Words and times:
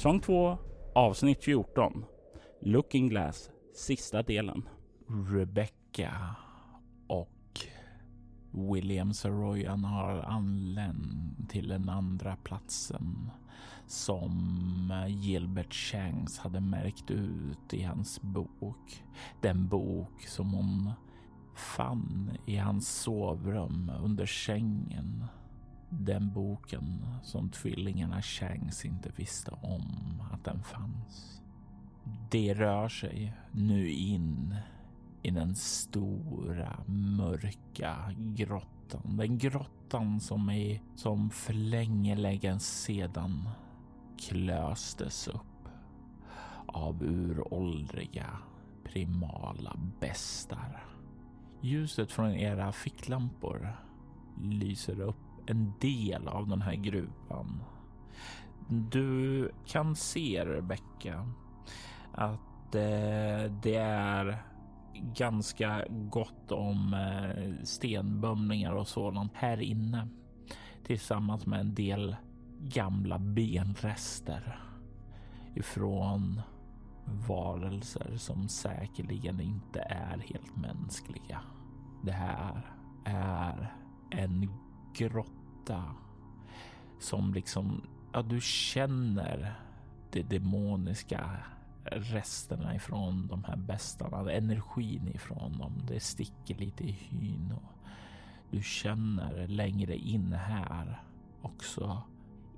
Säsong 0.00 0.20
2 0.20 0.58
avsnitt 0.94 1.44
14 1.44 2.04
Looking 2.60 3.08
Glass 3.08 3.50
sista 3.74 4.22
delen. 4.22 4.68
Rebecca 5.32 6.36
och 7.06 7.60
William 8.50 9.14
Saroyan 9.14 9.84
har 9.84 10.22
anlänt 10.22 11.50
till 11.50 11.68
den 11.68 11.88
andra 11.88 12.36
platsen 12.36 13.30
som 13.86 15.04
Gilbert 15.08 15.74
Shanks 15.74 16.38
hade 16.38 16.60
märkt 16.60 17.10
ut 17.10 17.74
i 17.74 17.82
hans 17.82 18.22
bok. 18.22 19.04
Den 19.40 19.68
bok 19.68 20.22
som 20.26 20.52
hon 20.52 20.90
fann 21.54 22.30
i 22.46 22.56
hans 22.56 22.88
sovrum 22.88 23.92
under 24.02 24.26
sängen 24.26 25.24
den 25.90 26.32
boken 26.32 27.06
som 27.22 27.48
tvillingarna 27.48 28.22
Shanks 28.22 28.84
inte 28.84 29.10
visste 29.16 29.50
om 29.50 30.22
att 30.32 30.44
den 30.44 30.62
fanns. 30.62 31.42
Det 32.30 32.54
rör 32.54 32.88
sig 32.88 33.32
nu 33.52 33.90
in 33.90 34.54
i 35.22 35.30
den 35.30 35.54
stora 35.54 36.84
mörka 36.86 38.14
grottan. 38.16 39.16
Den 39.16 39.38
grottan 39.38 40.20
som, 40.20 40.50
är, 40.50 40.80
som 40.96 41.30
för 41.30 41.52
länge, 41.52 42.16
länge 42.16 42.58
sedan 42.58 43.48
klöstes 44.18 45.28
upp 45.28 45.68
av 46.66 47.02
uråldriga 47.02 48.38
primala 48.84 49.76
bestar. 50.00 50.84
Ljuset 51.60 52.12
från 52.12 52.30
era 52.30 52.72
ficklampor 52.72 53.72
lyser 54.42 55.00
upp 55.00 55.16
en 55.46 55.72
del 55.80 56.28
av 56.28 56.48
den 56.48 56.62
här 56.62 56.74
gruvan. 56.74 57.62
Du 58.68 59.50
kan 59.66 59.96
se 59.96 60.44
Rebecka 60.44 61.28
att 62.12 62.74
eh, 62.74 63.52
det 63.62 63.76
är 63.76 64.42
ganska 64.94 65.84
gott 65.90 66.52
om 66.52 66.94
eh, 66.94 67.64
och 68.72 68.88
sådant 68.88 69.34
här 69.34 69.60
inne 69.60 70.08
tillsammans 70.84 71.46
med 71.46 71.60
en 71.60 71.74
del 71.74 72.16
gamla 72.60 73.18
benrester 73.18 74.60
ifrån 75.54 76.42
varelser 77.28 78.16
som 78.16 78.48
säkerligen 78.48 79.40
inte 79.40 79.80
är 79.80 80.18
helt 80.18 80.56
mänskliga. 80.56 81.40
Det 82.04 82.12
här 82.12 82.74
är 83.04 83.74
en 84.10 84.48
grotta 85.60 85.84
som 86.98 87.34
liksom, 87.34 87.82
ja, 88.12 88.22
du 88.22 88.40
känner 88.40 89.54
det 90.10 90.22
demoniska 90.22 91.36
resterna 91.84 92.74
ifrån 92.74 93.26
de 93.26 93.44
här 93.44 93.56
bestarna, 93.56 94.32
energin 94.32 95.08
ifrån 95.14 95.58
dem. 95.58 95.72
Det 95.88 96.00
sticker 96.00 96.54
lite 96.54 96.84
i 96.84 96.90
hyn 96.90 97.52
och 97.56 97.88
du 98.50 98.62
känner 98.62 99.48
längre 99.48 99.96
in 99.96 100.32
här 100.32 101.02
också 101.42 102.02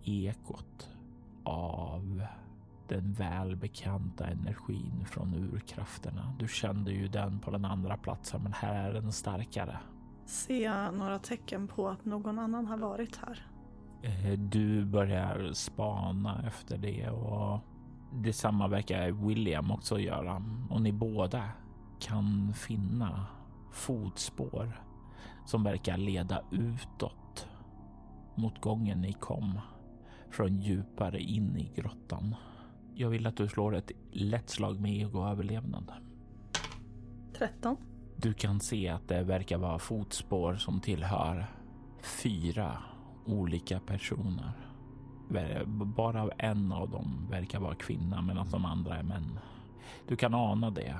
ekot 0.05 0.89
av 1.45 2.27
den 2.89 3.13
välbekanta 3.13 4.27
energin 4.27 5.05
från 5.07 5.35
urkrafterna. 5.35 6.35
Du 6.39 6.49
kände 6.49 6.93
ju 6.93 7.09
den 7.09 7.39
på 7.39 7.51
den 7.51 7.65
andra 7.65 7.97
platsen, 7.97 8.43
men 8.43 8.53
här 8.53 8.75
är 8.75 8.93
den 8.93 9.13
starkare. 9.13 9.79
Ser 10.25 10.65
jag 10.65 10.95
några 10.95 11.19
tecken 11.19 11.69
på 11.69 11.89
att 11.89 12.05
någon 12.05 12.39
annan 12.39 12.67
har 12.67 12.77
varit 12.77 13.17
här? 13.17 13.47
Eh, 14.03 14.39
du 14.39 14.85
börjar 14.85 15.53
spana 15.53 16.45
efter 16.47 16.79
det 16.79 17.11
och 17.11 17.61
detsamma 18.13 18.69
verkar 18.69 19.11
William 19.11 19.71
också 19.71 19.99
göra. 19.99 20.43
Och 20.71 20.83
ni 20.83 20.93
båda 20.93 21.49
kan 22.01 22.53
finna 22.55 23.27
fotspår 23.73 24.83
som 25.47 25.65
verkar 25.65 25.97
leda 25.97 26.43
utåt 26.51 27.49
mot 28.35 28.61
gången 28.61 29.01
ni 29.01 29.13
kom 29.13 29.61
från 30.31 30.61
djupare 30.61 31.21
in 31.21 31.57
i 31.57 31.73
grottan. 31.75 32.35
Jag 32.95 33.09
vill 33.09 33.27
att 33.27 33.37
du 33.37 33.49
slår 33.49 33.77
ett 33.77 33.91
lätt 34.11 34.51
slag 34.51 34.81
med 34.81 34.93
ego 34.93 35.27
överlevnad. 35.27 35.93
13. 37.39 37.77
Du 38.23 38.33
kan 38.33 38.61
se 38.61 38.89
att 38.89 39.09
det 39.09 39.23
verkar 39.23 39.59
vara 39.59 39.79
fotspår 39.79 40.55
som 40.55 40.81
tillhör 40.81 41.47
fyra 42.03 42.79
olika 43.25 43.81
personer. 43.81 44.53
Bara 45.97 46.31
en 46.39 46.73
av 46.73 46.91
dem 46.91 47.27
verkar 47.31 47.61
vara 47.61 47.75
kvinna 47.75 48.23
medan 48.23 48.51
de 48.51 48.65
andra 48.65 48.97
är 48.97 49.03
män. 49.03 49.39
Du 50.09 50.17
kan 50.17 50.35
ana 50.35 50.71
det 50.71 50.97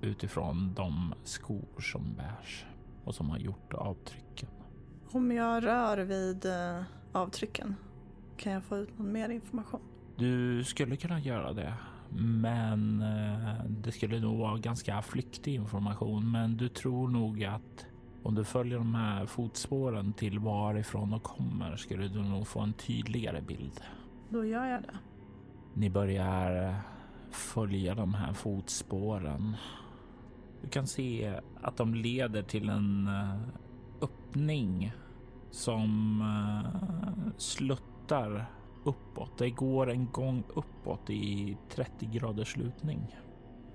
utifrån 0.00 0.74
de 0.74 1.14
skor 1.24 1.80
som 1.80 2.14
bärs 2.14 2.64
och 3.04 3.14
som 3.14 3.30
har 3.30 3.38
gjort 3.38 3.74
avtrycken. 3.74 4.48
Om 5.10 5.32
jag 5.32 5.64
rör 5.64 5.98
vid 5.98 6.46
eh, 6.46 6.82
avtrycken, 7.12 7.76
kan 8.36 8.52
jag 8.52 8.64
få 8.64 8.76
ut 8.76 8.98
någon 8.98 9.12
mer 9.12 9.28
information? 9.28 9.80
Du 10.16 10.64
skulle 10.64 10.96
kunna 10.96 11.20
göra 11.20 11.52
det. 11.52 11.74
Men 12.10 13.02
eh, 13.02 13.64
det 13.68 13.92
skulle 13.92 14.20
nog 14.20 14.38
vara 14.38 14.58
ganska 14.58 15.02
flyktig 15.02 15.54
information. 15.54 16.30
Men 16.30 16.56
du 16.56 16.68
tror 16.68 17.08
nog 17.08 17.44
att 17.44 17.86
om 18.22 18.34
du 18.34 18.44
följer 18.44 18.78
de 18.78 18.94
här 18.94 19.26
fotspåren 19.26 20.12
till 20.12 20.38
varifrån 20.38 21.10
de 21.10 21.20
kommer 21.20 21.76
skulle 21.76 22.08
du 22.08 22.22
nog 22.22 22.46
få 22.46 22.60
en 22.60 22.72
tydligare 22.72 23.40
bild. 23.40 23.80
Då 24.28 24.44
gör 24.44 24.66
jag 24.66 24.82
det. 24.82 24.98
Ni 25.74 25.90
börjar 25.90 26.74
följa 27.30 27.94
de 27.94 28.14
här 28.14 28.32
fotspåren. 28.32 29.56
Du 30.62 30.68
kan 30.68 30.86
se 30.86 31.40
att 31.62 31.76
de 31.76 31.94
leder 31.94 32.42
till 32.42 32.68
en 32.68 33.06
eh, 33.06 33.40
öppning 34.00 34.92
som 35.50 36.20
eh, 36.20 37.32
sluttar 37.36 38.46
uppåt. 38.88 39.38
Det 39.38 39.50
går 39.50 39.90
en 39.90 40.10
gång 40.12 40.42
uppåt 40.54 41.10
i 41.10 41.56
30 41.68 42.06
graders 42.06 42.56
lutning 42.56 43.16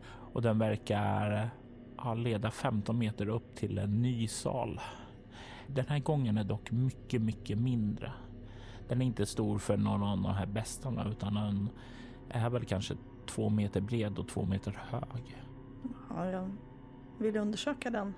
och 0.06 0.42
den 0.42 0.60
verkar 0.60 1.50
ja, 1.98 2.14
leda 2.14 2.52
15 2.52 2.98
meter 2.98 3.30
upp 3.30 3.56
till 3.56 3.78
en 3.78 4.02
ny 4.02 4.28
sal. 4.28 4.82
Den 5.68 5.86
här 5.88 6.00
gången 6.00 6.38
är 6.38 6.44
dock 6.44 6.72
mycket, 6.72 7.22
mycket 7.22 7.58
mindre. 7.58 8.12
Den 8.88 9.02
är 9.02 9.06
inte 9.06 9.26
stor 9.26 9.58
för 9.58 9.78
någon 9.78 10.04
av 10.04 10.18
de 10.18 10.26
här 10.26 10.46
bästarna 10.46 11.08
utan 11.10 11.34
den 11.34 11.70
är 12.30 12.50
väl 12.50 12.66
kanske 12.66 12.96
två 13.26 13.50
meter 13.50 13.82
bred 13.82 14.20
och 14.20 14.28
två 14.28 14.46
meter 14.46 14.82
hög. 14.90 15.38
Ja, 16.10 16.30
jag 16.30 16.52
vill 17.18 17.38
undersöka 17.38 17.90
den. 17.90 18.14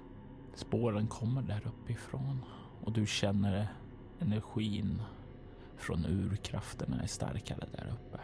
Spåren 0.56 1.08
kommer 1.08 1.42
där 1.42 1.68
uppifrån 1.68 2.46
och 2.84 2.92
du 2.92 3.06
känner 3.06 3.68
energin 4.19 5.02
från 5.77 6.06
urkrafterna 6.06 7.01
är 7.01 7.07
starkare 7.07 7.66
där 7.72 7.94
uppe. 7.94 8.19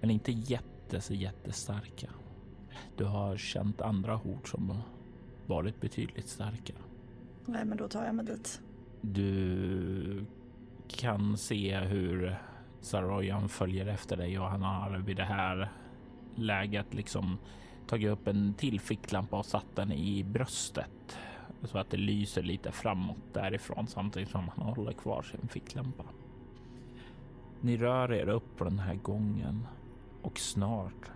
Men 0.00 0.10
inte 0.10 0.32
jättes, 0.32 1.10
jättestarka. 1.10 2.08
Du 2.96 3.04
har 3.04 3.36
känt 3.36 3.80
andra 3.80 4.16
hot 4.16 4.48
som 4.48 4.78
varit 5.46 5.80
betydligt 5.80 6.28
starkare. 6.28 6.78
Nej, 7.46 7.64
men 7.64 7.78
då 7.78 7.88
tar 7.88 8.04
jag 8.04 8.14
mig 8.14 8.24
dit. 8.24 8.60
Du 9.00 10.24
kan 10.88 11.36
se 11.36 11.78
hur 11.78 12.38
Saroyan 12.80 13.48
följer 13.48 13.86
efter 13.86 14.16
dig 14.16 14.38
och 14.38 14.46
han 14.46 14.62
har 14.62 14.98
vid 14.98 15.16
det 15.16 15.24
här 15.24 15.72
läget 16.34 16.94
liksom 16.94 17.38
tagit 17.86 18.10
upp 18.10 18.26
en 18.26 18.54
till 18.54 18.80
ficklampa 18.80 19.38
och 19.38 19.46
satt 19.46 19.76
den 19.76 19.92
i 19.92 20.24
bröstet 20.24 21.18
så 21.64 21.78
att 21.78 21.90
det 21.90 21.96
lyser 21.96 22.42
lite 22.42 22.72
framåt 22.72 23.22
därifrån 23.32 23.86
samtidigt 23.86 24.28
som 24.28 24.50
han 24.56 24.74
håller 24.74 24.92
kvar 24.92 25.22
sin 25.22 25.48
ficklampa. 25.48 26.04
Ni 27.60 27.76
rör 27.76 28.12
er 28.12 28.28
upp 28.28 28.56
på 28.56 28.64
den 28.64 28.78
här 28.78 28.94
gången 28.94 29.66
och 30.22 30.38
snart 30.38 31.10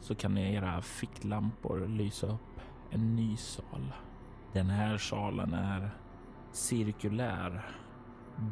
så 0.00 0.14
kan 0.14 0.38
era 0.38 0.82
ficklampor 0.82 1.86
lysa 1.88 2.26
upp 2.26 2.60
en 2.90 3.16
ny 3.16 3.36
sal. 3.36 3.92
Den 4.52 4.70
här 4.70 4.98
salen 4.98 5.54
är 5.54 5.90
cirkulär. 6.52 7.66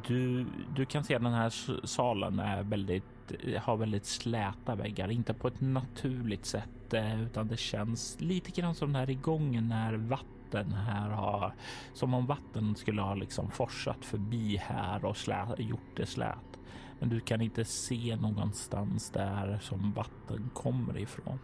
Du, 0.06 0.46
du 0.76 0.84
kan 0.84 1.04
se 1.04 1.14
att 1.14 1.22
den 1.22 1.32
här 1.32 1.86
salen 1.86 2.38
är 2.38 2.62
väldigt, 2.62 3.32
har 3.62 3.76
väldigt 3.76 4.06
släta 4.06 4.74
väggar, 4.74 5.10
inte 5.10 5.34
på 5.34 5.48
ett 5.48 5.60
naturligt 5.60 6.46
sätt 6.46 6.94
eh, 6.94 7.22
utan 7.22 7.48
det 7.48 7.56
känns 7.56 8.20
lite 8.20 8.50
grann 8.50 8.74
som 8.74 8.92
den 8.92 9.08
här 9.08 9.14
gången 9.14 9.68
när 9.68 9.94
vatten 9.94 10.72
här 10.72 11.10
har 11.10 11.54
som 11.92 12.14
om 12.14 12.26
vatten 12.26 12.76
skulle 12.76 13.02
ha 13.02 13.14
liksom 13.14 13.50
forsat 13.50 14.04
förbi 14.04 14.56
här 14.56 15.04
och 15.04 15.16
slä, 15.16 15.46
gjort 15.58 15.96
det 15.96 16.06
slät. 16.06 16.58
Men 16.98 17.08
du 17.08 17.20
kan 17.20 17.40
inte 17.40 17.64
se 17.64 18.16
någonstans 18.20 19.10
där 19.10 19.58
som 19.62 19.92
vatten 19.92 20.50
kommer 20.54 20.98
ifrån. 20.98 21.38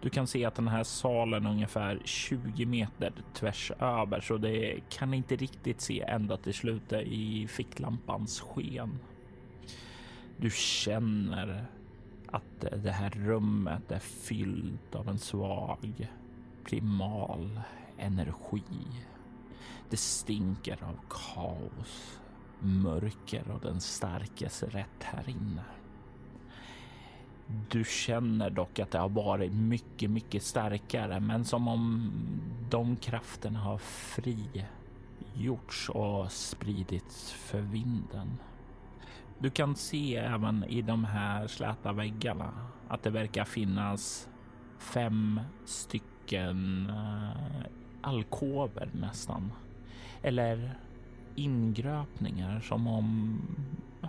Du 0.00 0.10
kan 0.10 0.26
se 0.26 0.44
att 0.44 0.54
den 0.54 0.68
här 0.68 0.84
salen 0.84 1.46
är 1.46 1.50
ungefär 1.50 2.00
20 2.04 2.66
meter 2.66 3.12
tvärs 3.34 3.72
över 3.78 4.20
så 4.20 4.36
det 4.36 4.80
kan 4.88 5.14
inte 5.14 5.36
riktigt 5.36 5.80
se 5.80 6.00
ända 6.00 6.36
till 6.36 6.54
slutet 6.54 7.06
i 7.06 7.46
ficklampans 7.48 8.40
sken. 8.40 8.98
Du 10.36 10.50
känner 10.50 11.66
att 12.26 12.60
det 12.82 12.90
här 12.90 13.10
rummet 13.10 13.90
är 13.90 13.98
fyllt 13.98 14.94
av 14.94 15.08
en 15.08 15.18
svag 15.18 16.08
primal 16.64 17.60
energi. 17.98 18.62
Det 19.90 19.96
stinker 19.96 20.78
av 20.84 20.98
kaos, 21.10 22.20
mörker 22.60 23.50
och 23.50 23.60
den 23.60 23.80
starkes 23.80 24.62
rätt 24.62 25.02
här 25.02 25.28
inne. 25.28 25.62
Du 27.70 27.84
känner 27.84 28.50
dock 28.50 28.78
att 28.78 28.90
det 28.90 28.98
har 28.98 29.08
varit 29.08 29.52
mycket, 29.52 30.10
mycket 30.10 30.42
starkare, 30.42 31.20
men 31.20 31.44
som 31.44 31.68
om 31.68 32.12
de 32.70 32.96
krafterna 32.96 33.58
har 33.58 33.78
frigjorts 35.34 35.88
och 35.88 36.32
spridits 36.32 37.32
för 37.32 37.60
vinden. 37.60 38.38
Du 39.38 39.50
kan 39.50 39.76
se 39.76 40.16
även 40.16 40.64
i 40.64 40.82
de 40.82 41.04
här 41.04 41.46
släta 41.46 41.92
väggarna 41.92 42.52
att 42.88 43.02
det 43.02 43.10
verkar 43.10 43.44
finnas 43.44 44.28
fem 44.78 45.40
stycken 45.64 46.90
eh, 46.90 47.66
alkover 48.00 48.90
nästan. 48.92 49.52
Eller 50.22 50.78
ingröpningar 51.36 52.60
som 52.60 52.86
om 52.86 53.40
oh, 54.02 54.08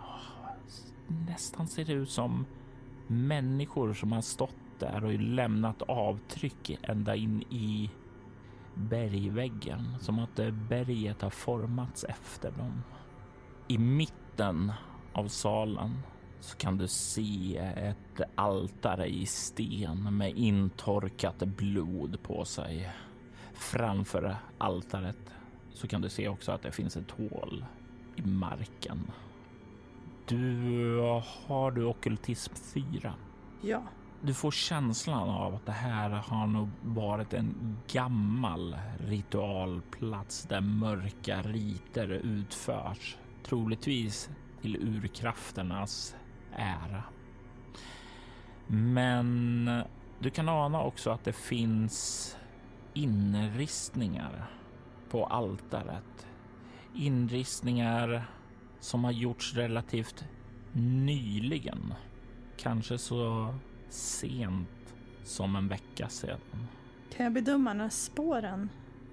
nästan 1.07 1.67
ser 1.67 1.85
det 1.85 1.93
ut 1.93 2.09
som 2.09 2.45
människor 3.07 3.93
som 3.93 4.11
har 4.11 4.21
stått 4.21 4.55
där 4.79 5.03
och 5.03 5.19
lämnat 5.19 5.81
avtryck 5.81 6.79
ända 6.81 7.15
in 7.15 7.41
i 7.41 7.91
bergväggen. 8.73 9.95
Som 9.99 10.19
att 10.19 10.39
eh, 10.39 10.51
berget 10.51 11.21
har 11.21 11.29
formats 11.29 12.03
efter 12.03 12.51
dem. 12.51 12.83
I 13.67 13.77
mitten 13.77 14.71
av 15.13 15.27
salen 15.27 15.99
så 16.39 16.57
kan 16.57 16.77
du 16.77 16.87
se 16.87 17.57
ett 17.57 18.21
altare 18.35 19.07
i 19.07 19.25
sten 19.25 20.17
med 20.17 20.37
intorkat 20.37 21.39
blod 21.39 22.23
på 22.23 22.45
sig. 22.45 22.91
Framför 23.53 24.35
altaret 24.57 25.33
så 25.77 25.87
kan 25.87 26.01
du 26.01 26.09
se 26.09 26.27
också 26.27 26.51
att 26.51 26.61
det 26.61 26.71
finns 26.71 26.97
ett 26.97 27.11
hål 27.11 27.65
i 28.15 28.21
marken. 28.21 29.11
Du 30.25 30.97
har 31.47 31.71
du 31.71 31.83
okultism 31.83 32.55
4? 32.55 33.13
Ja. 33.61 33.83
Du 34.21 34.33
får 34.33 34.51
känslan 34.51 35.29
av 35.29 35.55
att 35.55 35.65
det 35.65 35.71
här 35.71 36.09
har 36.09 36.47
nog 36.47 36.69
varit 36.83 37.33
en 37.33 37.77
gammal 37.91 38.77
ritualplats 38.99 40.43
där 40.43 40.61
mörka 40.61 41.41
riter 41.41 42.07
utförs, 42.07 43.17
troligtvis 43.43 44.29
till 44.61 44.75
urkrafternas 44.75 46.15
ära. 46.55 47.03
Men 48.67 49.69
du 50.19 50.29
kan 50.29 50.49
ana 50.49 50.81
också 50.81 51.09
att 51.09 51.23
det 51.23 51.33
finns 51.33 52.37
inristningar 52.93 54.56
på 55.09 55.25
altaret. 55.25 56.27
Inristningar 56.93 58.25
som 58.79 59.03
har 59.03 59.11
gjorts 59.11 59.53
relativt 59.53 60.25
nyligen. 60.73 61.93
Kanske 62.57 62.97
så 62.97 63.53
sent 63.89 64.95
som 65.23 65.55
en 65.55 65.67
vecka 65.67 66.09
sedan. 66.09 66.67
Kan 67.15 67.23
jag 67.23 67.33
bedöma 67.33 67.73
när 67.73 67.89
spåren 67.89 68.69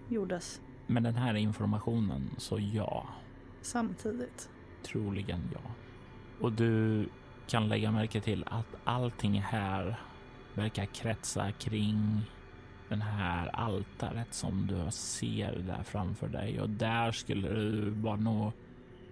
gjordes? 0.09 0.61
Med 0.87 1.03
den 1.03 1.15
här 1.15 1.35
informationen 1.35 2.31
så 2.39 2.59
ja. 2.59 3.07
Samtidigt? 3.63 4.49
Troligen 4.83 5.51
ja. 5.53 5.71
Och 6.41 6.53
du 6.53 7.09
kan 7.47 7.69
lägga 7.69 7.91
märke 7.91 8.21
till 8.21 8.45
att 8.47 8.77
allting 8.85 9.41
här 9.41 10.01
verkar 10.55 10.85
kretsa 10.87 11.53
kring 11.53 12.23
den 12.89 13.03
här 13.03 13.49
altaret 13.49 14.35
som 14.35 14.67
du 14.67 14.91
ser 14.91 15.59
där 15.59 15.83
framför 15.83 16.29
dig 16.29 16.61
och 16.61 16.71
där 16.71 17.13
skulle 17.13 17.49
du 17.49 17.91
vara 17.91 18.17
nog 18.17 18.53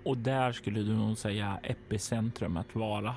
och 0.05 0.19
där 0.19 0.53
skulle 0.53 0.83
du 0.83 0.97
nog 0.97 1.19
säga 1.19 1.59
epicentrum 1.63 2.57
att 2.57 2.75
vara 2.75 3.15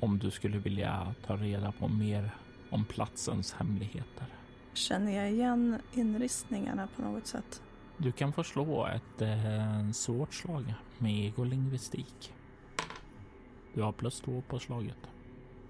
om 0.00 0.18
du 0.18 0.30
skulle 0.30 0.58
vilja 0.58 1.14
ta 1.26 1.36
reda 1.36 1.72
på 1.72 1.88
mer 1.88 2.30
om 2.70 2.84
platsens 2.84 3.52
hemligheter. 3.52 4.26
Känner 4.72 5.12
jag 5.16 5.30
igen 5.30 5.78
inristningarna 5.92 6.88
på 6.96 7.02
något 7.02 7.26
sätt? 7.26 7.62
Du 7.96 8.12
kan 8.12 8.32
få 8.32 8.44
slå 8.44 8.86
ett 8.86 9.22
eh, 9.22 9.90
svårt 9.92 10.34
slag 10.34 10.74
med 10.98 11.12
egolingvistik. 11.12 12.34
Du 13.74 13.82
har 13.82 13.92
plus 13.92 14.20
två 14.20 14.42
på 14.48 14.58
slaget. 14.58 15.10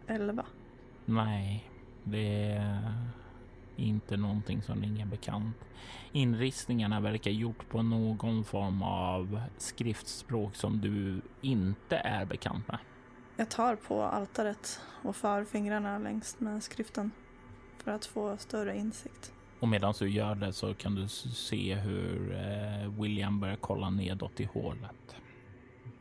Elva. 0.07 0.47
Nej, 1.05 1.71
det 2.05 2.53
är 2.53 2.95
inte 3.77 4.17
någonting 4.17 4.63
som 4.63 4.83
ringer 4.83 5.07
bekant. 5.07 5.57
Inristningarna 6.13 7.01
verkar 7.01 7.31
gjort 7.31 7.69
på 7.69 7.83
någon 7.83 8.45
form 8.45 8.83
av 8.83 9.41
skriftspråk 9.59 10.55
som 10.55 10.81
du 10.81 11.21
inte 11.41 11.97
är 11.97 12.25
bekant 12.25 12.69
med. 12.69 12.79
Jag 13.37 13.51
tar 13.51 13.77
på 13.77 14.03
altaret 14.03 14.81
och 15.03 15.17
för 15.17 15.45
fingrarna 15.45 15.99
längs 15.99 16.41
med 16.41 16.63
skriften 16.63 17.11
för 17.85 17.91
att 17.91 18.05
få 18.05 18.37
större 18.37 18.77
insikt. 18.77 19.33
Och 19.61 19.69
medan 19.69 19.95
du 19.99 20.09
gör 20.11 20.35
det 20.35 20.53
så 20.53 20.75
kan 20.75 20.95
du 20.95 21.09
se 21.09 21.75
hur 21.75 22.33
eh, 22.35 23.01
William 23.01 23.41
börjar 23.41 23.57
kolla 23.57 23.91
nedåt 23.91 24.41
i 24.41 24.45
hålet. 24.45 25.17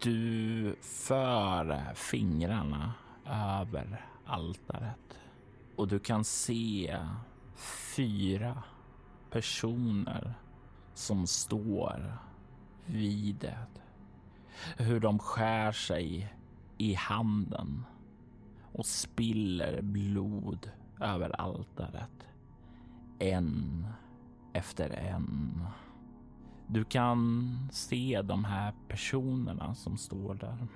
Du 0.02 0.76
för 0.82 1.94
fingrarna 1.96 2.94
över 3.26 4.06
altaret 4.26 5.20
och 5.76 5.88
du 5.88 6.00
kan 6.00 6.24
se 6.24 6.98
fyra 7.56 8.64
personer 9.30 10.34
som 10.94 11.28
står 11.28 12.18
vid 12.86 13.36
det. 13.36 13.68
Hur 14.78 15.00
de 15.00 15.20
skär 15.20 15.72
sig 15.72 16.34
i 16.78 16.94
handen 16.94 17.86
och 18.74 18.86
spiller 18.86 19.82
blod 19.82 20.72
över 21.02 21.42
altaret. 21.42 22.28
En 23.20 23.88
efter 24.54 24.90
en. 24.90 25.64
Du 26.68 26.84
kan 26.84 27.58
se 27.72 28.22
de 28.22 28.46
här 28.46 28.74
personerna 28.88 29.76
som 29.76 29.98
står 29.98 30.36
där. 30.36 30.68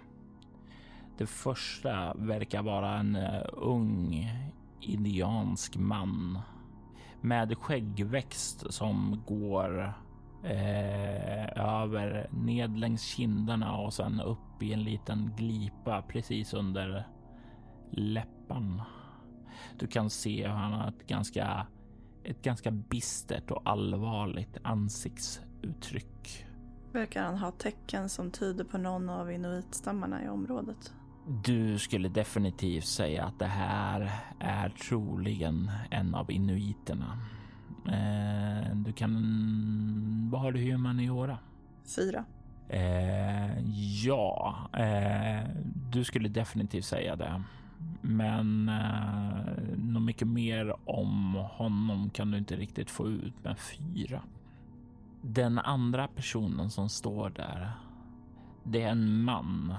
Det 1.17 1.25
första 1.25 2.13
verkar 2.13 2.63
vara 2.63 2.97
en 2.97 3.15
eh, 3.15 3.41
ung 3.53 4.31
indiansk 4.81 5.77
man 5.77 6.39
med 7.21 7.57
skäggväxt 7.57 8.73
som 8.73 9.23
går 9.27 9.93
eh, 10.43 11.59
över 11.59 12.29
ned 12.31 12.79
längs 12.79 13.03
kinderna 13.03 13.77
och 13.77 13.93
sen 13.93 14.21
upp 14.21 14.63
i 14.63 14.73
en 14.73 14.83
liten 14.83 15.31
glipa 15.37 16.01
precis 16.01 16.53
under 16.53 17.07
läpparna. 17.91 18.85
Du 19.79 19.87
kan 19.87 20.09
se 20.09 20.47
hur 20.47 20.53
han 20.53 20.73
har 20.73 20.87
ett 20.87 21.07
ganska, 21.07 21.67
ett 22.23 22.41
ganska 22.41 22.71
bistert 22.71 23.51
och 23.51 23.61
allvarligt 23.65 24.57
ansiktsuttryck. 24.63 26.45
Verkar 26.91 27.23
han 27.23 27.37
ha 27.37 27.51
tecken 27.51 28.09
som 28.09 28.31
tyder 28.31 28.63
på 28.63 28.77
någon 28.77 29.09
av 29.09 29.31
inuitstammarna 29.31 30.23
i 30.23 30.29
området? 30.29 30.93
Du 31.29 31.77
skulle 31.79 32.09
definitivt 32.09 32.85
säga 32.85 33.25
att 33.25 33.39
det 33.39 33.45
här 33.45 34.11
är 34.39 34.69
troligen 34.69 35.71
en 35.89 36.15
av 36.15 36.31
inuiterna. 36.31 37.19
Eh, 37.85 38.75
du 38.75 38.93
kan... 38.93 40.29
Vad 40.31 40.41
har 40.41 40.51
du 40.51 40.59
i 40.59 40.71
humaniora? 40.71 41.37
Fyra. 41.95 42.25
Eh, 42.69 43.59
ja, 44.05 44.57
eh, 44.73 45.49
du 45.91 46.03
skulle 46.03 46.29
definitivt 46.29 46.85
säga 46.85 47.15
det. 47.15 47.43
Men 48.01 48.69
eh, 48.69 49.77
något 49.77 50.03
mycket 50.03 50.27
mer 50.27 50.75
om 50.85 51.33
honom 51.33 52.09
kan 52.09 52.31
du 52.31 52.37
inte 52.37 52.55
riktigt 52.55 52.89
få 52.89 53.07
ut 53.07 53.43
med 53.43 53.57
fyra. 53.59 54.21
Den 55.21 55.59
andra 55.59 56.07
personen 56.07 56.69
som 56.69 56.89
står 56.89 57.29
där, 57.29 57.71
det 58.63 58.81
är 58.81 58.91
en 58.91 59.23
man. 59.23 59.73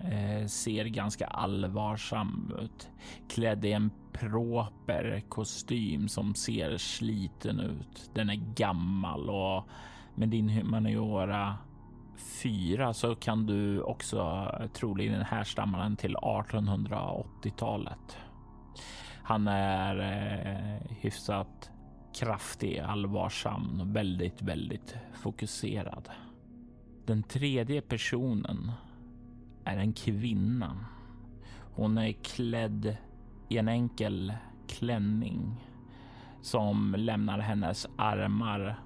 Eh, 0.00 0.46
ser 0.46 0.84
ganska 0.84 1.26
allvarsam 1.26 2.52
ut. 2.62 2.90
Klädd 3.28 3.64
i 3.64 3.72
en 3.72 3.90
proper 4.12 5.22
kostym 5.28 6.08
som 6.08 6.34
ser 6.34 6.76
sliten 6.76 7.60
ut. 7.60 8.10
Den 8.14 8.30
är 8.30 8.54
gammal 8.56 9.30
och 9.30 9.68
med 10.14 10.28
din 10.28 10.48
humaniora 10.48 11.56
4 12.42 12.94
så 12.94 13.14
kan 13.14 13.46
du 13.46 13.80
också 13.80 14.50
troligen 14.74 15.22
härstamma 15.22 15.78
den 15.78 15.96
till 15.96 16.16
1880-talet. 16.16 18.18
Han 19.22 19.48
är 19.48 20.00
eh, 20.00 20.80
hyfsat 21.00 21.70
kraftig, 22.18 22.78
allvarsam 22.78 23.80
och 23.80 23.96
väldigt, 23.96 24.42
väldigt 24.42 24.96
fokuserad. 25.14 26.08
Den 27.06 27.22
tredje 27.22 27.80
personen 27.80 28.72
är 29.66 29.76
en 29.76 29.92
kvinna. 29.92 30.76
Hon 31.74 31.98
är 31.98 32.12
klädd 32.12 32.96
i 33.48 33.58
en 33.58 33.68
enkel 33.68 34.32
klänning 34.68 35.66
som 36.42 36.94
lämnar 36.98 37.38
hennes 37.38 37.86
armar 37.96 38.78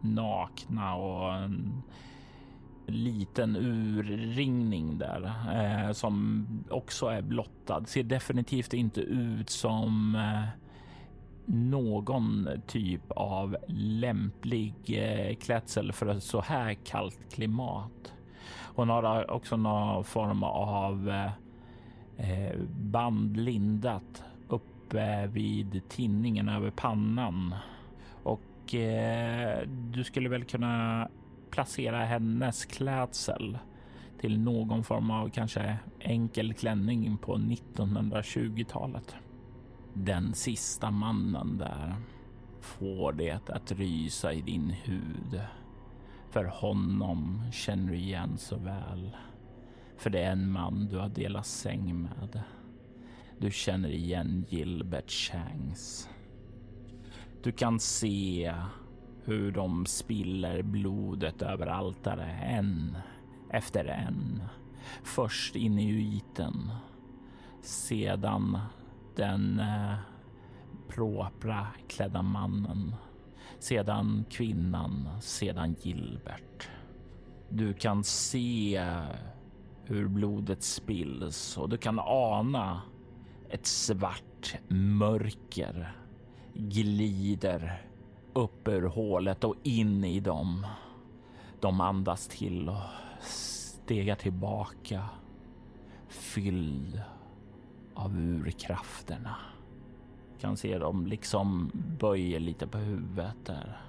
nakna 0.00 0.94
och 0.94 1.34
en 1.34 1.82
liten 2.86 3.56
urringning 3.56 4.98
där 4.98 5.32
eh, 5.52 5.92
som 5.92 6.46
också 6.70 7.06
är 7.06 7.22
blottad. 7.22 7.84
Ser 7.86 8.02
definitivt 8.02 8.74
inte 8.74 9.00
ut 9.00 9.50
som 9.50 10.14
eh, 10.14 10.48
någon 11.46 12.48
typ 12.66 13.10
av 13.10 13.56
lämplig 13.68 14.74
eh, 14.86 15.36
klädsel 15.36 15.92
för 15.92 16.06
ett 16.06 16.22
så 16.22 16.40
här 16.40 16.74
kallt 16.74 17.34
klimat. 17.34 18.12
Hon 18.74 18.88
har 18.88 19.30
också 19.30 19.56
någon 19.56 20.04
form 20.04 20.42
av 20.42 21.08
eh, 21.08 21.30
eh 22.16 22.58
band 22.68 23.36
lindat 23.36 24.24
uppe 24.48 25.02
eh, 25.02 25.30
vid 25.30 25.82
tinningen 25.88 26.48
över 26.48 26.70
pannan 26.70 27.54
och 28.22 28.74
eh, 28.74 29.68
du 29.68 30.04
skulle 30.04 30.28
väl 30.28 30.44
kunna 30.44 31.08
placera 31.50 32.04
hennes 32.04 32.64
klädsel 32.64 33.58
till 34.20 34.40
någon 34.40 34.84
form 34.84 35.10
av 35.10 35.28
kanske 35.28 35.78
enkel 35.98 36.54
klänning 36.54 37.16
på 37.16 37.36
1920-talet. 37.36 39.14
Den 39.94 40.34
sista 40.34 40.90
mannen 40.90 41.58
där 41.58 41.94
får 42.60 43.12
det 43.12 43.50
att 43.50 43.72
rysa 43.72 44.32
i 44.32 44.40
din 44.40 44.70
hud. 44.70 45.40
För 46.32 46.44
honom 46.44 47.42
känner 47.52 47.92
du 47.92 47.98
igen 47.98 48.38
så 48.38 48.56
väl. 48.56 49.16
För 49.96 50.10
det 50.10 50.22
är 50.22 50.32
en 50.32 50.52
man 50.52 50.86
du 50.86 50.98
har 50.98 51.08
delat 51.08 51.46
säng 51.46 52.02
med. 52.02 52.42
Du 53.38 53.50
känner 53.50 53.88
igen 53.88 54.44
Gilbert 54.48 55.10
Changs. 55.10 56.08
Du 57.42 57.52
kan 57.52 57.80
se 57.80 58.54
hur 59.24 59.52
de 59.52 59.86
spiller 59.86 60.62
blodet 60.62 61.42
över 61.42 61.66
altaret 61.66 62.42
en 62.42 62.96
efter 63.50 63.84
en. 63.84 64.42
Först 65.02 65.56
inuiten, 65.56 66.70
sedan 67.62 68.58
den 69.16 69.60
eh, 69.60 69.94
propra 70.88 71.66
klädda 71.88 72.22
mannen, 72.22 72.94
sedan 73.62 74.24
kvinnan, 74.30 75.08
sedan 75.20 75.76
Gilbert. 75.82 76.68
Du 77.48 77.74
kan 77.74 78.04
se 78.04 78.84
hur 79.84 80.08
blodet 80.08 80.62
spills 80.62 81.56
och 81.58 81.68
du 81.68 81.76
kan 81.76 81.98
ana 82.04 82.82
ett 83.50 83.66
svart 83.66 84.54
mörker 84.68 85.96
glider 86.54 87.82
upp 88.32 88.68
ur 88.68 88.82
hålet 88.82 89.44
och 89.44 89.54
in 89.62 90.04
i 90.04 90.20
dem. 90.20 90.66
De 91.60 91.80
andas 91.80 92.28
till 92.28 92.68
och 92.68 92.82
stegar 93.20 94.16
tillbaka 94.16 95.08
fylld 96.08 97.02
av 97.94 98.18
urkrafterna. 98.18 99.36
Kan 100.42 100.56
se 100.56 100.78
dem 100.78 101.06
liksom 101.06 101.70
böjer 101.98 102.40
lite 102.40 102.66
på 102.66 102.78
huvudet 102.78 103.36
där. 103.46 103.80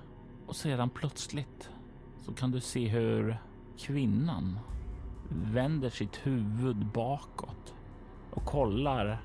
Och 0.47 0.55
sedan 0.55 0.89
plötsligt 0.89 1.69
så 2.21 2.33
kan 2.33 2.51
du 2.51 2.59
se 2.59 2.87
hur 2.87 3.37
kvinnan 3.77 4.59
vänder 5.29 5.89
sitt 5.89 6.15
huvud 6.23 6.85
bakåt 6.85 7.73
och 8.31 8.45
kollar. 8.45 9.21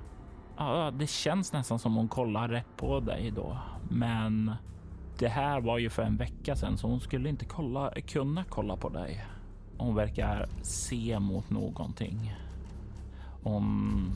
Ja, 0.56 0.90
det 0.90 1.06
känns 1.06 1.52
nästan 1.52 1.78
som 1.78 1.94
hon 1.94 2.08
kollar 2.08 2.48
rätt 2.48 2.76
på 2.76 3.00
dig 3.00 3.30
då, 3.30 3.58
men 3.90 4.52
det 5.18 5.28
här 5.28 5.60
var 5.60 5.78
ju 5.78 5.90
för 5.90 6.02
en 6.02 6.16
vecka 6.16 6.56
sedan 6.56 6.78
så 6.78 6.86
hon 6.86 7.00
skulle 7.00 7.28
inte 7.28 7.44
kolla, 7.44 7.92
kunna 8.06 8.44
kolla 8.44 8.76
på 8.76 8.88
dig. 8.88 9.26
Hon 9.78 9.94
verkar 9.94 10.48
se 10.62 11.18
mot 11.18 11.50
någonting. 11.50 12.34
Hon 13.42 14.10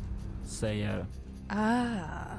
säger... 0.44 1.06
Ah, 1.48 2.32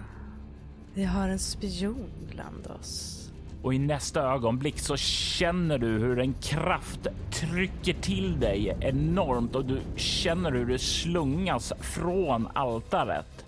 vi 0.94 1.04
har 1.04 1.30
en 1.30 1.40
spion 1.40 2.10
bland 2.32 2.68
oss. 2.68 3.20
Och 3.62 3.74
i 3.74 3.80
nästa 3.80 4.22
ögonblick 4.22 4.80
så 4.80 4.98
känner 4.98 5.78
du 5.78 5.88
hur 5.88 6.20
en 6.20 6.34
kraft 6.34 7.08
trycker 7.32 7.94
till 7.94 8.40
dig 8.40 8.78
enormt 8.80 9.56
och 9.56 9.66
du 9.66 9.82
känner 9.96 10.52
hur 10.52 10.66
du 10.66 10.78
slungas 10.78 11.74
från 11.80 12.48
altaret 12.54 13.46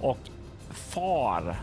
och 0.00 0.18
far 0.70 1.56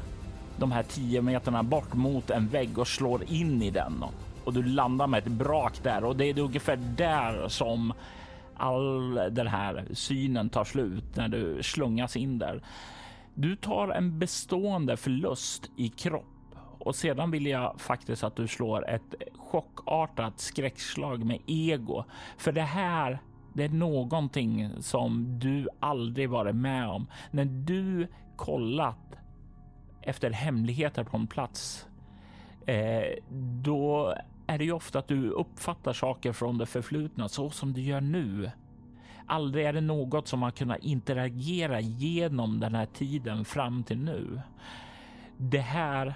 de 0.57 0.71
här 0.71 0.83
tio 0.83 1.21
meterna 1.21 1.63
bort 1.63 1.93
mot 1.93 2.29
en 2.29 2.47
vägg 2.47 2.79
och 2.79 2.87
slår 2.87 3.23
in 3.31 3.61
i 3.61 3.69
den 3.69 4.03
och 4.43 4.53
du 4.53 4.63
landar 4.63 5.07
med 5.07 5.17
ett 5.17 5.31
brak 5.31 5.73
där 5.83 6.03
och 6.03 6.15
det 6.15 6.25
är 6.25 6.39
ungefär 6.39 6.75
där 6.97 7.47
som 7.47 7.93
all 8.57 9.15
den 9.31 9.47
här 9.47 9.85
synen 9.93 10.49
tar 10.49 10.63
slut 10.63 11.15
när 11.15 11.27
du 11.27 11.63
slungas 11.63 12.15
in 12.15 12.39
där. 12.39 12.61
Du 13.35 13.55
tar 13.55 13.87
en 13.87 14.19
bestående 14.19 14.97
förlust 14.97 15.71
i 15.77 15.89
kropp 15.89 16.25
och 16.79 16.95
sedan 16.95 17.31
vill 17.31 17.45
jag 17.45 17.81
faktiskt 17.81 18.23
att 18.23 18.35
du 18.35 18.47
slår 18.47 18.89
ett 18.89 19.15
chockartat 19.37 20.39
skräckslag 20.39 21.23
med 21.23 21.39
ego. 21.47 22.03
För 22.37 22.51
det 22.51 22.61
här, 22.61 23.19
det 23.53 23.63
är 23.63 23.69
någonting 23.69 24.69
som 24.79 25.39
du 25.39 25.67
aldrig 25.79 26.29
varit 26.29 26.55
med 26.55 26.87
om. 26.87 27.07
När 27.31 27.45
du 27.45 28.07
kollat 28.35 29.15
efter 30.01 30.31
hemligheter 30.31 31.03
på 31.03 31.17
en 31.17 31.27
plats, 31.27 31.87
eh, 32.65 33.23
då 33.63 34.15
är 34.47 34.57
det 34.57 34.63
ju 34.63 34.71
ofta 34.71 34.99
att 34.99 35.07
du 35.07 35.29
uppfattar 35.29 35.93
saker 35.93 36.33
från 36.33 36.57
det 36.57 36.65
förflutna 36.65 37.29
så 37.29 37.49
som 37.49 37.73
du 37.73 37.81
gör 37.81 38.01
nu. 38.01 38.51
Aldrig 39.27 39.65
är 39.65 39.73
det 39.73 39.81
något 39.81 40.27
som 40.27 40.41
har 40.41 40.51
kunnat 40.51 40.83
interagera 40.83 41.79
genom 41.79 42.59
den 42.59 42.75
här 42.75 42.85
tiden 42.85 43.45
fram 43.45 43.83
till 43.83 43.97
nu. 43.97 44.41
Det 45.37 45.59
här 45.59 46.15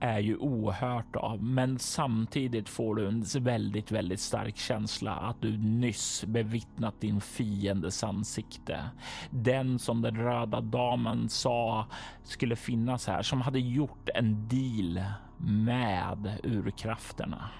är 0.00 0.18
ju 0.18 0.36
ohört 0.36 1.16
av, 1.16 1.42
men 1.42 1.78
samtidigt 1.78 2.68
får 2.68 2.94
du 2.94 3.08
en 3.08 3.24
väldigt, 3.40 3.92
väldigt 3.92 4.20
stark 4.20 4.56
känsla 4.56 5.12
att 5.12 5.42
du 5.42 5.58
nyss 5.58 6.24
bevittnat 6.24 7.00
din 7.00 7.20
fiendes 7.20 8.04
ansikte. 8.04 8.90
Den 9.30 9.78
som 9.78 10.02
den 10.02 10.16
röda 10.16 10.60
damen 10.60 11.28
sa 11.28 11.86
skulle 12.22 12.56
finnas 12.56 13.06
här, 13.06 13.22
som 13.22 13.40
hade 13.40 13.60
gjort 13.60 14.08
en 14.14 14.48
deal 14.48 15.04
med 15.38 16.40
urkrafterna. 16.42 17.50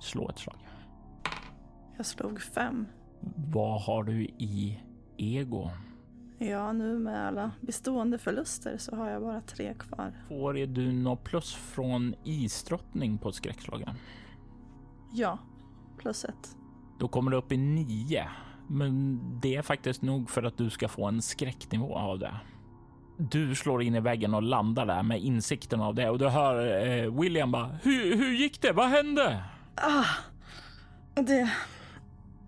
Slå 0.00 0.28
ett 0.28 0.38
slag. 0.38 0.56
Jag 1.96 2.06
slog 2.06 2.42
fem. 2.42 2.86
Vad 3.34 3.82
har 3.82 4.02
du 4.02 4.24
i 4.24 4.80
ego? 5.16 5.70
Ja, 6.38 6.72
nu 6.72 6.98
med 6.98 7.26
alla 7.26 7.50
bestående 7.60 8.18
förluster 8.18 8.78
så 8.78 8.96
har 8.96 9.10
jag 9.10 9.22
bara 9.22 9.40
tre 9.40 9.74
kvar. 9.74 10.12
Får 10.28 10.52
du 10.52 10.92
något 10.92 11.24
plus 11.24 11.54
från 11.54 12.14
isdrottning 12.24 13.18
på 13.18 13.32
skräckslagen? 13.32 13.90
Ja, 15.12 15.38
plus 15.98 16.24
ett. 16.24 16.56
Då 16.98 17.08
kommer 17.08 17.30
du 17.30 17.36
upp 17.36 17.52
i 17.52 17.56
nio. 17.56 18.28
Men 18.68 19.20
det 19.40 19.56
är 19.56 19.62
faktiskt 19.62 20.02
nog 20.02 20.30
för 20.30 20.42
att 20.42 20.58
du 20.58 20.70
ska 20.70 20.88
få 20.88 21.04
en 21.04 21.22
skräcknivå 21.22 21.94
av 21.94 22.18
det. 22.18 22.34
Du 23.18 23.54
slår 23.54 23.82
in 23.82 23.94
i 23.94 24.00
väggen 24.00 24.34
och 24.34 24.42
landar 24.42 24.86
där 24.86 25.02
med 25.02 25.20
insikten 25.20 25.80
av 25.80 25.94
det 25.94 26.10
och 26.10 26.18
du 26.18 26.28
hör 26.28 26.86
eh, 26.86 27.20
William 27.20 27.52
bara 27.52 27.66
hur, 27.82 28.16
hur 28.16 28.32
gick 28.32 28.62
det? 28.62 28.72
Vad 28.72 28.88
hände? 28.88 29.44
Ah, 29.74 30.04
det... 31.14 31.50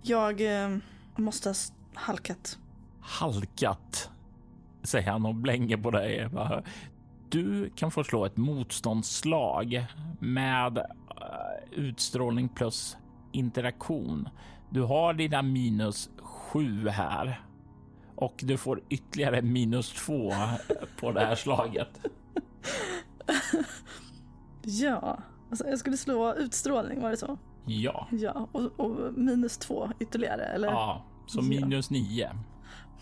Jag 0.03 0.63
eh, 0.65 0.77
måste 1.17 1.49
ha 1.49 1.55
halkat 1.95 2.59
halkat, 3.09 4.11
säger 4.83 5.11
han 5.11 5.27
och 5.27 5.35
blänger 5.35 5.77
på 5.77 5.91
dig. 5.91 6.29
Du 7.29 7.71
kan 7.71 7.91
få 7.91 8.05
slå 8.05 8.25
ett 8.25 8.37
motståndsslag 8.37 9.87
med 10.21 10.79
eh, 10.79 10.85
utstrålning 11.71 12.49
plus 12.49 12.97
interaktion. 13.33 14.29
Du 14.71 14.83
har 14.83 15.15
dina 15.15 15.43
minus 15.43 16.11
sju 16.19 16.89
här 16.89 17.41
och 18.15 18.35
du 18.39 18.57
får 18.57 18.83
ytterligare 18.89 19.43
minus 19.43 19.93
två 19.93 20.33
på 21.01 21.13
det 21.13 21.21
här 21.21 21.35
slaget. 21.35 22.01
Ja, 24.71 25.19
alltså 25.51 25.67
jag 25.69 25.79
skulle 25.79 25.97
slå 25.97 26.35
utstrålning, 26.35 27.01
var 27.01 27.11
det 27.11 27.17
så? 27.17 27.39
Ja, 27.69 28.07
Ja, 28.11 28.49
och, 28.53 28.81
och 28.81 29.15
minus 29.15 29.59
två 29.59 29.89
ytterligare, 30.01 30.45
eller? 30.45 30.69
ja, 30.69 31.05
så 31.27 31.43
minus 31.43 31.91
nio. 31.91 32.31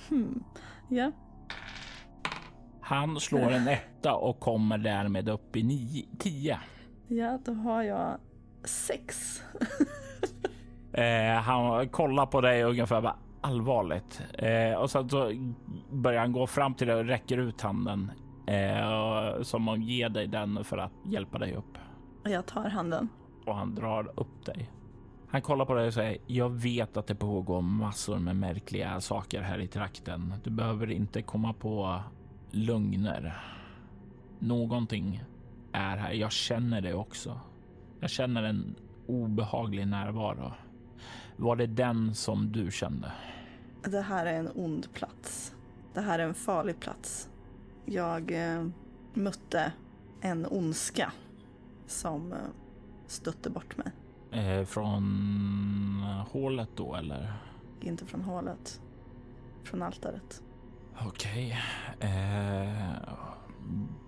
Hmm. 0.09 0.45
Ja, 0.89 1.13
Han 2.81 3.21
slår 3.21 3.51
en 3.53 3.69
etta 3.69 4.15
och 4.15 4.41
kommer 4.41 4.79
därmed 4.79 5.29
upp 5.29 5.57
i 5.57 5.63
nio, 5.63 6.07
tio. 6.19 6.59
ja, 7.09 7.39
då 7.45 7.53
har 7.53 7.83
jag 7.83 8.19
sex. 8.65 9.43
Eh, 10.93 11.35
han 11.41 11.89
kollar 11.89 12.27
på 12.27 12.41
dig 12.41 12.63
ungefär 12.63 13.01
bara 13.03 13.17
allvarligt 13.41 14.23
eh, 14.35 14.73
och 14.79 14.91
sen 14.91 15.09
så 15.09 15.33
börjar 15.93 16.21
han 16.21 16.33
gå 16.33 16.47
fram 16.47 16.75
till 16.75 16.87
dig 16.87 16.97
och 16.97 17.05
räcker 17.05 17.39
ut 17.39 17.61
handen 17.61 18.11
eh, 18.47 19.43
som 19.43 19.69
att 19.69 19.85
ge 19.85 20.09
dig 20.09 20.27
den 20.27 20.65
för 20.65 20.79
att 20.79 20.93
hjälpa 21.05 21.39
dig 21.39 21.55
upp 21.55 21.79
Jag 22.25 22.47
tar 22.47 22.65
handen 22.69 23.09
och 23.47 23.55
han 23.55 23.75
drar 23.75 24.13
upp 24.17 24.45
dig. 24.45 24.71
Han 25.29 25.43
kollar 25.43 25.65
på 25.65 25.75
dig 25.75 25.87
och 25.87 25.95
säger 25.95 26.19
jag 26.27 26.51
vet 26.51 26.97
att 26.97 27.07
det 27.07 27.15
pågår 27.15 27.61
massor 27.61 28.19
med 28.19 28.37
märkliga 28.37 29.01
saker 29.01 29.43
här 29.43 29.59
i 29.59 29.67
trakten. 29.67 30.35
Du 30.45 30.51
behöver 30.51 30.91
inte 30.91 31.23
komma 31.23 31.53
på 31.53 32.03
lögner. 32.51 33.43
Någonting 34.39 35.23
är 35.73 35.97
här. 35.97 36.13
Jag 36.13 36.33
känner 36.33 36.81
det 36.81 36.95
också. 36.95 37.41
Jag 38.01 38.11
känner 38.11 38.43
en 38.43 38.75
obehaglig 39.07 39.87
närvaro. 39.87 40.53
Var 41.37 41.57
det 41.57 41.67
den 41.67 42.15
som 42.15 42.53
du 42.53 42.71
kände? 42.71 43.13
Det 43.83 44.01
här 44.01 44.27
är 44.27 44.39
en 44.39 44.51
ond 44.55 44.93
plats. 44.93 45.55
Det 45.95 46.01
här 46.01 46.19
är 46.19 46.25
en 46.25 46.35
farlig 46.35 46.81
plats. 46.81 47.31
Jag 47.85 48.53
eh, 48.53 48.67
mötte 49.15 49.73
en 50.21 50.47
ondska 50.47 51.13
som 51.87 52.33
eh, 52.33 52.39
stötte 53.07 53.51
bort 53.51 53.77
mig. 53.77 53.93
Eh, 54.31 54.65
från 54.65 56.05
hålet 56.29 56.69
då 56.75 56.95
eller? 56.95 57.33
Inte 57.81 58.07
från 58.07 58.23
hålet. 58.23 58.81
Från 59.65 59.83
altaret. 59.83 60.43
Okej. 61.07 61.59
Eh, 62.01 62.93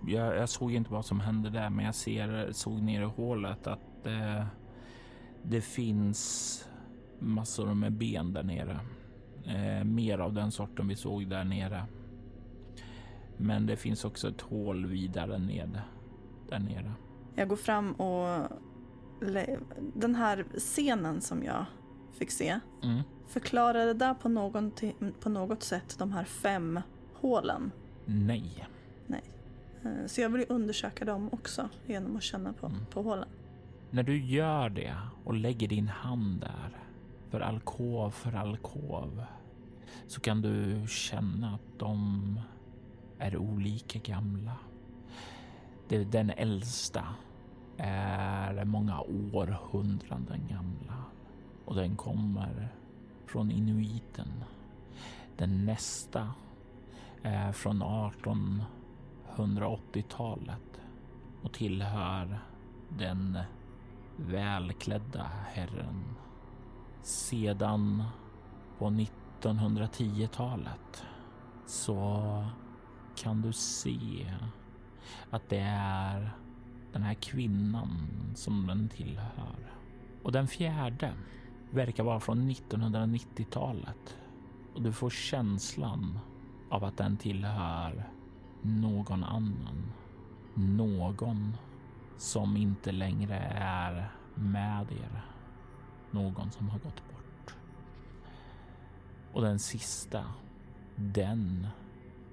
jag, 0.07 0.37
jag 0.37 0.49
såg 0.49 0.73
inte 0.73 0.93
vad 0.93 1.05
som 1.05 1.21
hände 1.21 1.51
där, 1.51 1.71
men 1.71 1.85
jag 1.85 1.95
ser, 1.95 2.53
såg 2.53 2.83
ner 2.83 3.03
i 3.03 3.05
hålet 3.05 3.67
att 3.67 4.07
eh, 4.07 4.45
det 5.43 5.61
finns 5.61 6.69
massor 7.19 7.75
med 7.75 7.93
ben 7.93 8.33
där 8.33 8.43
nere. 8.43 8.81
Eh, 9.45 9.85
mer 9.85 10.19
av 10.19 10.33
den 10.33 10.51
sorten 10.51 10.89
vi 10.89 10.97
såg 10.97 11.29
där 11.29 11.45
nere. 11.45 11.85
Men 13.37 13.67
det 13.67 13.77
finns 13.77 14.05
också 14.05 14.29
ett 14.29 14.41
hål 14.41 14.87
vidare 14.87 15.39
ned 15.39 15.81
där 16.49 16.59
nere. 16.59 16.93
Jag 17.35 17.49
går 17.49 17.57
fram 17.57 17.93
och... 17.93 18.49
Den 19.95 20.15
här 20.15 20.45
scenen 20.57 21.21
som 21.21 21.45
jag 21.45 21.65
fick 22.13 22.31
se 22.31 22.61
Mm. 22.83 23.03
förklarade 23.27 23.95
där 23.95 24.15
på, 24.15 24.29
någon 24.29 24.73
på 25.21 25.29
något 25.29 25.63
sätt 25.63 25.95
de 25.99 26.13
här 26.13 26.25
fem 26.25 26.81
hålen. 27.15 27.71
Nej. 29.07 29.23
Eh, 29.85 30.07
Så 30.07 30.21
jag 30.21 30.29
vill 30.29 30.41
ju 30.41 30.47
undersöka 30.49 31.05
dem 31.05 31.29
också 31.33 31.69
genom 31.87 32.17
att 32.17 32.23
känna 32.23 32.53
på, 32.53 32.67
Mm. 32.67 32.87
på 32.91 33.03
hålen. 33.03 33.29
När 33.91 34.03
du 34.03 34.19
gör 34.25 34.69
det 34.71 34.97
och 35.25 35.35
lägger 35.35 35.69
din 35.69 35.89
hand 35.89 36.41
där 36.41 36.79
för 37.31 37.41
alkov 37.41 38.11
för 38.11 38.33
alkov 38.37 39.23
så 40.07 40.21
kan 40.21 40.43
du 40.43 40.85
känna 40.89 41.55
att 41.55 41.79
de 41.79 42.41
är 43.19 43.37
olika 43.37 43.99
gamla. 43.99 44.53
Det, 45.89 46.05
den 46.05 46.31
äldsta 46.31 47.05
är 47.79 48.65
många 48.65 49.01
århundraden 49.33 50.47
gamla 50.49 51.05
och 51.65 51.75
den 51.75 51.97
kommer 51.97 52.69
från 53.27 53.51
inuiten. 53.51 54.45
Den 55.37 55.65
nästa 55.65 56.35
är 57.23 57.53
från 57.53 57.83
1880-talet 59.37 60.81
och 61.43 61.53
tillhör 61.53 62.39
den 62.89 63.39
välklädda 64.17 65.31
herren. 65.47 66.05
Sedan 67.03 68.05
på 68.79 68.91
1910-talet 68.91 71.05
så 71.67 72.45
kan 73.17 73.43
du 73.43 73.53
se 73.53 74.35
att 75.31 75.49
det 75.49 75.61
är 75.61 76.33
den 76.93 77.03
här 77.03 77.15
kvinnan 77.15 77.91
som 78.35 78.67
den 78.67 78.89
tillhör. 78.89 79.73
Och 80.23 80.33
den 80.33 80.49
fjärde 80.49 81.13
verkar 81.71 82.05
vara 82.05 82.21
från 82.21 82.51
1990-talet 82.51 84.17
och 84.75 84.83
du 84.83 84.93
får 84.93 85.11
känslan 85.11 86.19
av 86.71 86.85
att 86.85 86.97
den 86.97 87.17
tillhör 87.17 88.05
någon 88.63 89.25
annan. 89.25 89.93
Någon 90.55 91.57
som 92.17 92.57
inte 92.57 92.93
längre 92.93 93.37
är 93.61 94.11
med 94.35 94.93
er. 94.93 95.23
Någon 96.11 96.51
som 96.51 96.69
har 96.69 96.79
gått 96.79 97.03
bort. 97.11 97.55
Och 99.33 99.43
den 99.43 99.59
sista, 99.59 100.25
den 100.97 101.67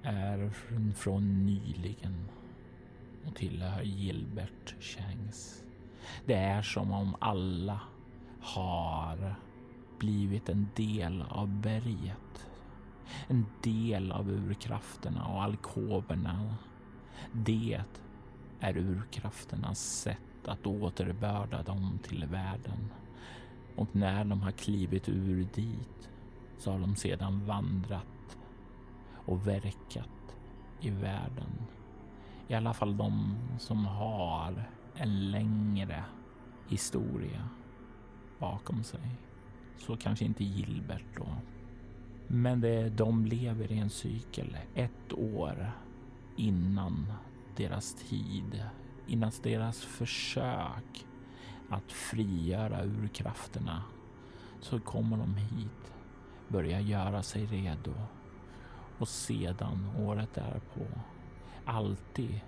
är 0.02 0.50
från- 0.94 1.46
nyligen 1.46 2.28
och 3.26 3.34
tillhör 3.34 3.82
Gilbert 3.82 4.74
Changs. 4.80 5.64
Det 6.24 6.34
är 6.34 6.62
som 6.62 6.92
om 6.92 7.16
alla 7.20 7.80
har 8.40 9.34
blivit 9.98 10.48
en 10.48 10.68
del 10.74 11.24
av 11.28 11.48
berget. 11.48 12.48
En 13.28 13.46
del 13.62 14.12
av 14.12 14.30
urkrafterna 14.30 15.26
och 15.26 15.42
alkoverna. 15.42 16.56
Det 17.32 17.80
är 18.60 18.76
urkrafternas 18.76 19.80
sätt 19.80 20.48
att 20.48 20.66
återbörda 20.66 21.62
dem 21.62 21.98
till 22.02 22.26
världen. 22.26 22.90
Och 23.76 23.96
när 23.96 24.24
de 24.24 24.42
har 24.42 24.52
klivit 24.52 25.08
ur 25.08 25.48
dit 25.54 26.10
så 26.58 26.72
har 26.72 26.78
de 26.78 26.96
sedan 26.96 27.46
vandrat 27.46 28.38
och 29.26 29.46
verkat 29.46 30.36
i 30.80 30.90
världen. 30.90 31.66
I 32.48 32.54
alla 32.54 32.74
fall 32.74 32.96
de 32.96 33.36
som 33.58 33.86
har 33.86 34.70
en 34.94 35.30
längre 35.30 36.04
historia 36.68 37.48
bakom 38.38 38.84
sig. 38.84 39.16
Så 39.78 39.96
kanske 39.96 40.24
inte 40.24 40.44
Gilbert 40.44 41.16
då. 41.16 41.26
Men 42.26 42.60
det, 42.60 42.88
de 42.88 43.24
lever 43.26 43.72
i 43.72 43.78
en 43.78 43.90
cykel 43.90 44.56
ett 44.74 45.12
år 45.12 45.70
innan 46.36 47.12
deras 47.56 47.94
tid, 47.94 48.64
innan 49.06 49.32
deras 49.42 49.84
försök 49.84 51.06
att 51.70 51.92
frigöra 51.92 52.84
urkrafterna 52.84 53.82
så 54.60 54.80
kommer 54.80 55.16
de 55.16 55.34
hit, 55.34 55.92
börjar 56.48 56.80
göra 56.80 57.22
sig 57.22 57.46
redo 57.46 57.92
och 58.98 59.08
sedan 59.08 59.90
året 59.98 60.34
därpå, 60.34 60.86
alltid 61.66 62.40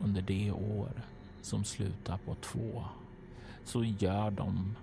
under 0.00 0.22
det 0.22 0.50
år 0.50 1.02
som 1.42 1.64
slutar 1.64 2.18
på 2.18 2.34
två, 2.34 2.84
så 3.64 3.84
gör 3.84 4.30
de 4.30 4.76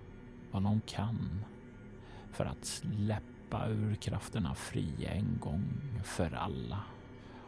vad 0.52 0.64
de 0.64 0.82
kan 0.82 1.46
för 2.32 2.46
att 2.46 2.66
släppa 2.66 3.68
urkrafterna 3.68 4.56
fria 4.56 5.12
en 5.12 5.38
gång 5.40 5.64
för 6.04 6.36
alla. 6.36 6.84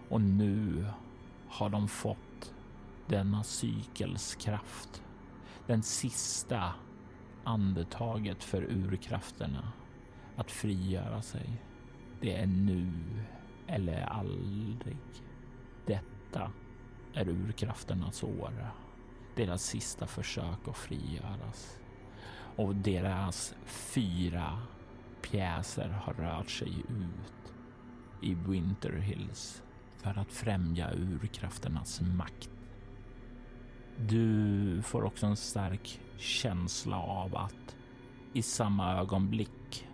Och 0.09 0.21
nu 0.21 0.85
har 1.47 1.69
de 1.69 1.87
fått 1.87 2.53
denna 3.07 3.43
cykels 3.43 4.35
kraft. 4.35 5.03
Den 5.67 5.83
sista 5.83 6.73
andetaget 7.43 8.43
för 8.43 8.63
urkrafterna 8.63 9.71
att 10.35 10.51
frigöra 10.51 11.21
sig. 11.21 11.49
Det 12.21 12.35
är 12.35 12.47
nu 12.47 12.91
eller 13.67 14.01
aldrig. 14.01 14.97
Detta 15.85 16.20
är 17.13 17.29
urkrafternas 17.29 18.23
år. 18.23 18.71
Deras 19.35 19.63
sista 19.63 20.07
försök 20.07 20.67
att 20.67 20.77
frigöras. 20.77 21.79
Och 22.55 22.75
deras 22.75 23.53
fyra 23.65 24.59
pjäser 25.21 25.89
har 25.89 26.13
rört 26.13 26.49
sig 26.49 26.79
ut 26.89 27.53
i 28.21 28.33
Winter 28.33 28.91
Hills 28.91 29.63
för 29.97 30.19
att 30.19 30.31
främja 30.31 30.91
urkrafternas 30.93 32.01
makt. 32.01 32.49
Du 33.97 34.81
får 34.81 35.03
också 35.03 35.25
en 35.25 35.37
stark 35.37 36.01
känsla 36.17 36.97
av 36.97 37.37
att 37.37 37.75
i 38.33 38.41
samma 38.41 38.93
ögonblick 38.97 39.87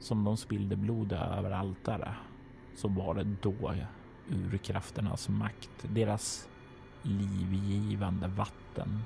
som 0.00 0.24
de 0.24 0.36
spillde 0.36 0.76
blod 0.76 1.12
över 1.12 1.50
altaret 1.50 2.14
så 2.76 2.88
var 2.88 3.14
det 3.14 3.36
då 3.42 3.74
urkrafternas 4.30 5.28
makt, 5.28 5.70
deras 5.82 6.48
livgivande 7.02 8.28
vatten 8.28 9.04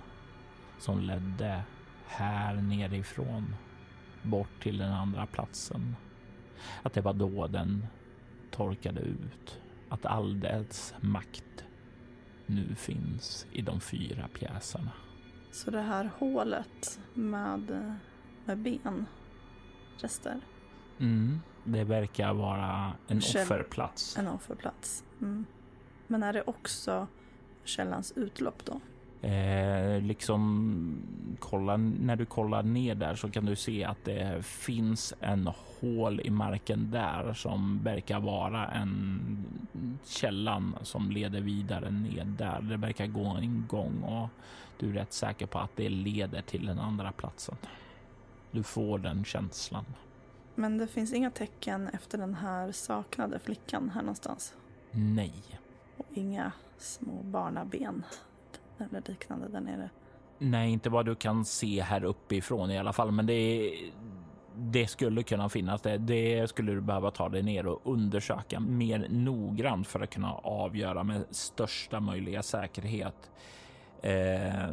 som 0.78 1.00
ledde 1.00 1.62
här 2.06 2.54
nerifrån 2.54 3.54
bort 4.22 4.62
till 4.62 4.78
den 4.78 4.92
andra 4.92 5.26
platsen. 5.26 5.96
Att 6.82 6.92
det 6.92 7.00
var 7.00 7.12
då 7.14 7.46
den 7.46 7.86
torkade 8.50 9.00
ut. 9.00 9.60
Att 9.88 10.06
all 10.06 10.40
dess 10.40 10.94
makt 11.00 11.64
nu 12.46 12.74
finns 12.74 13.46
i 13.52 13.62
de 13.62 13.80
fyra 13.80 14.28
pjäserna. 14.38 14.90
Så 15.50 15.70
det 15.70 15.80
här 15.80 16.10
hålet 16.18 17.00
med, 17.14 17.94
med 18.44 18.58
ben, 18.58 19.06
rester, 19.98 20.40
Mm, 21.00 21.40
det 21.64 21.84
verkar 21.84 22.34
vara 22.34 22.92
en 23.08 23.18
offerplats. 23.18 24.18
en 24.18 24.28
offerplats. 24.28 25.04
Mm. 25.20 25.46
Men 26.06 26.22
är 26.22 26.32
det 26.32 26.42
också 26.42 27.06
källans 27.64 28.12
utlopp 28.16 28.64
då? 28.64 28.80
Eh, 29.28 30.02
liksom 30.02 31.02
kolla, 31.38 31.76
när 31.76 32.16
du 32.16 32.26
kollar 32.26 32.62
ner 32.62 32.94
där 32.94 33.14
så 33.14 33.30
kan 33.30 33.44
du 33.44 33.56
se 33.56 33.84
att 33.84 34.04
det 34.04 34.44
finns 34.44 35.14
en 35.20 35.46
hål 35.80 36.20
i 36.20 36.30
marken 36.30 36.90
där 36.90 37.32
som 37.34 37.80
verkar 37.82 38.20
vara 38.20 38.68
en 38.68 39.20
källan 40.04 40.76
som 40.82 41.10
leder 41.10 41.40
vidare 41.40 41.90
ned 41.90 42.26
där. 42.38 42.60
Det 42.60 42.76
verkar 42.76 43.06
gå 43.06 43.24
en 43.24 43.64
gång 43.68 44.02
och 44.02 44.28
du 44.78 44.90
är 44.90 44.92
rätt 44.92 45.12
säker 45.12 45.46
på 45.46 45.58
att 45.58 45.76
det 45.76 45.88
leder 45.88 46.42
till 46.42 46.66
den 46.66 46.78
andra 46.78 47.12
platsen. 47.12 47.56
Du 48.50 48.62
får 48.62 48.98
den 48.98 49.24
känslan. 49.24 49.84
Men 50.54 50.78
det 50.78 50.86
finns 50.86 51.12
inga 51.12 51.30
tecken 51.30 51.88
efter 51.88 52.18
den 52.18 52.34
här 52.34 52.72
saknade 52.72 53.38
flickan 53.38 53.90
här 53.94 54.02
någonstans? 54.02 54.54
Nej. 54.92 55.42
Och 55.96 56.06
inga 56.14 56.52
små 56.78 57.22
barnaben 57.22 58.04
eller 58.78 59.02
liknande 59.06 59.48
där 59.48 59.60
nere? 59.60 59.90
Nej, 60.38 60.70
inte 60.72 60.90
vad 60.90 61.06
du 61.06 61.14
kan 61.14 61.44
se 61.44 61.82
här 61.82 62.04
uppifrån 62.04 62.70
i 62.70 62.78
alla 62.78 62.92
fall, 62.92 63.10
men 63.10 63.26
det, 63.26 63.70
det 64.56 64.86
skulle 64.86 65.22
kunna 65.22 65.48
finnas. 65.48 65.82
Det, 65.82 65.98
det 65.98 66.48
skulle 66.48 66.72
du 66.72 66.80
behöva 66.80 67.10
ta 67.10 67.28
dig 67.28 67.42
ner 67.42 67.66
och 67.66 67.80
undersöka 67.84 68.60
mer 68.60 69.06
noggrant 69.10 69.86
för 69.86 70.00
att 70.00 70.10
kunna 70.10 70.32
avgöra 70.32 71.04
med 71.04 71.24
största 71.30 72.00
möjliga 72.00 72.42
säkerhet. 72.42 73.30
Eh, 74.02 74.68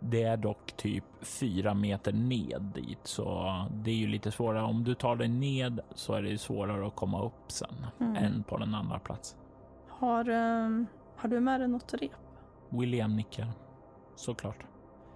det 0.00 0.22
är 0.22 0.36
dock 0.36 0.72
typ 0.76 1.04
fyra 1.20 1.74
meter 1.74 2.12
ned 2.12 2.70
dit, 2.74 2.98
så 3.02 3.54
det 3.70 3.90
är 3.90 3.94
ju 3.94 4.06
lite 4.06 4.30
svårare. 4.30 4.62
Om 4.62 4.84
du 4.84 4.94
tar 4.94 5.16
dig 5.16 5.28
ned 5.28 5.80
så 5.94 6.12
är 6.14 6.22
det 6.22 6.38
svårare 6.38 6.86
att 6.86 6.96
komma 6.96 7.22
upp 7.22 7.32
sen 7.52 7.86
Mm. 8.00 8.16
än 8.16 8.42
på 8.42 8.56
den 8.56 8.74
andra 8.74 8.98
platsen. 8.98 9.38
Har, 9.98 10.28
ehm, 10.28 10.86
har 11.16 11.28
du 11.28 11.40
med 11.40 11.60
dig 11.60 11.68
något 11.68 11.94
rep? 11.94 12.10
William 12.68 13.16
nickar 13.16 13.52
såklart. 14.14 14.64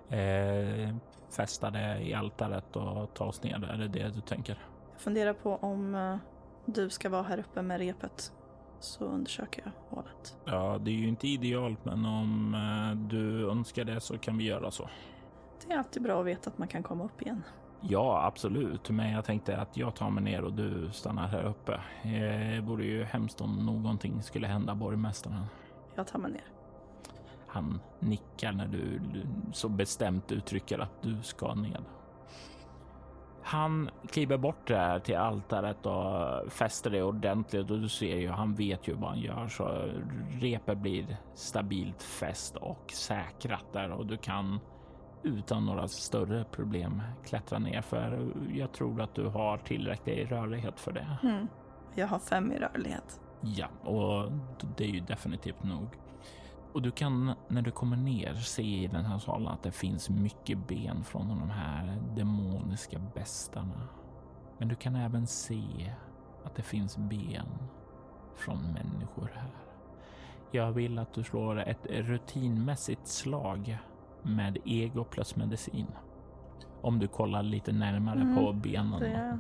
Eh, 0.09 0.95
fästa 1.37 1.71
det 1.71 1.99
i 2.03 2.15
altaret 2.15 2.77
och 2.77 3.15
ta 3.15 3.25
oss 3.25 3.43
ner. 3.43 3.65
Är 3.65 3.77
det 3.79 3.89
det 3.89 4.09
du 4.15 4.21
tänker? 4.21 4.59
Jag 4.93 5.01
funderar 5.01 5.33
på 5.33 5.57
om 5.57 5.95
eh, 5.95 6.17
du 6.67 6.91
ska 6.91 7.09
vara 7.09 7.23
här 7.23 7.39
uppe 7.39 7.63
med 7.63 7.79
repet. 7.79 8.33
Så 8.81 9.05
undersöker 9.05 9.63
jag 9.65 9.97
hålet. 9.97 10.39
Ja, 10.45 10.79
det 10.81 10.91
är 10.91 10.95
ju 10.95 11.09
inte 11.09 11.29
idealt, 11.29 11.85
men 11.85 12.05
om 12.05 12.55
eh, 12.55 13.09
du 13.09 13.51
önskar 13.51 13.85
det 13.85 14.01
så 14.01 14.19
kan 14.19 14.39
vi 14.39 14.45
göra 14.45 14.71
så. 14.71 14.89
Det 15.67 15.73
är 15.73 15.79
alltid 15.79 16.03
bra 16.03 16.21
att 16.21 16.27
veta 16.27 16.51
att 16.51 16.59
man 16.59 16.69
kan 16.69 16.83
komma 16.83 17.05
upp 17.05 17.23
igen. 17.23 17.43
Ja, 17.83 18.25
absolut, 18.27 18.91
men 18.91 19.11
jag 19.13 19.25
tänkte 19.25 19.57
att 19.61 19.77
jag 19.77 19.95
tar 19.95 20.11
mig 20.11 20.25
ner 20.25 20.45
och 20.45 20.53
du 20.53 20.89
stannar 20.93 21.29
här 21.29 21.43
uppe. 21.45 21.73
Eh, 22.03 22.11
Det 22.55 22.61
vore 22.67 22.85
ju 22.85 23.05
hemskt 23.05 23.41
om 23.41 23.67
någonting 23.67 24.23
skulle 24.23 24.47
hända 24.47 24.75
borgmästaren. 24.75 25.45
Jag 25.95 26.07
tar 26.07 26.19
mig 26.19 26.31
ner. 26.31 26.45
Han 27.47 27.81
nickar 28.01 28.53
när 28.53 28.67
du 28.67 29.01
så 29.53 29.69
bestämt 29.69 30.33
uttrycker 30.33 30.79
att 30.79 31.03
du 31.03 31.23
ska 31.23 31.55
ned. 31.55 31.85
Han 33.43 33.91
kliver 34.09 34.37
bort 34.37 34.67
där 34.67 34.99
till 34.99 35.17
altaret 35.17 35.87
och 35.87 36.53
fäster 36.53 36.91
det 36.91 37.03
ordentligt 37.03 37.71
och 37.71 37.81
du 37.81 37.89
ser 37.89 38.17
ju, 38.17 38.29
han 38.29 38.55
vet 38.55 38.89
ju 38.89 38.95
vad 38.95 39.11
han 39.11 39.21
gör 39.21 39.49
så 39.49 39.89
repet 40.41 40.79
blir 40.79 41.17
stabilt 41.35 42.03
fäst 42.03 42.57
och 42.57 42.85
säkrat 42.93 43.65
där 43.73 43.91
och 43.91 44.07
du 44.07 44.17
kan 44.17 44.61
utan 45.23 45.67
några 45.67 45.89
större 45.89 46.45
problem 46.45 47.03
klättra 47.25 47.59
ner 47.59 47.83
för 47.83 48.33
jag 48.53 48.73
tror 48.73 49.01
att 49.01 49.15
du 49.15 49.27
har 49.27 49.59
tillräcklig 49.59 50.33
rörlighet 50.33 50.81
för 50.81 50.93
det. 50.93 51.19
Mm. 51.23 51.49
Jag 51.95 52.07
har 52.07 52.19
fem 52.19 52.53
i 52.53 52.59
rörlighet. 52.59 53.21
Ja, 53.41 53.69
och 53.83 54.33
det 54.77 54.85
är 54.85 54.89
ju 54.89 55.01
definitivt 55.01 55.63
nog. 55.63 55.89
Och 56.73 56.83
du 56.83 56.91
kan 56.91 57.35
när 57.49 57.63
du 57.63 57.71
kommer 57.71 57.97
ner 57.97 58.35
se 58.35 58.63
i 58.63 58.87
den 58.87 59.05
här 59.05 59.19
salen 59.19 59.49
att 59.49 59.63
det 59.63 59.73
finns 59.73 60.11
mycket 60.11 60.69
ben 60.69 61.05
från 61.05 61.29
de 61.29 61.51
här 61.51 61.99
demoniska 62.17 62.99
bestarna. 63.15 63.89
Men 64.59 64.69
du 64.69 64.75
kan 64.75 64.97
även 64.97 65.27
se 65.27 65.95
att 66.45 66.55
det 66.55 66.63
finns 66.63 66.97
ben 66.99 67.49
från 68.37 68.73
människor 68.73 69.31
här. 69.35 69.51
Jag 70.51 70.73
vill 70.73 70.99
att 70.99 71.15
du 71.15 71.25
slår 71.25 71.59
ett 71.59 71.87
rutinmässigt 71.87 73.07
slag 73.07 73.79
med 74.23 74.59
ego 74.65 75.05
plus 75.05 75.37
medicin. 75.37 75.87
Om 76.83 76.99
du 76.99 77.09
kollar 77.09 77.43
lite 77.43 77.73
närmare 77.73 78.21
Mm, 78.21 78.37
på 78.37 78.53
benen. 78.53 79.01
Det 79.01 79.07
är... 79.09 79.39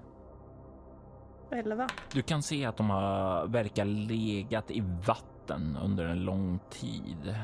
Elva. 1.52 1.88
Du 2.12 2.22
kan 2.22 2.42
se 2.42 2.64
att 2.64 2.76
de 2.76 2.90
har 2.90 3.46
verkar 3.46 3.84
legat 3.84 4.70
i 4.70 4.82
vatten 5.06 5.78
under 5.82 6.04
en 6.04 6.24
lång 6.24 6.58
tid. 6.70 7.34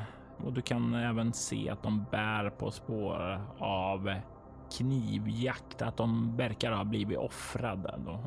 Och 0.44 0.53
du 0.53 0.62
kan 0.62 0.94
även 0.94 1.33
se 1.33 1.70
att 1.70 1.83
de 1.83 2.05
bär 2.11 2.51
på 2.51 2.70
spår 2.70 3.40
av 3.59 4.14
knivjakt, 4.77 5.83
att 5.83 5.96
de 5.96 6.37
verkar 6.37 6.72
ha 6.72 6.85
blivit 6.85 7.18
offrade. 7.18 7.94
Då. 8.07 8.18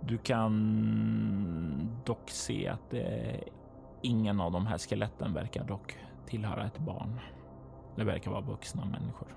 Du 0.00 0.18
kan 0.18 2.00
dock 2.04 2.30
se 2.30 2.68
att 2.68 2.90
det, 2.90 3.40
ingen 4.02 4.40
av 4.40 4.52
de 4.52 4.66
här 4.66 4.78
skeletten 4.78 5.34
verkar 5.34 5.64
dock 5.64 5.96
tillhöra 6.26 6.66
ett 6.66 6.78
barn. 6.78 7.20
Det 7.96 8.04
verkar 8.04 8.30
vara 8.30 8.40
vuxna 8.40 8.84
människor. 8.84 9.36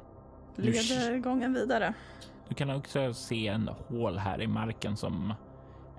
Leder 0.55 1.17
gången 1.17 1.53
vidare. 1.53 1.93
Du 2.47 2.55
kan 2.55 2.69
också 2.69 3.13
se 3.13 3.47
en 3.47 3.69
hål 3.87 4.17
här 4.17 4.41
i 4.41 4.47
marken 4.47 4.97
som 4.97 5.33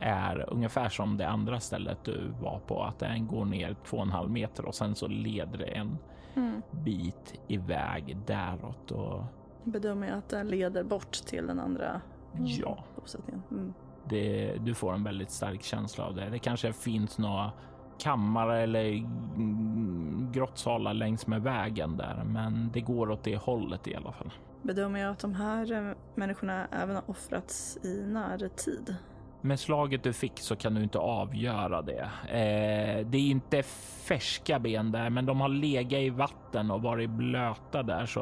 är 0.00 0.50
ungefär 0.52 0.88
som 0.88 1.16
det 1.16 1.28
andra 1.28 1.60
stället 1.60 2.04
du 2.04 2.32
var 2.40 2.58
på, 2.58 2.82
att 2.82 2.98
den 2.98 3.26
går 3.26 3.44
ner 3.44 3.76
två 3.86 3.96
och 3.96 4.02
en 4.02 4.10
halv 4.10 4.30
meter 4.30 4.64
och 4.64 4.74
sen 4.74 4.94
så 4.94 5.08
leder 5.08 5.58
det 5.58 5.64
en 5.64 5.98
Mm. 6.36 6.62
bit 6.70 7.40
iväg 7.48 8.16
däråt 8.26 8.90
och 8.90 9.24
Bedömer 9.64 10.08
jag 10.08 10.18
att 10.18 10.28
det 10.28 10.44
leder 10.44 10.84
bort 10.84 11.12
till 11.12 11.46
den 11.46 11.60
andra 11.60 12.00
mm, 12.34 12.46
ja, 12.46 12.84
bosättningen. 12.96 13.42
Mm. 13.50 13.74
det, 14.08 14.54
du 14.60 14.74
får 14.74 14.94
en 14.94 15.04
väldigt 15.04 15.30
stark 15.30 15.62
känsla 15.62 16.04
av 16.04 16.14
det. 16.14 16.28
Det 16.30 16.38
kanske 16.38 16.72
finns 16.72 17.18
några 17.18 17.52
kammare 17.98 18.62
eller 18.62 18.90
mm, 18.90 20.33
grottsalar 20.33 20.94
längs 20.94 21.26
med 21.26 21.42
vägen 21.42 21.96
där, 21.96 22.22
men 22.24 22.70
det 22.72 22.80
går 22.80 23.11
åt 23.11 23.24
det 23.24 23.37
hållet 23.37 23.88
i 23.88 23.94
alla 23.94 24.12
fall. 24.12 24.33
Bedömer 24.62 25.00
jag 25.00 25.11
att 25.11 25.18
de 25.18 25.35
här 25.35 25.72
eh, 25.72 25.94
människorna 26.14 26.66
även 26.72 26.96
har 26.96 27.11
offrats 27.11 27.78
i 27.83 28.02
närtid. 28.07 28.96
Med 29.40 29.61
slaget 29.61 30.02
du 30.02 30.12
fick 30.12 30.40
så 30.40 30.57
kan 30.57 30.74
du 30.74 30.83
inte 30.83 30.98
avgöra 30.98 31.83
det. 31.83 32.11
Eh, 32.28 33.07
det 33.07 33.18
är 33.18 33.30
inte 33.30 33.62
färska 34.09 34.59
ben 34.59 34.92
där, 34.92 35.11
men 35.11 35.26
de 35.26 35.40
har 35.40 35.48
legat 35.48 36.00
i 36.00 36.11
vatten 36.11 36.70
och 36.70 36.83
varit 36.83 37.11
blöta 37.11 37.83
där, 37.83 38.07
så 38.07 38.20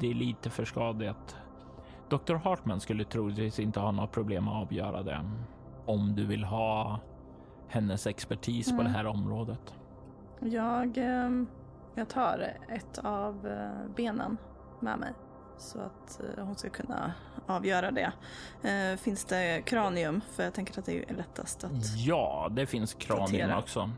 det 0.00 0.10
är 0.10 0.14
lite 0.14 0.50
för 0.50 0.64
skadat. 0.64 1.36
Dr. 2.08 2.34
Hartman 2.34 2.80
skulle 2.80 3.04
troligtvis 3.04 3.58
inte 3.58 3.80
ha 3.80 3.90
några 3.90 4.08
problem 4.08 4.48
att 4.48 4.62
avgöra 4.62 5.02
det 5.02 5.20
om 5.86 6.14
du 6.14 6.26
vill 6.26 6.44
ha 6.44 7.00
hennes 7.74 8.06
expertis 8.06 8.68
på 8.68 8.74
Mm. 8.74 8.84
det 8.84 8.90
här 8.98 9.06
området. 9.06 9.74
Jag, 10.40 10.98
eh, 10.98 11.30
jag 11.94 12.08
tar 12.08 12.52
ett 12.68 12.98
av 12.98 13.46
eh, 13.46 13.94
benen 13.96 14.36
med 14.80 14.98
mig 14.98 15.12
så 15.58 15.78
att 15.80 16.20
eh, 16.36 16.44
hon 16.44 16.56
ska 16.56 16.70
kunna 16.70 17.12
avgöra 17.46 17.90
det. 17.90 18.12
Eh, 18.68 18.96
finns 18.96 19.24
det 19.24 19.62
kranium? 19.66 20.20
För 20.30 20.42
jag 20.44 20.54
tänker 20.54 20.78
att 20.78 20.86
det 20.86 21.10
är 21.10 21.14
lättast 21.14 21.64
att... 21.64 21.96
Ja, 21.96 22.48
det 22.50 22.66
finns 22.66 22.94
kranium 22.94 23.26
Plantera. 23.26 23.58
också. 23.58 23.90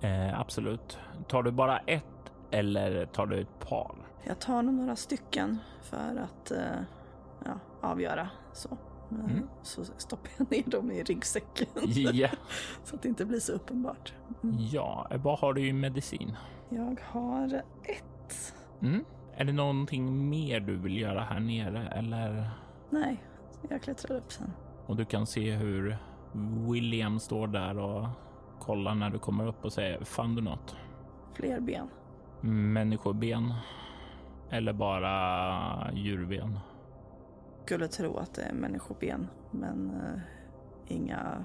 Eh, 0.00 0.40
absolut. 0.40 0.98
Tar 1.28 1.42
du 1.42 1.50
bara 1.50 1.78
ett 1.78 2.04
eller 2.50 3.06
tar 3.06 3.26
du 3.26 3.40
ett 3.40 3.60
par? 3.68 3.94
Jag 4.24 4.38
tar 4.38 4.62
nog 4.62 4.74
några 4.74 4.96
stycken 4.96 5.58
för 5.82 6.22
att 6.24 6.50
eh, 6.50 6.58
ja, 7.44 7.52
avgöra 7.80 8.28
så. 8.52 8.68
Eh, 9.10 9.24
Mm. 9.30 9.48
Så 9.62 9.84
stoppar 9.84 10.30
jag 10.36 10.50
ner 10.50 10.70
dem 10.70 10.90
i 10.90 11.02
ryggsäcken. 11.02 11.66
Ja. 11.86 12.28
så 12.84 12.96
att 12.96 13.02
det 13.02 13.08
inte 13.08 13.24
blir 13.24 13.40
så 13.40 13.52
uppenbart. 13.52 14.12
Mm. 14.42 14.56
ja, 14.58 15.06
vad 15.10 15.38
har 15.38 15.52
du 15.54 15.66
i 15.66 15.72
medicin? 15.72 16.36
Jag 16.68 17.00
har 17.04 17.62
ett. 17.82 18.54
Mm. 18.82 19.04
Är 19.36 19.44
det 19.44 19.52
någonting 19.52 20.28
mer 20.28 20.60
du 20.60 20.76
vill 20.76 21.00
göra 21.00 21.20
här 21.24 21.40
nere 21.40 21.88
eller? 21.88 22.50
Nej, 22.90 23.24
jag 23.68 23.82
klättrar 23.82 24.16
upp 24.16 24.32
sen. 24.32 24.52
Och 24.86 24.96
du 24.96 25.04
kan 25.04 25.26
se 25.26 25.50
hur 25.54 25.96
William 26.72 27.20
står 27.20 27.46
där 27.46 27.78
och 27.78 28.08
kollar 28.60 28.94
när 28.94 29.10
du 29.10 29.18
kommer 29.18 29.46
upp 29.46 29.64
och 29.64 29.72
säger 29.72 30.04
fann 30.04 30.34
du 30.34 30.42
något? 30.42 30.76
Fler 31.34 31.60
ben. 31.60 31.88
Människoben 32.40 33.54
eller 34.50 34.72
bara 34.72 35.92
djurben? 35.92 36.58
Skulle 37.64 37.88
tro 37.88 38.16
att 38.16 38.34
det 38.34 38.42
är 38.42 38.52
människoben, 38.52 39.28
men 39.50 39.90
eh, 39.90 40.20
inga 40.96 41.44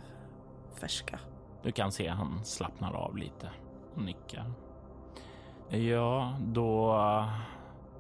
färska. 0.80 1.20
Du 1.64 1.72
kan 1.72 1.92
se 1.92 2.08
han 2.08 2.46
slappnar 2.46 2.94
av 2.94 3.18
lite 3.18 3.50
och 3.96 4.02
nickar. 4.02 4.52
Ja, 5.70 6.38
då 6.40 6.96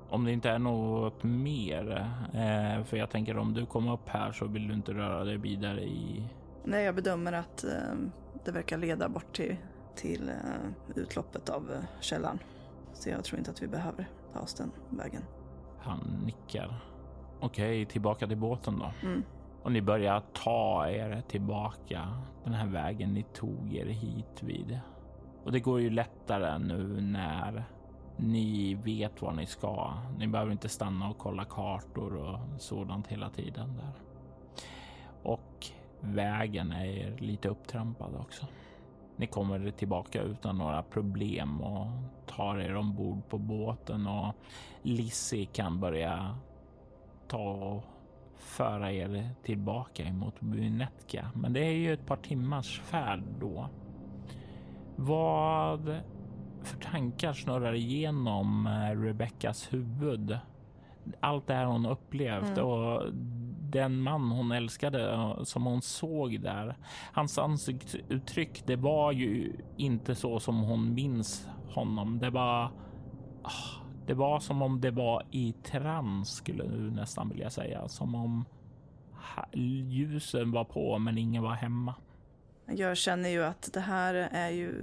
om 0.09 0.25
det 0.25 0.31
inte 0.31 0.49
är 0.49 0.59
något 0.59 1.23
mer, 1.23 2.11
eh, 2.33 2.83
för 2.83 2.97
jag 2.97 3.09
tänker 3.09 3.37
om 3.37 3.53
du 3.53 3.65
kommer 3.65 3.93
upp 3.93 4.09
här 4.09 4.31
så 4.31 4.45
vill 4.45 4.67
du 4.67 4.73
inte 4.73 4.93
röra 4.93 5.23
dig 5.23 5.37
vidare 5.37 5.81
i 5.81 6.23
Nej, 6.63 6.85
jag 6.85 6.95
bedömer 6.95 7.33
att 7.33 7.63
eh, 7.63 7.95
det 8.45 8.51
verkar 8.51 8.77
leda 8.77 9.09
bort 9.09 9.35
till, 9.35 9.55
till 9.95 10.29
eh, 10.29 10.95
utloppet 10.95 11.49
av 11.49 11.71
eh, 11.71 11.79
källan. 11.99 12.39
Så 12.93 13.09
jag 13.09 13.23
tror 13.23 13.39
inte 13.39 13.51
att 13.51 13.61
vi 13.61 13.67
behöver 13.67 14.09
ta 14.33 14.39
oss 14.39 14.53
den 14.53 14.71
vägen. 14.89 15.21
Han 15.79 16.21
nickar. 16.25 16.81
Okej, 17.39 17.85
tillbaka 17.85 18.27
till 18.27 18.37
båten 18.37 18.79
då. 18.79 19.07
Mm. 19.07 19.23
Och 19.63 19.71
ni 19.71 19.81
börjar 19.81 20.23
ta 20.33 20.89
er 20.89 21.23
tillbaka 21.27 22.07
den 22.43 22.53
här 22.53 22.67
vägen 22.67 23.13
ni 23.13 23.23
tog 23.23 23.73
er 23.75 23.85
hit 23.85 24.43
vid. 24.43 24.79
Och 25.43 25.51
det 25.51 25.59
går 25.59 25.81
ju 25.81 25.89
lättare 25.89 26.57
nu 26.57 27.01
när 27.01 27.63
ni 28.17 28.73
vet 28.73 29.21
var 29.21 29.31
ni 29.31 29.45
ska. 29.45 29.93
Ni 30.17 30.27
behöver 30.27 30.51
inte 30.51 30.69
stanna 30.69 31.09
och 31.09 31.17
kolla 31.17 31.45
kartor 31.45 32.15
och 32.15 32.39
sådant 32.61 33.07
hela 33.07 33.29
tiden 33.29 33.77
där. 33.77 33.93
Och 35.23 35.67
vägen 35.99 36.71
är 36.71 37.17
lite 37.17 37.49
upptrampad 37.49 38.15
också. 38.15 38.45
Ni 39.15 39.27
kommer 39.27 39.71
tillbaka 39.71 40.21
utan 40.21 40.57
några 40.57 40.83
problem 40.83 41.61
och 41.61 41.87
tar 42.27 42.59
er 42.59 42.75
ombord 42.75 43.29
på 43.29 43.37
båten 43.37 44.07
och 44.07 44.33
Lizzie 44.81 45.45
kan 45.45 45.79
börja 45.79 46.35
ta 47.29 47.51
och 47.51 47.83
föra 48.37 48.91
er 48.91 49.29
tillbaka 49.43 50.03
emot 50.03 50.39
Bunetka. 50.39 51.31
Men 51.35 51.53
det 51.53 51.59
är 51.59 51.71
ju 51.71 51.93
ett 51.93 52.05
par 52.05 52.15
timmars 52.17 52.79
färd 52.79 53.23
då. 53.39 53.69
Vad 54.95 55.99
för 56.63 56.77
tankar 56.77 57.33
snurrar 57.33 57.73
igenom 57.73 58.67
eh, 58.67 59.01
Rebeckas 59.01 59.73
huvud? 59.73 60.37
Allt 61.19 61.47
det 61.47 61.53
här 61.53 61.65
hon 61.65 61.85
upplevt 61.85 62.57
Mm. 62.57 62.65
och 62.65 63.03
den 63.71 64.01
man 64.01 64.31
hon 64.31 64.51
älskade 64.51 65.13
eh, 65.13 65.43
som 65.43 65.65
hon 65.65 65.81
såg 65.81 66.41
där. 66.41 66.75
Hans 67.13 67.37
ansiktsuttryck, 67.37 68.63
det 68.65 68.75
var 68.75 69.11
ju 69.11 69.53
inte 69.77 70.15
så 70.15 70.39
som 70.39 70.59
hon 70.59 70.93
minns 70.93 71.47
honom. 71.69 72.19
Det 72.19 72.29
var 72.29 72.71
ah, 73.43 73.78
det 74.09 74.15
var 74.15 74.39
som 74.39 74.61
om 74.61 74.81
det 74.81 74.91
var 74.91 75.23
i 75.31 75.53
trans 75.63 76.29
skulle 76.29 76.63
du 76.63 76.91
nästan 76.91 77.29
vilja 77.29 77.49
säga. 77.49 77.87
Som 77.87 78.15
om 78.15 78.45
ljusen 79.53 80.51
var 80.51 80.63
på 80.63 80.99
men 80.99 81.17
ingen 81.17 81.43
var 81.43 81.53
hemma. 81.53 81.95
Jag 82.65 82.97
känner 82.97 83.29
ju 83.29 83.43
att 83.43 83.69
det 83.73 83.79
här 83.79 84.13
är 84.31 84.49
ju... 84.49 84.73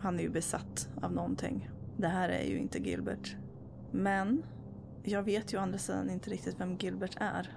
Han 0.00 0.18
är 0.18 0.22
ju 0.22 0.30
besatt 0.30 0.88
av 1.02 1.12
någonting. 1.12 1.70
Det 1.96 2.08
här 2.08 2.28
är 2.28 2.44
ju 2.44 2.58
inte 2.58 2.78
Gilbert. 2.78 3.36
Men 3.90 4.42
jag 5.02 5.22
vet 5.22 5.52
ju 5.52 5.58
å 5.58 5.60
andra 5.60 5.78
sidan 5.78 6.10
inte 6.10 6.30
riktigt 6.30 6.60
vem 6.60 6.76
Gilbert 6.76 7.16
är. 7.20 7.56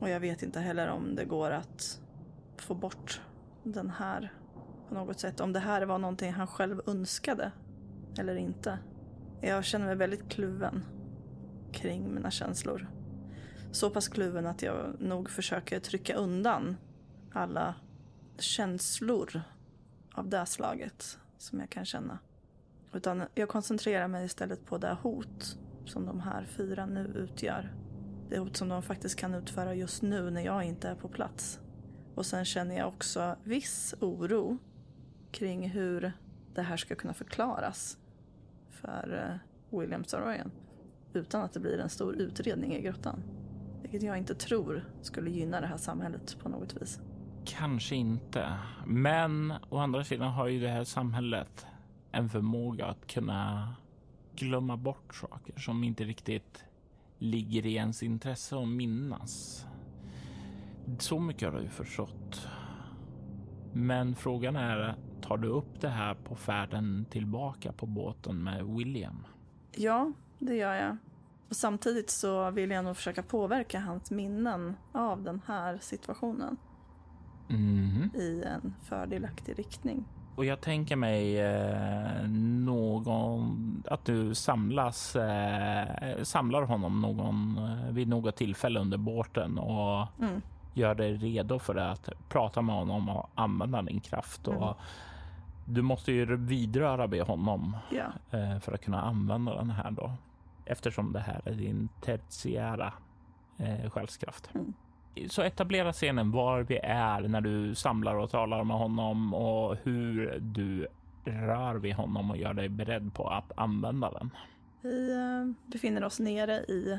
Och 0.00 0.08
jag 0.08 0.20
vet 0.20 0.42
inte 0.42 0.60
heller 0.60 0.88
om 0.88 1.14
det 1.14 1.24
går 1.24 1.50
att 1.50 2.00
få 2.56 2.74
bort 2.74 3.20
den 3.62 3.90
här 3.90 4.32
på 4.88 4.94
något 4.94 5.20
sätt. 5.20 5.40
Om 5.40 5.52
det 5.52 5.60
här 5.60 5.82
var 5.82 5.98
någonting 5.98 6.32
han 6.32 6.46
själv 6.46 6.80
önskade 6.86 7.52
eller 8.18 8.36
inte. 8.36 8.78
Jag 9.46 9.64
känner 9.64 9.86
mig 9.86 9.96
väldigt 9.96 10.28
kluven 10.28 10.84
kring 11.72 12.14
mina 12.14 12.30
känslor. 12.30 12.90
Så 13.72 13.90
pass 13.90 14.08
kluven 14.08 14.46
att 14.46 14.62
jag 14.62 15.00
nog 15.00 15.30
försöker 15.30 15.80
trycka 15.80 16.14
undan 16.14 16.76
alla 17.32 17.74
känslor 18.38 19.42
av 20.14 20.28
det 20.28 20.46
slaget 20.46 21.18
som 21.38 21.60
jag 21.60 21.70
kan 21.70 21.84
känna. 21.84 22.18
Utan 22.92 23.24
jag 23.34 23.48
koncentrerar 23.48 24.08
mig 24.08 24.24
istället 24.24 24.66
på 24.66 24.78
det 24.78 24.96
hot 25.02 25.58
som 25.84 26.06
de 26.06 26.20
här 26.20 26.44
fyra 26.44 26.86
nu 26.86 27.12
utgör. 27.16 27.74
Det 28.28 28.38
hot 28.38 28.56
som 28.56 28.68
de 28.68 28.82
faktiskt 28.82 29.16
kan 29.16 29.34
utföra 29.34 29.74
just 29.74 30.02
nu 30.02 30.30
när 30.30 30.44
jag 30.44 30.64
inte 30.64 30.88
är 30.88 30.94
på 30.94 31.08
plats. 31.08 31.60
Och 32.14 32.26
sen 32.26 32.44
känner 32.44 32.78
jag 32.78 32.88
också 32.88 33.36
viss 33.42 33.94
oro 34.00 34.58
kring 35.30 35.70
hur 35.70 36.12
det 36.54 36.62
här 36.62 36.76
ska 36.76 36.94
kunna 36.94 37.14
förklaras 37.14 37.98
för 38.74 39.38
eh, 39.72 39.78
William 39.78 40.04
Saroyan 40.04 40.50
utan 41.12 41.42
att 41.42 41.52
det 41.52 41.60
blir 41.60 41.78
en 41.78 41.88
stor 41.88 42.14
utredning 42.16 42.74
i 42.74 42.82
grottan. 42.82 43.22
Vilket 43.82 44.02
jag 44.02 44.18
inte 44.18 44.34
tror 44.34 44.84
skulle 45.02 45.30
gynna 45.30 45.60
det 45.60 45.66
här 45.66 45.76
samhället 45.76 46.36
på 46.42 46.48
något 46.48 46.82
vis. 46.82 47.00
Kanske 47.44 47.94
inte, 47.94 48.58
men 48.86 49.52
å 49.68 49.78
andra 49.78 50.04
sidan 50.04 50.32
har 50.32 50.48
ju 50.48 50.60
det 50.60 50.68
här 50.68 50.84
samhället 50.84 51.66
en 52.12 52.28
förmåga 52.28 52.86
att 52.86 53.06
kunna 53.06 53.74
glömma 54.36 54.76
bort 54.76 55.14
saker 55.14 55.60
som 55.60 55.84
inte 55.84 56.04
riktigt 56.04 56.64
ligger 57.18 57.66
i 57.66 57.74
ens 57.74 58.02
intresse 58.02 58.56
att 58.56 58.68
minnas. 58.68 59.66
Så 60.98 61.20
mycket 61.20 61.52
har 61.52 61.60
du 61.60 61.68
förstått. 61.68 62.48
Men 63.72 64.14
frågan 64.14 64.56
är, 64.56 64.94
tar 65.24 65.36
du 65.36 65.48
upp 65.48 65.80
det 65.80 65.88
här 65.88 66.14
på 66.14 66.34
färden 66.36 67.06
tillbaka 67.10 67.72
på 67.72 67.86
båten 67.86 68.42
med 68.44 68.64
William? 68.66 69.26
Ja, 69.76 70.12
det 70.38 70.54
gör 70.56 70.74
jag. 70.74 70.96
Och 71.48 71.56
samtidigt 71.56 72.10
så 72.10 72.50
vill 72.50 72.70
jag 72.70 72.84
nog 72.84 72.96
försöka 72.96 73.22
påverka 73.22 73.80
hans 73.80 74.10
minnen 74.10 74.76
av 74.92 75.22
den 75.22 75.40
här 75.46 75.78
situationen 75.80 76.56
Mhm. 77.48 78.10
i 78.14 78.42
en 78.46 78.74
fördelaktig 78.82 79.58
riktning. 79.58 80.04
Och 80.36 80.44
jag 80.44 80.60
tänker 80.60 80.96
mig 80.96 81.40
eh, 81.40 82.28
någon, 82.28 83.82
att 83.90 84.04
du 84.04 84.34
samlas, 84.34 85.16
eh, 85.16 86.22
samlar 86.22 86.62
honom 86.62 87.00
någon, 87.00 87.58
eh, 87.58 87.92
vid 87.92 88.08
något 88.08 88.36
tillfälle 88.36 88.80
under 88.80 88.98
båten 88.98 89.58
och 89.58 90.06
Mm. 90.22 90.40
gör 90.74 90.94
dig 90.94 91.14
redo 91.14 91.58
för 91.58 91.74
att 91.76 92.08
prata 92.28 92.62
med 92.62 92.74
honom 92.76 93.08
och 93.08 93.30
använda 93.34 93.82
din 93.82 94.00
kraft. 94.00 94.48
Och 94.48 94.54
Mm. 94.54 94.74
Du 95.64 95.82
måste 95.82 96.12
ju 96.12 96.36
vidröra 96.36 97.06
med 97.06 97.22
honom 97.22 97.76
eh, 98.30 98.58
för 98.58 98.72
att 98.72 98.84
kunna 98.84 99.02
använda 99.02 99.54
den 99.54 99.70
här 99.70 99.90
då. 99.90 100.12
Eftersom 100.64 101.12
det 101.12 101.20
här 101.20 101.40
är 101.44 101.54
din 101.54 101.88
tertiära 102.00 102.92
eh, 103.58 103.90
själskraft. 103.90 104.50
Mm. 104.54 104.72
Så 105.28 105.42
etablera 105.42 105.92
scenen 105.92 106.30
var 106.30 106.62
vi 106.62 106.78
är 106.82 107.20
när 107.20 107.40
du 107.40 107.74
samlar 107.74 108.14
och 108.14 108.30
talar 108.30 108.64
med 108.64 108.76
honom 108.76 109.34
och 109.34 109.76
hur 109.82 110.38
du 110.40 110.86
rör 111.24 111.74
vid 111.74 111.94
honom 111.94 112.30
och 112.30 112.36
gör 112.36 112.54
dig 112.54 112.68
beredd 112.68 113.14
på 113.14 113.28
att 113.28 113.52
använda 113.56 114.10
den. 114.10 114.30
vi 114.82 115.12
eh, 115.12 115.70
befinner 115.72 116.04
oss 116.04 116.20
nere 116.20 116.54
i 116.54 116.98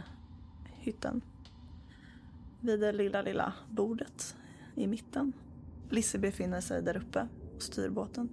hytten. 0.65 1.21
Vid 2.60 2.80
det 2.80 2.91
lilla, 2.91 3.21
lilla 3.21 3.54
bordet 3.69 4.36
i 4.75 4.88
mitten. 4.88 5.34
Lisse 5.89 6.19
befinner 6.19 6.62
sig 6.62 6.84
där 6.84 6.97
uppe 6.97 7.28
och 7.56 7.62
styr 7.62 7.89
båten. 7.89 8.30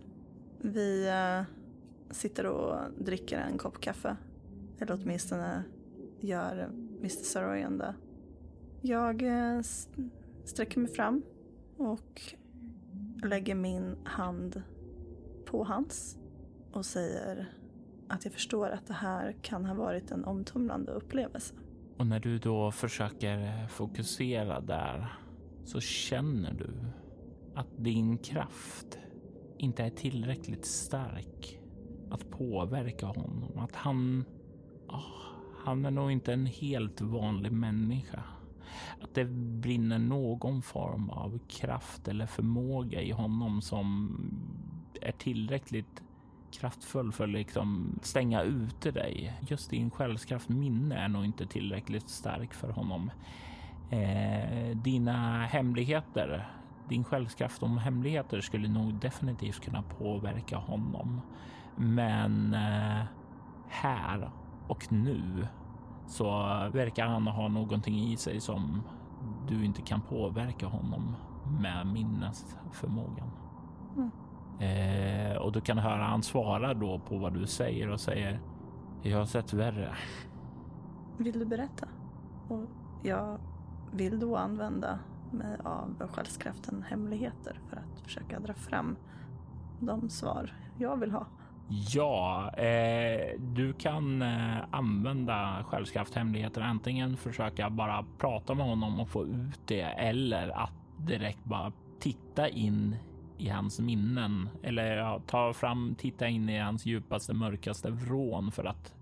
Vi 0.62 1.08
eh, 1.08 1.42
sitter 2.10 2.46
och 2.46 2.90
dricker 2.98 3.38
en 3.38 3.58
kopp 3.58 3.80
kaffe. 3.80 4.16
Eller 4.78 4.98
åtminstone 5.02 5.64
gör 6.20 6.70
Mr 6.98 7.08
Saroyan 7.08 7.78
det. 7.78 7.94
Jag 8.80 9.22
eh, 9.22 9.60
sträcker 10.44 10.80
mig 10.80 10.92
fram 10.92 11.22
och 11.76 12.22
lägger 13.22 13.54
min 13.54 13.96
hand 14.04 14.62
på 15.44 15.64
hans 15.64 16.18
och 16.72 16.86
säger 16.86 17.52
att 18.08 18.24
jag 18.24 18.34
förstår 18.34 18.68
att 18.68 18.86
det 18.86 18.94
här 18.94 19.36
kan 19.42 19.64
ha 19.64 19.74
varit 19.74 20.10
en 20.10 20.24
omtumlande 20.24 20.92
upplevelse. 20.92 21.54
Och 21.96 22.06
när 22.06 22.20
du 22.20 22.38
då 22.38 22.70
försöker 22.70 23.38
eh, 23.38 23.66
fokusera 23.68 24.60
där 24.60 25.12
så 25.64 25.80
känner 25.80 26.52
du 26.52 26.70
att 27.54 27.68
din 27.76 28.18
kraft 28.18 28.98
inte 29.62 29.84
är 29.84 29.90
tillräckligt 29.90 30.64
stark 30.64 31.58
att 32.10 32.30
påverka 32.30 33.06
honom. 33.06 33.58
Att 33.58 33.76
han, 33.76 34.24
Oh, 34.88 35.34
han 35.64 35.84
är 35.84 35.90
nog 35.90 36.10
inte 36.12 36.32
en 36.32 36.46
helt 36.46 37.00
vanlig 37.00 37.52
människa. 37.52 38.22
att 39.00 39.14
det 39.14 39.24
brinner 39.60 39.98
någon 39.98 40.62
form 40.62 41.10
av 41.10 41.38
kraft 41.48 42.08
eller 42.08 42.26
förmåga 42.26 43.02
i 43.02 43.10
honom 43.10 43.62
som 43.62 44.10
är 45.00 45.12
tillräckligt 45.12 46.02
kraftfull 46.52 47.12
för 47.12 47.24
att 47.24 47.30
liksom 47.30 47.98
stänga 48.02 48.42
ute 48.42 48.90
dig. 48.90 49.40
Just 49.48 49.70
din 49.70 49.90
själskraft 49.90 50.48
minne 50.48 50.94
är 50.94 51.08
nog 51.08 51.24
inte 51.24 51.46
tillräckligt 51.46 52.08
stark 52.08 52.54
för 52.54 52.70
honom. 52.70 53.10
Eh, 53.90 54.76
dina 54.76 55.46
hemligheter, 55.46 56.52
din 56.92 57.04
själskraft 57.04 57.62
om 57.62 57.78
hemligheter 57.78 58.40
skulle 58.40 58.68
nog 58.68 58.94
definitivt 58.94 59.60
kunna 59.60 59.82
påverka 59.82 60.56
honom. 60.56 61.20
Men 61.76 62.54
eh, 62.54 63.04
här 63.68 64.30
och 64.68 64.92
nu 64.92 65.46
så 66.06 66.30
verkar 66.72 67.06
han 67.06 67.26
ha 67.26 67.48
någonting 67.48 67.98
i 67.98 68.16
sig 68.16 68.40
som 68.40 68.82
du 69.48 69.64
inte 69.64 69.82
kan 69.82 70.00
påverka 70.00 70.66
honom 70.66 71.16
med 71.60 71.86
minnesförmågan. 71.86 73.30
Mm. 73.96 74.10
Eh, 74.60 75.36
och 75.36 75.52
du 75.52 75.60
kan 75.60 75.78
höra 75.78 76.04
han 76.04 76.22
svara 76.22 76.74
då 76.74 76.98
på 76.98 77.18
vad 77.18 77.34
du 77.34 77.46
säger 77.46 77.90
och 77.90 78.00
säger 78.00 78.40
Jag 79.02 79.18
har 79.18 79.24
sett 79.24 79.52
värre. 79.52 79.94
Vill 81.16 81.38
du 81.38 81.44
berätta? 81.44 81.88
Och 82.48 82.64
jag 83.02 83.38
vill 83.92 84.20
då 84.20 84.36
använda 84.36 84.98
mig 85.32 85.56
av 85.64 86.08
själskraften 86.12 86.82
hemligheter 86.82 87.60
för 87.68 87.76
att 87.76 88.00
försöka 88.00 88.40
dra 88.40 88.54
fram 88.54 88.96
de 89.80 90.08
svar 90.08 90.52
jag 90.78 90.96
vill 90.96 91.10
ha. 91.10 91.26
Ja, 91.68 92.50
eh, 92.56 93.40
du 93.40 93.72
kan 93.72 94.22
eh, 94.22 94.56
använda 94.70 95.64
själskraft 95.68 96.14
hemligheter. 96.14 96.60
Antingen 96.60 97.16
försöka 97.16 97.70
bara 97.70 98.04
prata 98.18 98.54
med 98.54 98.66
honom 98.66 99.00
och 99.00 99.08
få 99.08 99.24
ut 99.24 99.60
det 99.66 99.82
eller 99.82 100.48
att 100.48 100.72
direkt 100.96 101.44
bara 101.44 101.72
titta 102.00 102.48
in 102.48 102.96
i 103.38 103.48
hans 103.48 103.80
minnen 103.80 104.48
eller 104.62 104.96
ja, 104.96 105.20
ta 105.26 105.52
fram, 105.52 105.94
titta 105.98 106.28
in 106.28 106.48
i 106.48 106.58
hans 106.58 106.86
djupaste, 106.86 107.34
mörkaste 107.34 107.90
vrån 107.90 108.52
för 108.52 108.64
att 108.64 108.94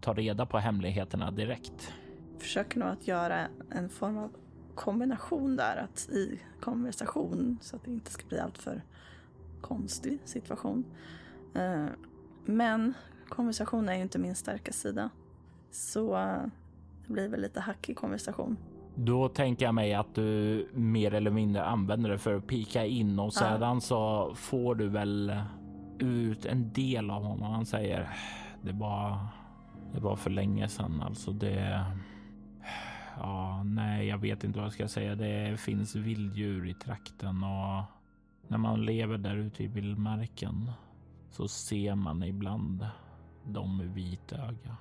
ta 0.00 0.12
reda 0.14 0.46
på 0.46 0.58
hemligheterna 0.58 1.30
direkt. 1.30 1.92
Försöker 2.38 2.78
nog 2.78 2.88
att 2.88 3.08
göra 3.08 3.48
en 3.70 3.88
form 3.88 4.18
av 4.18 4.30
kombination 4.76 5.56
där, 5.56 5.76
att 5.76 6.08
i 6.08 6.40
konversation 6.60 7.58
så 7.60 7.76
att 7.76 7.84
det 7.84 7.90
inte 7.90 8.10
ska 8.10 8.26
bli 8.26 8.38
alltför 8.38 8.82
konstig 9.60 10.18
situation. 10.24 10.84
Eh, 11.54 11.86
men 12.44 12.94
konversation 13.28 13.88
är 13.88 13.94
ju 13.94 14.02
inte 14.02 14.18
min 14.18 14.34
starka 14.34 14.72
sida. 14.72 15.10
Så 15.70 16.14
det 17.06 17.12
blir 17.12 17.28
väl 17.28 17.40
lite 17.40 17.60
hackig 17.60 17.96
konversation. 17.96 18.56
Då 18.94 19.28
tänker 19.28 19.64
jag 19.64 19.74
mig 19.74 19.94
att 19.94 20.14
du 20.14 20.68
mer 20.72 21.14
eller 21.14 21.30
mindre 21.30 21.64
använder 21.64 22.10
det 22.10 22.18
för 22.18 22.34
att 22.34 22.46
pika 22.46 22.84
in 22.86 23.18
och 23.18 23.32
sedan 23.32 23.74
ja. 23.74 23.80
så 23.80 24.32
får 24.34 24.74
du 24.74 24.88
väl 24.88 25.40
ut 25.98 26.46
en 26.46 26.72
del 26.72 27.10
av 27.10 27.22
honom. 27.22 27.52
Han 27.52 27.66
säger 27.66 28.10
det 28.62 28.72
var, 28.72 29.26
det 29.94 30.00
var 30.00 30.16
för 30.16 30.30
länge 30.30 30.68
sedan 30.68 31.02
alltså. 31.02 31.30
Det. 31.30 31.84
Ja, 33.20 33.62
nej, 33.62 34.06
jag 34.06 34.18
vet 34.18 34.44
inte 34.44 34.58
vad 34.58 34.66
jag 34.66 34.72
ska 34.72 34.88
säga. 34.88 35.14
Det 35.14 35.60
finns 35.60 35.94
vilddjur 35.94 36.68
i 36.68 36.74
trakten 36.74 37.44
och 37.44 37.84
när 38.48 38.58
man 38.58 38.84
lever 38.84 39.18
där 39.18 39.36
ute 39.36 39.64
i 39.64 39.66
vildmarken 39.66 40.70
så 41.30 41.48
ser 41.48 41.94
man 41.94 42.22
ibland 42.22 42.86
dem 43.44 43.76
med 43.76 43.94
vitöga. 43.94 44.76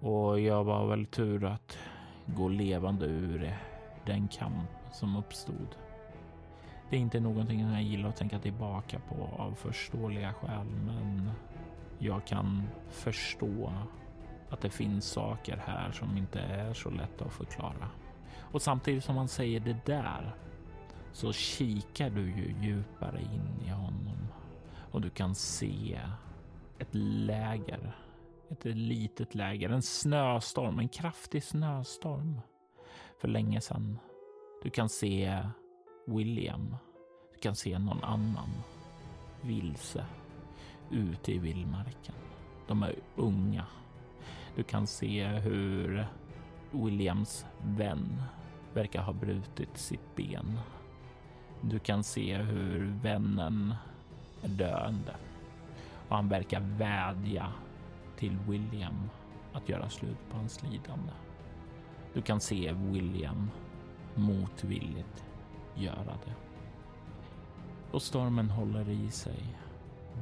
Och 0.00 0.40
jag 0.40 0.64
var 0.64 0.86
väl 0.86 1.06
tur 1.06 1.44
att 1.44 1.78
gå 2.26 2.48
levande 2.48 3.06
ur 3.06 3.56
den 4.06 4.28
kamp 4.28 4.70
som 4.92 5.16
uppstod. 5.16 5.76
Det 6.90 6.96
är 6.96 7.00
inte 7.00 7.20
någonting 7.20 7.60
jag 7.60 7.82
gillar 7.82 8.08
att 8.08 8.16
tänka 8.16 8.38
tillbaka 8.38 9.00
på 9.08 9.42
av 9.42 9.54
förståeliga 9.54 10.32
skäl, 10.32 10.66
men 10.86 11.30
jag 11.98 12.24
kan 12.24 12.62
förstå 12.90 13.72
att 14.50 14.60
det 14.60 14.70
finns 14.70 15.04
saker 15.04 15.62
här 15.66 15.92
som 15.92 16.16
inte 16.16 16.40
är 16.40 16.74
så 16.74 16.90
lätta 16.90 17.24
att 17.24 17.32
förklara. 17.32 17.90
Och 18.36 18.62
samtidigt 18.62 19.04
som 19.04 19.16
han 19.16 19.28
säger 19.28 19.60
det 19.60 19.86
där 19.86 20.34
så 21.12 21.32
kikar 21.32 22.10
du 22.10 22.22
ju 22.22 22.54
djupare 22.60 23.20
in 23.20 23.66
i 23.66 23.70
honom 23.70 24.28
och 24.92 25.00
du 25.00 25.10
kan 25.10 25.34
se 25.34 26.00
ett 26.78 26.88
läger 26.92 27.94
ett 28.50 28.64
litet 28.64 29.34
läger, 29.34 29.70
en 29.70 29.82
snöstorm, 29.82 30.78
en 30.78 30.88
kraftig 30.88 31.44
snöstorm 31.44 32.40
för 33.20 33.28
länge 33.28 33.60
sedan. 33.60 33.98
Du 34.62 34.70
kan 34.70 34.88
se 34.88 35.42
William. 36.06 36.76
Du 37.34 37.38
kan 37.40 37.56
se 37.56 37.78
någon 37.78 38.04
annan 38.04 38.48
vilse 39.42 40.06
ute 40.90 41.32
i 41.32 41.38
vildmarken. 41.38 42.14
De 42.68 42.82
är 42.82 42.94
unga. 43.16 43.66
Du 44.58 44.64
kan 44.64 44.86
se 44.86 45.26
hur 45.26 46.06
Williams 46.70 47.46
vän 47.62 48.22
verkar 48.74 49.02
ha 49.02 49.12
brutit 49.12 49.78
sitt 49.78 50.16
ben. 50.16 50.60
Du 51.60 51.78
kan 51.78 52.04
se 52.04 52.36
hur 52.36 52.98
vännen 53.02 53.74
är 54.42 54.48
döende 54.48 55.16
och 56.08 56.16
han 56.16 56.28
verkar 56.28 56.60
vädja 56.60 57.52
till 58.16 58.38
William 58.48 59.10
att 59.52 59.68
göra 59.68 59.88
slut 59.88 60.18
på 60.30 60.36
hans 60.36 60.62
lidande. 60.62 61.12
Du 62.14 62.22
kan 62.22 62.40
se 62.40 62.72
William 62.72 63.50
motvilligt 64.14 65.24
göra 65.74 66.18
det. 66.24 66.34
Och 67.90 68.02
stormen 68.02 68.50
håller 68.50 68.88
i 68.88 69.10
sig. 69.10 69.58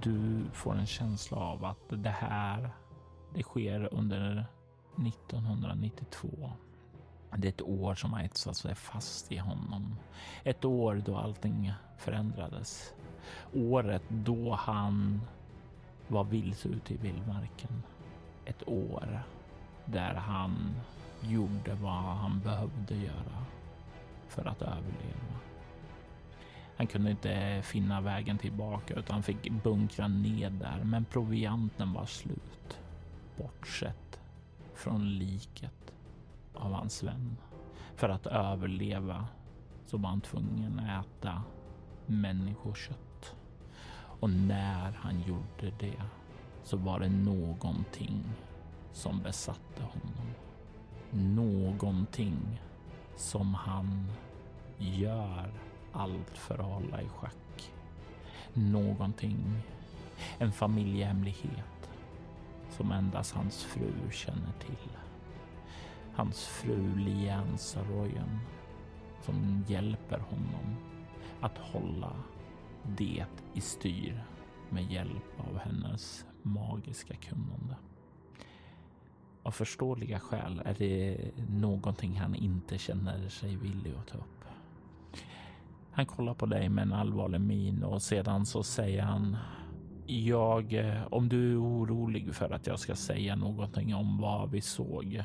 Du 0.03 0.45
får 0.53 0.75
en 0.75 0.87
känsla 0.87 1.37
av 1.37 1.65
att 1.65 1.89
det 1.89 2.11
här, 2.11 2.71
det 3.37 3.43
sker 3.43 3.89
under 3.93 4.45
1992. 5.07 6.53
Det 7.37 7.49
är 7.49 7.53
ett 7.53 7.63
år 7.63 7.95
som 7.95 8.13
har 8.13 8.23
etsat 8.23 8.57
sig 8.57 8.75
fast 8.75 9.33
i 9.33 9.37
honom. 9.37 9.97
Ett 10.45 10.65
år 10.65 11.03
då 11.07 11.17
allting 11.17 11.73
förändrades. 11.99 12.95
Året 13.55 14.03
då 14.09 14.55
han 14.55 15.21
var 16.09 16.25
vilse 16.25 16.69
ute 16.69 16.95
i 16.95 16.97
vildmarken. 16.97 17.83
Ett 18.45 18.69
år 18.69 19.21
där 19.85 20.15
han 20.15 20.75
gjorde 21.21 21.75
vad 21.75 21.93
han 21.93 22.41
behövde 22.41 22.97
göra 22.97 23.45
för 24.29 24.45
att 24.45 24.63
överleva. 24.63 25.37
Han 26.77 26.87
kunde 26.87 27.11
inte 27.11 27.63
finna 27.65 28.01
vägen 28.01 28.39
tillbaka 28.39 28.95
utan 28.95 29.23
fick 29.23 29.51
bunkra 29.51 30.09
ned 30.09 30.53
där, 30.53 30.85
men 30.85 31.05
provianten 31.05 31.93
var 31.93 32.07
slut. 32.07 32.56
Bortsett 33.39 34.21
från 34.75 35.11
liket 35.11 35.95
av 36.55 36.73
hans 36.73 37.03
vän. 37.03 37.37
För 37.97 38.09
att 38.09 38.27
överleva 38.27 39.29
så 39.87 39.99
var 39.99 40.09
han 40.09 40.21
tvungen 40.21 40.81
att 40.81 41.07
äta 41.07 41.43
människokött. 42.07 43.37
Och 44.21 44.31
när 44.31 44.93
han 44.93 45.21
gjorde 45.21 45.77
det 45.79 46.03
så 46.63 46.77
var 46.77 47.01
det 47.01 47.09
någonting 47.09 48.25
som 48.93 49.23
besatte 49.23 49.83
honom. 49.83 50.35
Någonting 51.11 52.61
som 53.17 53.55
han 53.55 54.11
gör 54.79 55.53
allt 55.93 56.39
för 56.39 56.55
att 56.55 56.67
hålla 56.67 57.03
i 57.03 57.09
schack. 57.09 57.73
Någonting, 58.53 59.63
en 60.39 60.53
familjehemlighet 60.53 61.76
som 62.71 62.93
endast 62.93 63.35
hans 63.35 63.65
fru 63.65 64.11
känner 64.11 64.53
till. 64.59 64.97
Hans 66.15 66.47
fru 66.47 66.97
Lian 66.97 67.59
Saroyan 67.59 68.41
som 69.23 69.65
hjälper 69.69 70.19
honom 70.19 70.77
att 71.41 71.59
hålla 71.59 72.13
det 72.83 73.27
i 73.55 73.61
styr 73.61 74.25
med 74.71 74.93
hjälp 74.93 75.41
av 75.49 75.59
hennes 75.59 76.27
magiska 76.43 77.15
kunnande. 77.15 77.77
Av 79.43 79.51
förståeliga 79.51 80.21
skäl 80.21 80.63
är 80.65 80.75
det 80.79 81.19
någonting 81.49 82.21
han 82.21 82.35
inte 82.35 82.79
känner 82.79 83.29
sig 83.29 83.57
villig 83.57 83.95
att 83.95 84.07
ta 84.07 84.19
upp. 84.19 84.45
Han 85.91 86.07
kollar 86.07 86.35
på 86.35 86.47
dig 86.47 86.69
med 86.69 86.83
en 86.83 86.93
allvarlig 86.93 87.41
min 87.41 87.83
och 87.83 88.03
sedan 88.03 88.47
så 88.47 88.63
säger 88.63 89.03
han 89.03 89.37
jag, 90.07 90.83
om 91.11 91.29
du 91.29 91.53
är 91.53 91.63
orolig 91.63 92.35
för 92.35 92.51
att 92.51 92.67
jag 92.67 92.79
ska 92.79 92.95
säga 92.95 93.37
någonting 93.37 93.95
om 93.95 94.19
vad 94.19 94.51
vi 94.51 94.61
såg 94.61 95.23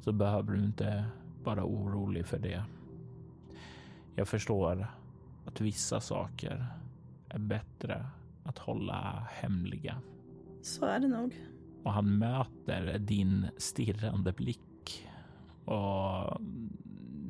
så 0.00 0.12
behöver 0.12 0.52
du 0.52 0.64
inte 0.64 1.04
vara 1.44 1.64
orolig 1.64 2.26
för 2.26 2.38
det. 2.38 2.64
Jag 4.14 4.28
förstår 4.28 4.86
att 5.44 5.60
vissa 5.60 6.00
saker 6.00 6.66
är 7.28 7.38
bättre 7.38 8.06
att 8.44 8.58
hålla 8.58 9.26
hemliga. 9.30 9.96
Så 10.62 10.84
är 10.84 11.00
det 11.00 11.08
nog. 11.08 11.36
Och 11.82 11.92
han 11.92 12.18
möter 12.18 12.98
din 12.98 13.46
stirrande 13.56 14.32
blick 14.32 15.08
och 15.64 16.40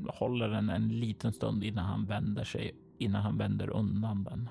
håller 0.09 0.49
den 0.49 0.71
en 0.71 0.89
liten 0.89 1.33
stund 1.33 1.65
innan 1.65 1.85
han 1.85 2.05
vänder 2.05 2.45
sig, 2.45 2.73
innan 2.99 3.23
han 3.23 3.39
vänder 3.39 3.71
undan 3.71 4.25
den. 4.25 4.49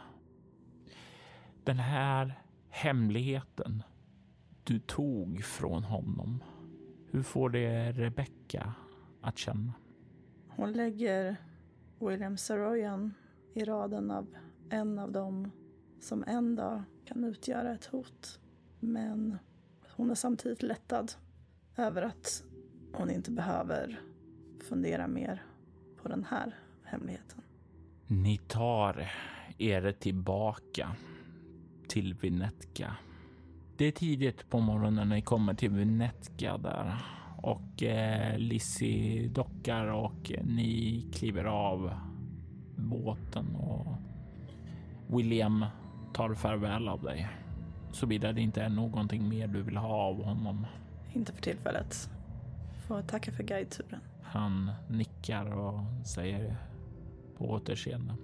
Den 1.64 1.80
här 1.80 2.41
hemligheten 2.70 3.84
du 4.64 4.80
tog 4.80 5.43
från 5.43 5.84
honom. 5.84 6.43
Hur 7.12 7.24
får 7.24 7.49
det 7.49 7.91
Rebecca 7.91 8.74
att 9.22 9.38
känna? 9.38 9.74
Hon 10.47 10.72
lägger 10.74 11.36
William 11.99 12.38
Saroyan 12.38 13.14
i 13.53 13.64
raden 13.64 14.12
av 14.12 14.36
en 14.70 14.99
av 14.99 15.12
dem 15.12 15.51
som 15.99 16.24
en 16.28 16.55
dag 16.55 16.84
kan 17.05 17.24
utgöra 17.24 17.74
ett 17.74 17.86
hot. 17.86 18.39
Men 18.80 19.38
hon 19.95 20.12
är 20.12 20.16
samtidigt 20.16 20.64
lättad 20.64 21.12
över 21.78 22.01
att 22.01 22.43
hon 22.93 23.09
inte 23.09 23.32
behöver 23.32 24.01
fundera 24.70 25.07
mer 25.07 25.43
på 26.01 26.07
den 26.09 26.24
här 26.24 26.55
hemligheten. 26.84 27.41
Ni 28.07 28.38
tar 28.38 29.12
er 29.57 29.91
tillbaka 29.91 30.95
till 31.92 32.14
Vinetka. 32.14 32.96
Det 33.78 33.86
är 33.86 33.92
tidigt 33.92 34.50
på 34.50 34.60
morgonen 34.60 34.94
när 34.94 35.16
ni 35.16 35.22
kommer 35.22 35.54
till 35.54 35.70
Vinetka 35.70 36.58
där 36.58 36.98
och 37.38 37.84
eh, 37.84 38.38
Lizzie 38.38 39.28
dockar 39.28 39.86
och 39.86 40.32
ni 40.44 41.06
kliver 41.14 41.46
av 41.46 41.94
båten 42.76 43.56
och 43.56 43.88
William 45.08 45.66
tar 46.14 46.34
farväl 46.34 46.88
av 46.88 47.04
dig. 47.04 47.30
Såvida 47.92 48.32
det 48.32 48.42
inte 48.42 48.62
är 48.62 48.70
någonting 48.70 49.30
mer 49.30 49.48
du 49.48 49.62
vill 49.62 49.78
ha 49.78 49.88
av 49.88 50.24
honom. 50.24 50.68
Inte 51.14 51.34
för 51.34 51.42
tillfället. 51.42 52.10
Får 52.88 53.02
tacka 53.02 53.32
för 53.32 53.44
guideturen. 53.44 54.00
Han 54.24 54.72
nickar 54.89 55.46
och 55.58 56.08
säger 56.08 56.56
på 57.38 57.50
återseende 57.50 58.16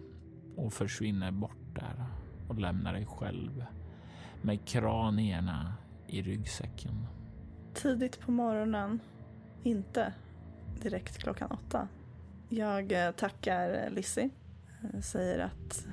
och 0.56 0.74
försvinner 0.74 1.32
bort 1.32 1.76
där 1.76 2.06
och 2.48 2.60
lämnar 2.60 2.94
dig 2.94 3.06
själv 3.06 3.66
med 4.42 4.68
kranierna 4.68 5.74
i 6.08 6.22
ryggsäcken. 6.22 7.08
Tidigt 7.74 8.20
på 8.20 8.32
morgonen, 8.32 9.00
inte 9.64 10.14
direkt 10.82 11.18
klockan 11.18 11.52
åtta. 11.52 11.88
Jag 12.50 12.92
eh, 12.92 13.12
tackar 13.12 13.84
eh, 13.84 13.90
Lizzie, 13.90 14.30
eh, 14.94 15.00
säger 15.00 15.40
att 15.40 15.88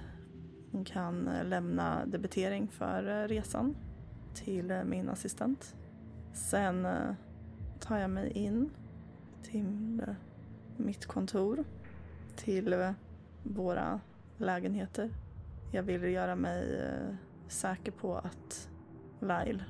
hon 0.72 0.84
kan 0.84 1.30
lämna 1.44 2.06
debitering 2.06 2.68
för 2.68 3.28
resan 3.28 3.76
till 4.34 4.82
min 4.84 5.08
assistent. 5.08 5.74
Sen 6.32 6.86
tar 7.80 7.98
jag 7.98 8.10
mig 8.10 8.30
in 8.32 8.70
till 9.42 10.02
mitt 10.76 11.06
kontor, 11.06 11.64
till 12.36 12.94
våra 13.42 14.00
lägenheter. 14.38 15.10
Jag 15.74 15.82
vill 15.82 16.04
göra 16.04 16.34
mig 16.36 16.90
säker 17.48 17.92
på 17.92 18.16
att 18.16 18.68
Lyle 19.20 19.64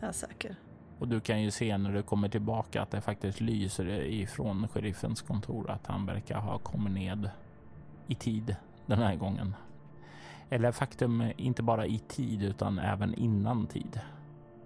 är 0.00 0.12
säker. 0.12 0.56
Och 0.98 1.08
du 1.08 1.20
kan 1.20 1.42
ju 1.42 1.50
se 1.50 1.78
när 1.78 1.92
du 1.92 2.02
kommer 2.02 2.28
tillbaka 2.28 2.82
att 2.82 2.90
det 2.90 3.00
faktiskt 3.00 3.40
lyser 3.40 3.88
ifrån 4.04 4.68
sheriffens 4.68 5.22
kontor 5.22 5.70
att 5.70 5.86
han 5.86 6.06
verkar 6.06 6.38
ha 6.38 6.58
kommit 6.58 6.92
ned 6.92 7.30
i 8.06 8.14
tid 8.14 8.56
den 8.86 8.98
här 8.98 9.16
gången. 9.16 9.54
Eller 10.50 10.72
faktum 10.72 11.32
inte 11.36 11.62
bara 11.62 11.86
i 11.86 11.98
tid 11.98 12.42
utan 12.42 12.78
även 12.78 13.14
innan 13.14 13.66
tid. 13.66 14.00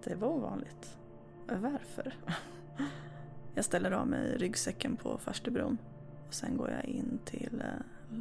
Det 0.04 0.14
var 0.14 0.28
ovanligt. 0.28 0.98
Varför? 1.46 2.14
Jag 3.54 3.64
ställer 3.64 3.90
av 3.90 4.06
mig 4.06 4.36
ryggsäcken 4.36 4.96
på 4.96 5.18
farstubron 5.18 5.78
och 6.26 6.34
sen 6.34 6.56
går 6.56 6.70
jag 6.70 6.84
in 6.84 7.18
till 7.24 7.62
eh, 7.64 8.16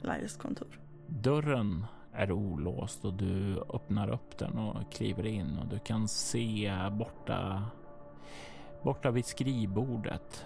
Lyles 0.00 0.36
kontor. 0.36 0.85
Dörren 1.08 1.86
är 2.12 2.32
olåst 2.32 3.04
och 3.04 3.14
du 3.14 3.60
öppnar 3.74 4.08
upp 4.10 4.38
den 4.38 4.58
och 4.58 4.92
kliver 4.92 5.26
in 5.26 5.58
och 5.58 5.66
du 5.66 5.78
kan 5.78 6.08
se 6.08 6.72
borta, 6.92 7.62
borta 8.82 9.10
vid 9.10 9.24
skrivbordet 9.24 10.44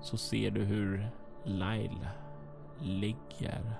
så 0.00 0.16
ser 0.16 0.50
du 0.50 0.64
hur 0.64 1.10
Lyle 1.44 2.08
ligger 2.80 3.72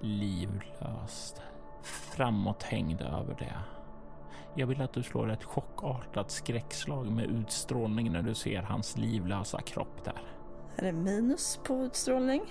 livlöst 0.00 1.42
framåthängd 1.82 3.00
över 3.00 3.36
det. 3.38 3.58
Jag 4.54 4.66
vill 4.66 4.82
att 4.82 4.92
du 4.92 5.02
slår 5.02 5.30
ett 5.30 5.44
chockartat 5.44 6.30
skräckslag 6.30 7.12
med 7.12 7.24
utstrålning 7.24 8.12
när 8.12 8.22
du 8.22 8.34
ser 8.34 8.62
hans 8.62 8.96
livlösa 8.98 9.60
kropp 9.60 10.04
där. 10.04 10.22
Är 10.76 10.82
det 10.82 10.92
minus 10.92 11.60
på 11.64 11.74
utstrålning? 11.74 12.42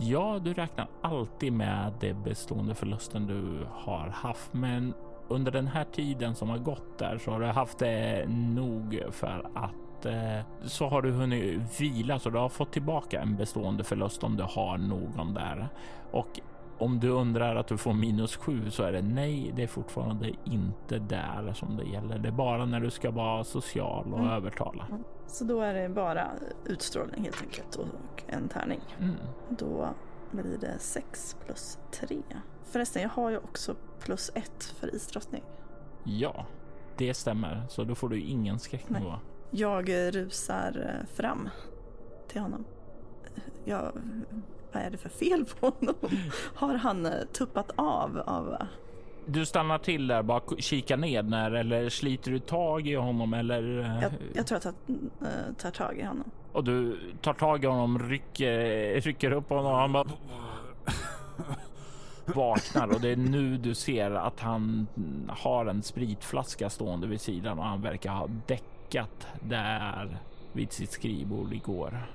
Ja, 0.00 0.38
du 0.44 0.54
räknar 0.54 0.88
alltid 1.02 1.52
med 1.52 1.92
det 2.00 2.14
bestående 2.14 2.74
förlusten 2.74 3.26
du 3.26 3.66
har 3.70 4.08
haft, 4.08 4.52
men 4.54 4.94
under 5.28 5.52
den 5.52 5.66
här 5.66 5.84
tiden 5.84 6.34
som 6.34 6.48
har 6.48 6.58
gått 6.58 6.98
där 6.98 7.18
så 7.18 7.30
har 7.30 7.40
du 7.40 7.46
haft 7.46 7.78
det 7.78 8.26
nog 8.28 9.02
för 9.10 9.50
att 9.54 10.06
eh, 10.06 10.40
så 10.64 10.88
har 10.88 11.02
du 11.02 11.10
hunnit 11.10 11.80
vila 11.80 12.18
så 12.18 12.30
du 12.30 12.38
har 12.38 12.48
fått 12.48 12.72
tillbaka 12.72 13.20
en 13.20 13.36
bestående 13.36 13.84
förlust 13.84 14.24
om 14.24 14.36
du 14.36 14.42
har 14.42 14.78
någon 14.78 15.34
där. 15.34 15.68
Och 16.10 16.40
om 16.78 17.00
du 17.00 17.08
undrar 17.08 17.56
att 17.56 17.66
du 17.66 17.76
får 17.76 17.92
minus 17.92 18.36
sju 18.36 18.70
så 18.70 18.82
är 18.82 18.92
det 18.92 19.02
nej, 19.02 19.52
det 19.56 19.62
är 19.62 19.66
fortfarande 19.66 20.32
inte 20.44 20.98
där 20.98 21.52
som 21.52 21.76
det 21.76 21.84
gäller. 21.84 22.18
Det 22.18 22.28
är 22.28 22.32
bara 22.32 22.64
när 22.64 22.80
du 22.80 22.90
ska 22.90 23.10
vara 23.10 23.44
social 23.44 24.12
och 24.12 24.18
mm. 24.18 24.30
övertala. 24.30 24.86
Så 25.26 25.44
då 25.44 25.60
är 25.60 25.74
det 25.74 25.88
bara 25.88 26.28
utstrålning 26.64 27.24
helt 27.24 27.42
enkelt 27.42 27.76
och 27.76 28.22
en 28.26 28.48
tärning. 28.48 28.80
Mm. 28.98 29.14
Då 29.48 29.88
blir 30.30 30.58
det 30.60 30.78
6 30.78 31.36
plus 31.46 31.78
3. 31.90 32.16
Förresten, 32.64 33.02
jag 33.02 33.08
har 33.08 33.30
ju 33.30 33.36
också 33.36 33.74
plus 34.00 34.30
1 34.34 34.64
för 34.64 34.94
isdrottning. 34.94 35.42
Ja, 36.04 36.46
det 36.96 37.14
stämmer. 37.14 37.62
Så 37.68 37.84
då 37.84 37.94
får 37.94 38.08
du 38.08 38.20
ingen 38.20 38.58
skräcknivå. 38.58 39.14
Jag 39.50 39.88
rusar 39.88 41.04
fram 41.14 41.48
till 42.28 42.40
honom. 42.40 42.64
Jag, 43.64 43.92
vad 44.72 44.82
är 44.82 44.90
det 44.90 44.98
för 44.98 45.08
fel 45.08 45.44
på 45.44 45.66
honom? 45.66 45.94
Har 46.54 46.74
han 46.74 47.06
eh, 47.06 47.12
tuppat 47.32 47.70
av? 47.76 48.22
av 48.26 48.56
du 49.30 49.46
stannar 49.46 49.78
till 49.78 50.06
där, 50.06 50.22
bara 50.22 50.40
kika 50.58 50.96
ned 50.96 51.28
när 51.28 51.50
eller 51.50 51.88
sliter 51.88 52.30
du 52.30 52.38
tag 52.38 52.86
i 52.86 52.94
honom 52.94 53.34
eller? 53.34 53.62
Jag, 54.02 54.12
jag 54.34 54.46
tror 54.46 54.58
att 54.58 54.64
jag 54.64 54.74
tar, 55.20 55.52
tar 55.52 55.70
tag 55.70 55.98
i 55.98 56.02
honom. 56.02 56.30
Och 56.52 56.64
du 56.64 56.98
tar 57.20 57.32
tag 57.32 57.64
i 57.64 57.66
honom, 57.66 57.98
rycker, 57.98 59.00
rycker 59.00 59.32
upp 59.32 59.48
honom 59.48 59.66
och 59.66 59.78
han 59.78 59.92
bara 59.92 60.06
vaknar 62.34 62.88
och 62.88 63.00
det 63.00 63.08
är 63.08 63.16
nu 63.16 63.56
du 63.56 63.74
ser 63.74 64.10
att 64.10 64.40
han 64.40 64.86
har 65.28 65.66
en 65.66 65.82
spritflaska 65.82 66.70
stående 66.70 67.06
vid 67.06 67.20
sidan 67.20 67.58
och 67.58 67.64
han 67.64 67.82
verkar 67.82 68.12
ha 68.12 68.28
däckat 68.46 69.26
där 69.40 70.18
vid 70.52 70.72
sitt 70.72 70.90
skrivbord 70.90 71.52
igår 71.52 72.06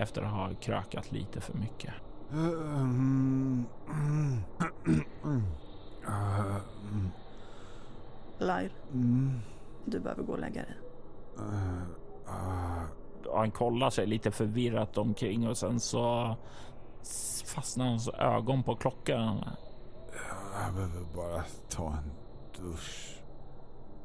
efter 0.00 0.22
att 0.22 0.32
ha 0.32 0.50
krökat 0.60 1.12
lite 1.12 1.40
för 1.40 1.54
mycket. 1.54 1.92
Lyle, 8.38 8.70
du 9.84 10.00
behöver 10.00 10.22
gå 10.22 10.32
och 10.32 10.38
lägga 10.38 10.62
dig. 10.62 10.76
Han 13.34 13.50
kollar 13.50 13.90
sig 13.90 14.06
lite 14.06 14.30
förvirrat 14.30 14.98
omkring 14.98 15.48
och 15.48 15.56
sen 15.56 15.80
så 15.80 16.36
fastnar 17.46 17.86
hans 17.86 18.08
ögon 18.08 18.62
på 18.62 18.76
klockan. 18.76 19.44
Jag 20.64 20.74
behöver 20.74 21.14
bara 21.16 21.44
ta 21.68 21.86
en 21.86 22.10
dusch. 22.56 23.16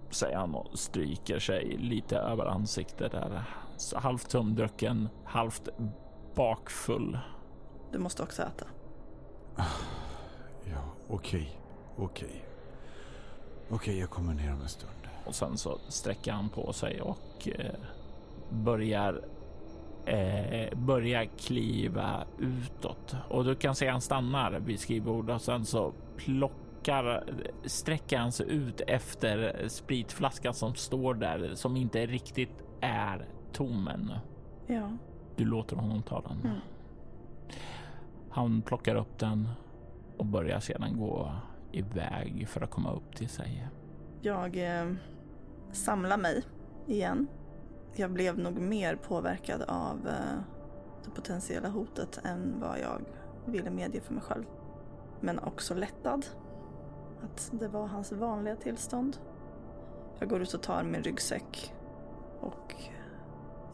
Säger 0.09 0.37
han 0.37 0.55
och 0.55 0.79
stryker 0.79 1.39
sig 1.39 1.77
lite 1.77 2.17
över 2.17 2.45
ansiktet 2.45 3.11
där. 3.11 3.43
Så 3.77 3.99
halvt 3.99 4.29
tumdrucken, 4.29 5.09
halvt 5.25 5.69
bakfull. 6.35 7.19
Du 7.91 7.99
måste 7.99 8.23
också 8.23 8.41
äta. 8.41 8.65
Ja, 10.71 10.81
okej. 11.07 11.41
Okay. 11.41 12.05
Okej. 12.05 12.27
Okay. 12.27 12.39
Okej, 13.69 13.75
okay, 13.75 13.99
jag 13.99 14.09
kommer 14.09 14.33
ner 14.33 14.53
om 14.53 14.61
en 14.61 14.69
stund. 14.69 14.91
Och 15.25 15.35
sen 15.35 15.57
så 15.57 15.79
sträcker 15.87 16.31
han 16.31 16.49
på 16.49 16.73
sig 16.73 17.01
och 17.01 17.47
eh, 17.47 17.75
börjar 18.49 19.21
eh, 20.05 20.77
börjar 20.77 21.25
kliva 21.25 22.25
utåt 22.39 23.15
och 23.29 23.45
du 23.45 23.55
kan 23.55 23.75
se 23.75 23.87
han 23.87 24.01
stannar 24.01 24.59
vid 24.59 24.79
skrivbordet 24.79 25.35
och 25.35 25.41
sen 25.41 25.65
så 25.65 25.93
plockar 26.17 27.23
sträcker 27.65 28.17
han 28.17 28.31
sig 28.31 28.49
ut 28.49 28.81
efter 28.87 29.65
spritflaskan 29.67 30.53
som 30.53 30.75
står 30.75 31.13
där 31.13 31.51
som 31.55 31.77
inte 31.77 32.05
riktigt 32.05 32.63
är 32.81 33.25
tom 33.55 33.87
ännu. 33.87 34.19
Ja. 34.67 34.91
Du 35.35 35.45
låter 35.45 35.75
honom 35.75 36.03
ta 36.03 36.21
den. 36.21 36.39
Mm. 36.43 36.57
Han 38.29 38.61
plockar 38.61 38.95
upp 38.95 39.19
den 39.19 39.49
och 40.17 40.25
börjar 40.25 40.59
sedan 40.59 40.99
gå 40.99 41.31
iväg 41.71 42.47
för 42.47 42.61
att 42.61 42.71
komma 42.71 42.91
upp 42.91 43.15
till 43.15 43.29
sig. 43.29 43.67
Jag 44.21 44.57
eh, 44.57 44.93
samlar 45.71 46.17
mig 46.17 46.43
igen. 46.87 47.27
Jag 47.95 48.11
blev 48.11 48.37
nog 48.37 48.59
mer 48.59 48.95
påverkad 48.95 49.61
av 49.61 50.07
eh, 50.07 50.39
det 51.03 51.09
potentiella 51.09 51.69
hotet 51.69 52.19
än 52.23 52.59
vad 52.59 52.79
jag 52.79 53.01
ville 53.45 53.69
medge 53.69 54.01
för 54.01 54.13
mig 54.13 54.23
själv. 54.23 54.43
Men 55.19 55.39
också 55.39 55.75
lättad. 55.75 56.25
Att 57.23 57.49
det 57.53 57.67
var 57.67 57.87
hans 57.87 58.11
vanliga 58.11 58.55
tillstånd. 58.55 59.17
Jag 60.19 60.29
går 60.29 60.41
ut 60.41 60.53
och 60.53 60.61
tar 60.61 60.83
min 60.83 61.03
ryggsäck 61.03 61.73
och 62.39 62.75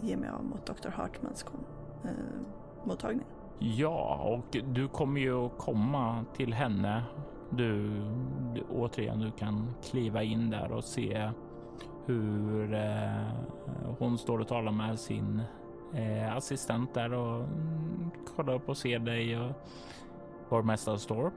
ger 0.01 0.17
mig 0.17 0.29
av 0.29 0.43
mot 0.43 0.65
Dr. 0.65 0.89
Hartmans 0.89 1.43
kon- 1.43 1.65
eh, 2.03 2.87
mottagning. 2.87 3.25
Ja, 3.59 4.15
och 4.15 4.57
du 4.73 4.87
kommer 4.87 5.21
ju 5.21 5.45
att 5.45 5.57
komma 5.57 6.25
till 6.35 6.53
henne. 6.53 7.03
Du, 7.49 7.89
du 8.53 8.63
återigen, 8.69 9.19
du 9.19 9.31
kan 9.31 9.73
kliva 9.83 10.23
in 10.23 10.49
där 10.49 10.71
och 10.71 10.83
se 10.83 11.29
hur 12.05 12.73
eh, 12.73 13.27
hon 13.99 14.17
står 14.17 14.39
och 14.39 14.47
talar 14.47 14.71
med 14.71 14.99
sin 14.99 15.41
eh, 15.93 16.35
assistent 16.35 16.93
där 16.93 17.13
och 17.13 17.35
mm, 17.43 18.11
kollar 18.35 18.53
upp 18.53 18.69
och 18.69 18.77
ser 18.77 18.99
dig 18.99 19.39
och 19.39 19.51
borgmästare 20.49 20.99
Storp. 20.99 21.33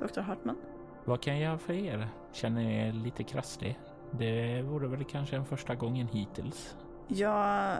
Dr. 0.00 0.20
Hartman? 0.20 0.56
Vad 1.04 1.20
kan 1.20 1.34
jag 1.34 1.42
göra 1.42 1.58
för 1.58 1.72
er? 1.72 2.08
Känner 2.32 2.62
er 2.70 2.92
lite 2.92 3.22
krasslig? 3.22 3.78
Det 4.10 4.62
vore 4.62 4.88
väl 4.88 5.04
kanske 5.04 5.36
den 5.36 5.44
första 5.44 5.74
gången 5.74 6.06
hittills. 6.08 6.76
Jag 7.14 7.78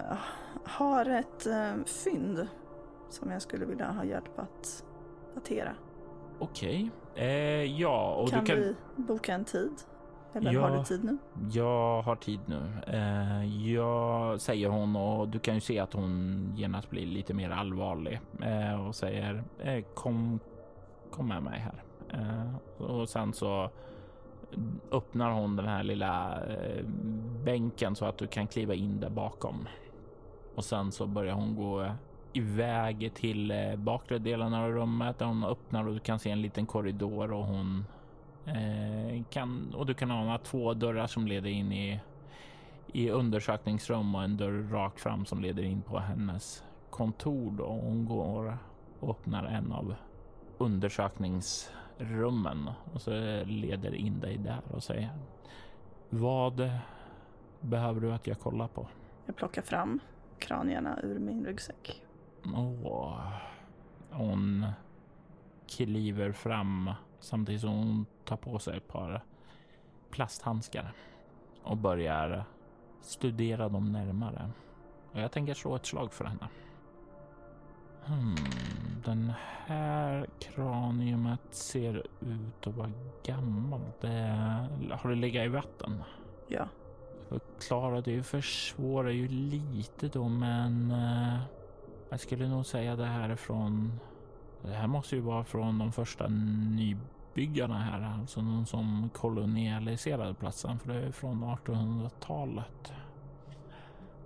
har 0.65 1.07
ett 1.07 1.47
eh, 1.47 1.85
fynd 2.05 2.47
som 3.11 3.31
jag 3.31 3.43
skulle 3.43 3.65
vilja 3.67 3.91
ha 3.91 4.05
hjälp 4.05 4.39
att 4.39 4.85
datera. 5.35 5.75
Okej. 6.39 6.91
Eh, 7.15 7.27
ja, 7.81 8.15
och 8.15 8.31
kan, 8.31 8.45
du 8.45 8.47
kan... 8.47 8.57
vi 8.57 8.75
boka 8.97 9.35
en 9.35 9.45
tid? 9.45 9.73
Eller 10.33 10.53
Ja. 10.53 10.61
har 10.69 10.77
du 10.77 10.85
tid 10.85 11.05
nu? 11.05 11.19
Jag 11.53 12.03
har 12.03 12.17
tid 12.17 12.41
nu. 12.47 12.63
Eh, 12.87 13.69
jag 13.73 14.41
säger 14.41 14.69
hon 14.69 14.97
och 14.97 15.29
du 15.29 15.39
kan 15.39 15.55
ju 15.55 15.61
se 15.61 15.79
att 15.79 15.93
hon 15.93 16.53
genast 16.57 16.91
blir 16.91 17.07
lite 17.07 17.35
mer 17.35 17.51
allvarlig 17.51 18.21
eh, 18.43 18.87
och 18.87 18.95
säger 18.95 19.45
eh, 19.59 19.85
kom, 19.95 20.41
kom 21.11 21.29
med 21.29 21.43
mig 21.43 21.59
här. 21.61 21.83
Eh, 22.11 22.85
och 22.87 23.09
sen 23.09 23.33
så 23.33 23.71
öppnar 24.91 25.31
hon 25.31 25.57
den 25.57 25.69
här 25.69 25.83
lilla 25.83 26.43
eh, 26.47 26.85
bänken 27.45 27.97
så 27.97 28.05
att 28.05 28.19
du 28.19 28.27
kan 28.27 28.47
kliva 28.47 28.75
in 28.75 29.01
där 29.01 29.11
bakom. 29.11 29.69
Och 30.55 30.65
sen 30.65 30.93
så 30.93 31.07
börjar 31.07 31.35
hon 31.35 31.57
gå 31.57 31.91
iväg 32.33 33.15
till 33.15 33.51
eh, 33.51 33.77
bakre 33.77 34.19
delen 34.19 34.55
av 34.55 34.71
rummet 34.71 35.19
där 35.19 35.27
hon 35.27 35.45
öppnar 35.45 35.87
och 35.87 35.95
du 35.95 36.01
kan 36.01 36.19
se 36.19 36.31
en 36.31 36.43
liten 36.43 36.67
korridor 36.67 37.33
och 37.33 37.45
hon 37.45 37.85
Eh, 38.47 39.23
kan, 39.31 39.75
och 39.75 39.87
du 39.87 39.95
kan 39.95 40.11
ana 40.11 40.39
två 40.39 40.75
dörrar 40.75 41.07
som 41.07 41.27
leder 41.27 41.51
in 41.51 41.73
i, 41.73 42.01
i 42.93 43.11
undersökningsrum 43.11 44.15
och 44.15 44.23
en 44.23 44.37
dörr 44.37 44.69
rakt 44.71 45.01
fram 45.01 45.27
som 45.27 45.43
leder 45.43 45.63
in 45.63 45.83
på 45.83 45.99
hennes 45.99 46.65
kontor. 46.91 47.51
Då. 47.51 47.67
Hon 47.67 48.05
går 48.05 48.59
och 49.01 49.11
öppnar 49.11 49.45
en 49.45 49.73
av 49.73 49.95
undersökningsrummen 51.99 52.71
och 52.95 53.03
så 53.03 53.11
leder 53.45 53.95
in 53.95 54.21
dig 54.21 54.39
där 54.39 54.61
och 54.71 54.83
säger 54.83 55.11
Vad 56.11 56.71
behöver 57.61 58.01
du 58.01 58.13
att 58.13 58.27
jag 58.27 58.41
kollar 58.41 58.69
på? 58.69 58.89
Jag 59.27 59.37
plockar 59.37 59.63
fram 59.63 60.01
kranierna 60.39 61.01
ur 61.03 61.19
min 61.19 61.45
ryggsäck. 61.45 62.03
Åh. 62.55 63.33
Hon 64.11 64.67
kliver 65.69 66.33
fram 66.33 66.91
samtidigt 67.21 67.61
som 67.61 67.71
hon 67.71 68.07
tar 68.25 68.37
på 68.37 68.59
sig 68.59 68.77
ett 68.77 68.89
par 68.89 69.25
plasthandskar 70.11 70.93
och 71.63 71.77
börjar 71.77 72.45
studera 73.01 73.69
dem 73.69 73.93
närmare. 73.93 74.51
Och 75.13 75.21
jag 75.21 75.33
tänker 75.33 75.55
slå 75.55 75.77
ett 75.77 75.87
slag 75.87 76.13
för 76.13 76.25
henne. 76.25 76.49
Hmm, 78.05 78.35
den 79.05 79.33
här 79.67 80.27
kraniumet 80.41 81.41
ser 81.51 82.07
ut 82.21 82.67
att 82.67 82.75
vara 82.75 82.91
gammalt. 83.25 84.01
Det, 84.01 84.19
har 84.91 85.11
det 85.11 85.17
legat 85.17 85.45
i 85.45 85.49
vatten? 85.49 86.03
Ja. 86.49 86.69
Förklara, 87.29 88.01
det 88.01 88.23
försvårar 88.23 89.11
ju 89.11 89.29
lite 89.29 90.09
då, 90.09 90.29
men 90.29 90.91
eh, 90.91 91.41
jag 92.11 92.21
skulle 92.21 92.49
nog 92.49 92.67
säga 92.67 92.97
det 92.97 93.05
här 93.05 93.29
är 93.29 93.37
från... 93.37 94.01
Det 94.63 94.73
här 94.73 94.87
måste 94.87 95.17
ju 95.17 95.23
vara 95.23 95.45
från 95.45 95.79
de 95.79 95.93
första 95.93 96.29
nybyggarna 96.29 97.79
här, 97.79 98.19
alltså 98.21 98.43
någon 98.43 98.67
som 98.67 99.11
kolonialiserade 99.15 100.35
platsen, 100.35 100.79
för 100.79 100.93
det 100.93 101.01
är 101.01 101.13
från 101.13 101.45
1800-talet. 101.45 102.93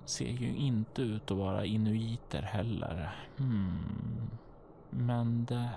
Ser 0.07 0.31
ju 0.31 0.57
inte 0.57 1.03
ut 1.03 1.31
att 1.31 1.37
vara 1.37 1.65
inuiter 1.65 2.43
heller. 2.43 3.17
Hmm. 3.37 4.31
Men 4.91 5.45
det 5.45 5.71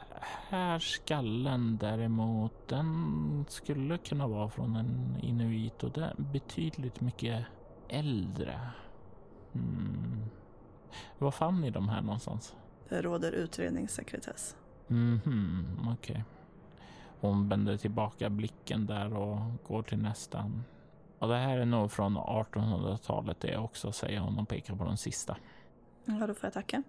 här 0.50 0.80
skallen 0.80 1.78
däremot, 1.78 2.68
den 2.68 3.46
skulle 3.50 3.98
kunna 3.98 4.28
vara 4.28 4.50
från 4.50 4.76
en 4.76 5.18
inuit 5.22 5.84
och 5.84 5.92
den 5.92 6.04
är 6.04 6.16
betydligt 6.18 7.02
mycket 7.02 7.46
äldre. 7.88 8.60
Hmm. 9.54 10.26
Var 11.18 11.32
fann 11.32 11.62
ni 11.62 11.70
de 11.70 11.90
här 11.90 12.02
någonstans? 12.02 12.56
Det 12.90 13.02
råder 13.02 13.32
utredningssekretess. 13.32 14.56
Mhm, 14.88 15.88
okej. 15.94 16.24
Hon 17.20 17.50
vänder 17.50 17.78
tillbaka 17.78 18.30
blicken 18.30 18.86
där 18.86 19.14
och 19.14 19.40
går 19.68 19.84
till 19.84 19.98
nästa. 19.98 20.52
Och 21.20 21.28
det 21.28 21.36
här 21.38 21.58
är 21.58 21.66
nog 21.66 21.92
från 21.92 22.18
1800-talet 22.18 23.40
det 23.40 23.58
också, 23.58 23.92
säger 23.92 24.20
hon 24.20 24.40
och 24.40 24.50
pekar 24.50 24.76
på 24.76 24.84
den 24.84 24.98
sista. 24.98 25.38
Ja, 26.06 26.28
då 26.28 26.34
får 26.34 26.46
jag 26.48 26.54
tacka. 26.54 26.84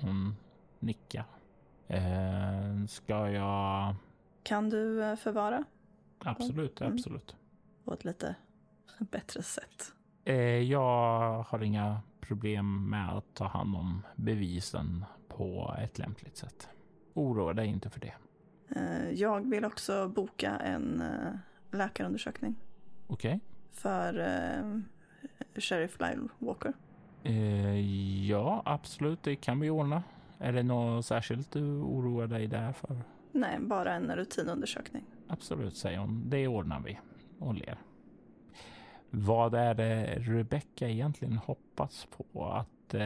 Hon 0.00 0.36
nickar. 0.78 1.24
Eh, 1.88 2.86
ska 2.88 3.30
jag... 3.30 3.94
Kan 4.42 4.70
du 4.70 5.04
eh, 5.04 5.16
förvara 5.16 5.64
Absolut, 6.18 6.80
Mm. 6.80 6.92
absolut. 6.92 7.36
på 7.84 7.92
ett 7.92 8.04
lite 8.04 8.34
bättre 8.98 9.42
sätt? 9.42 9.92
Eh, 10.24 10.36
jag 10.38 11.42
har 11.42 11.62
inga 11.62 12.00
problem 12.20 12.90
med 12.90 13.10
att 13.16 13.34
ta 13.34 13.44
hand 13.46 13.76
om 13.76 14.02
bevisen 14.16 15.04
på 15.28 15.74
ett 15.78 15.98
lämpligt 15.98 16.36
sätt. 16.36 16.68
Oroa 17.14 17.52
dig 17.52 17.66
inte 17.66 17.90
för 17.90 18.00
det. 18.00 18.14
Eh, 18.76 19.10
Jag 19.10 19.50
vill 19.50 19.64
också 19.64 20.08
boka 20.08 20.50
en 20.56 21.00
eh, 21.00 21.32
läkarundersökning 21.78 22.54
Okej? 23.06 23.40
För 23.76 24.18
eh, 24.18 24.80
Sheriff 25.60 26.00
Lyle 26.00 26.28
Walker. 26.38 26.72
Eh, 27.22 27.80
ja, 28.28 28.62
absolut. 28.64 29.22
Det 29.22 29.36
kan 29.36 29.60
vi 29.60 29.70
ordna. 29.70 30.02
Är 30.38 30.52
det 30.52 30.62
något 30.62 31.06
särskilt 31.06 31.52
du 31.52 31.64
oroar 31.64 32.26
dig 32.26 32.46
där 32.46 32.72
för? 32.72 32.96
Nej, 33.32 33.58
bara 33.60 33.94
en 33.94 34.16
rutinundersökning. 34.16 35.04
Absolut, 35.28 35.76
säger 35.76 35.98
hon. 35.98 36.30
Det 36.30 36.48
ordnar 36.48 36.80
vi. 36.80 36.98
Och 37.38 37.54
ler. 37.54 37.78
Vad 39.10 39.54
är 39.54 39.74
det 39.74 40.18
Rebecca 40.18 40.88
egentligen 40.88 41.36
hoppas 41.36 42.06
på 42.16 42.44
att 42.52 42.94
eh, 42.94 43.00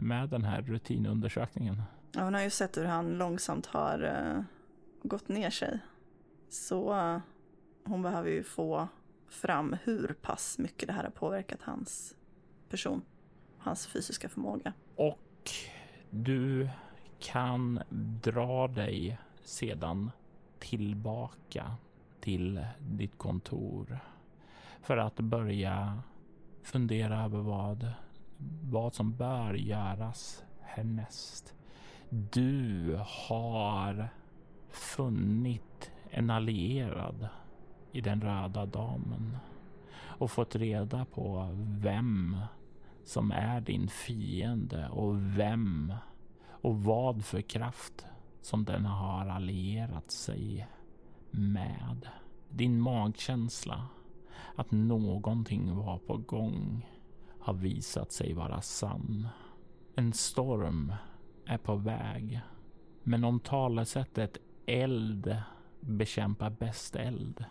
med 0.00 0.28
den 0.30 0.44
här 0.44 0.62
rutinundersökningen? 0.62 1.82
Ja, 2.12 2.22
hon 2.22 2.34
har 2.34 2.42
ju 2.42 2.50
sett 2.50 2.76
hur 2.76 2.84
han 2.84 3.18
långsamt 3.18 3.66
har 3.66 4.02
eh, 4.02 4.42
gått 5.02 5.28
ner 5.28 5.50
sig. 5.50 5.78
Så 6.48 6.94
eh, 6.98 7.18
hon 7.84 8.02
behöver 8.02 8.30
ju 8.30 8.42
få 8.42 8.88
fram 9.28 9.76
hur 9.84 10.16
pass 10.22 10.58
mycket 10.58 10.86
det 10.86 10.92
här 10.92 11.04
har 11.04 11.10
påverkat 11.10 11.62
hans 11.62 12.16
person. 12.68 13.02
Hans 13.58 13.86
fysiska 13.86 14.28
förmåga. 14.28 14.72
Och 14.96 15.50
du 16.10 16.68
kan 17.18 17.80
dra 18.22 18.68
dig 18.68 19.18
sedan 19.42 20.10
tillbaka 20.58 21.76
till 22.20 22.66
ditt 22.78 23.18
kontor 23.18 23.98
för 24.82 24.96
att 24.96 25.20
börja 25.20 26.02
fundera 26.62 27.24
över 27.24 27.38
vad, 27.38 27.92
vad 28.62 28.94
som 28.94 29.16
bör 29.16 29.54
göras 29.54 30.44
härnäst. 30.60 31.54
Du 32.10 33.00
har 33.06 34.08
funnit 34.70 35.90
en 36.10 36.30
allierad 36.30 37.28
i 37.96 38.00
den 38.00 38.20
röda 38.20 38.66
damen 38.66 39.36
och 40.18 40.30
fått 40.30 40.56
reda 40.56 41.04
på 41.04 41.48
vem 41.80 42.36
som 43.04 43.30
är 43.30 43.60
din 43.60 43.88
fiende 43.88 44.88
och 44.88 45.38
vem 45.38 45.92
och 46.48 46.84
vad 46.84 47.24
för 47.24 47.40
kraft 47.40 48.06
som 48.42 48.64
den 48.64 48.84
har 48.84 49.26
allierat 49.26 50.10
sig 50.10 50.66
med. 51.30 52.08
Din 52.48 52.80
magkänsla 52.80 53.86
att 54.56 54.70
någonting 54.70 55.76
var 55.76 55.98
på 55.98 56.16
gång 56.16 56.86
har 57.40 57.54
visat 57.54 58.12
sig 58.12 58.32
vara 58.32 58.60
sann. 58.60 59.28
En 59.94 60.12
storm 60.12 60.92
är 61.46 61.58
på 61.58 61.76
väg. 61.76 62.40
Men 63.02 63.24
om 63.24 63.40
talesättet 63.40 64.38
eld 64.66 65.36
bekämpar 65.80 66.50
bäst 66.50 66.96
eld 66.96 67.44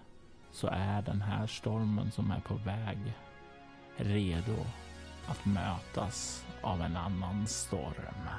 så 0.56 0.68
är 0.68 1.02
den 1.02 1.22
här 1.22 1.48
stormen 1.48 2.12
som 2.12 2.32
är 2.32 2.40
på 2.40 2.54
väg 2.54 2.98
redo 3.98 4.56
att 5.28 5.46
mötas 5.46 6.46
av 6.62 6.82
en 6.82 6.98
annan 6.98 7.48
storm. 7.48 8.30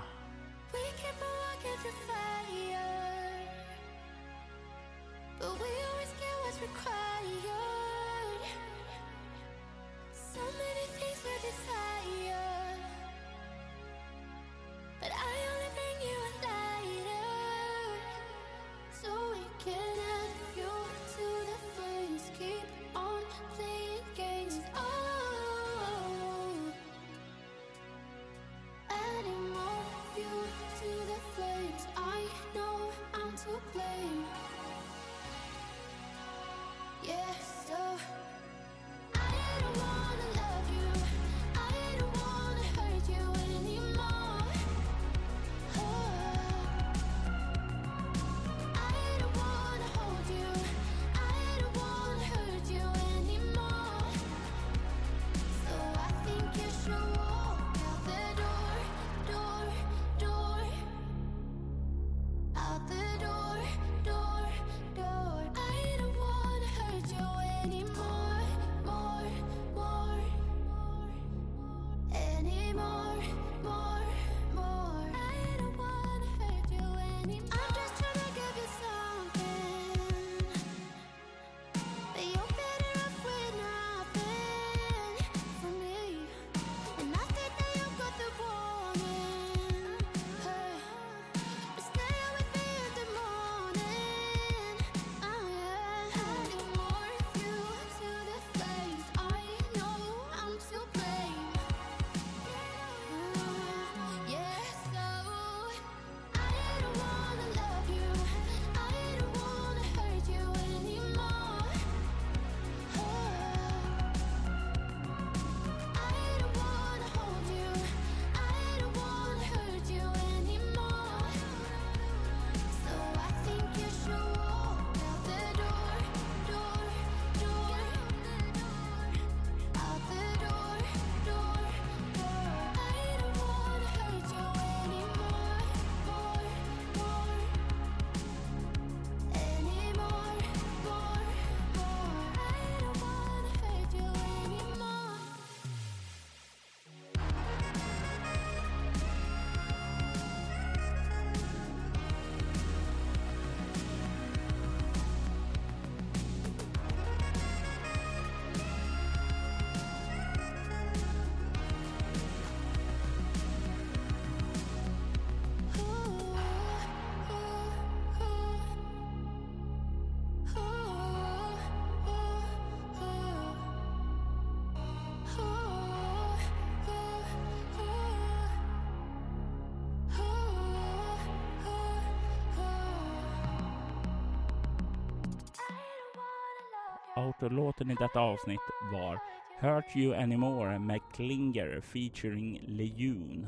Outro-låten 187.17 187.91
i 187.91 187.95
detta 187.95 188.21
avsnitt 188.21 188.61
var 188.93 189.19
Hurt 189.61 189.97
You 189.97 190.15
Anymore 190.15 190.79
med 190.79 191.01
Klinger 191.15 191.81
featuring 191.81 192.61
Lejon. 192.67 193.47